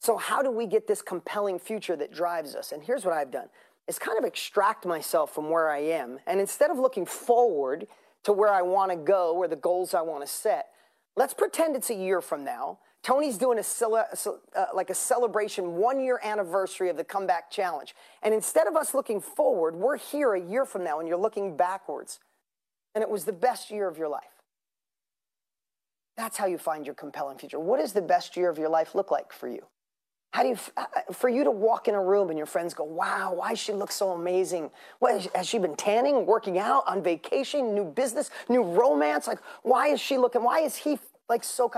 [0.00, 2.72] So how do we get this compelling future that drives us?
[2.72, 3.48] And here's what I've done
[3.88, 6.18] is kind of extract myself from where I am.
[6.26, 7.88] And instead of looking forward
[8.24, 10.68] to where I want to go, where the goals I want to set,
[11.16, 12.78] let's pretend it's a year from now.
[13.02, 17.94] Tony's doing a uh, like a celebration one year anniversary of the comeback challenge.
[18.22, 21.56] And instead of us looking forward, we're here a year from now and you're looking
[21.56, 22.18] backwards.
[22.94, 24.24] And it was the best year of your life.
[26.16, 27.60] That's how you find your compelling future.
[27.60, 29.64] What does the best year of your life look like for you?
[30.30, 32.74] How do you, uh, uh, for you to walk in a room and your friends
[32.74, 34.70] go, wow, why she look so amazing?
[34.98, 39.26] What, has she been tanning, working out, on vacation, new business, new romance?
[39.26, 40.98] Like, why is she looking, why is he
[41.28, 41.70] like so,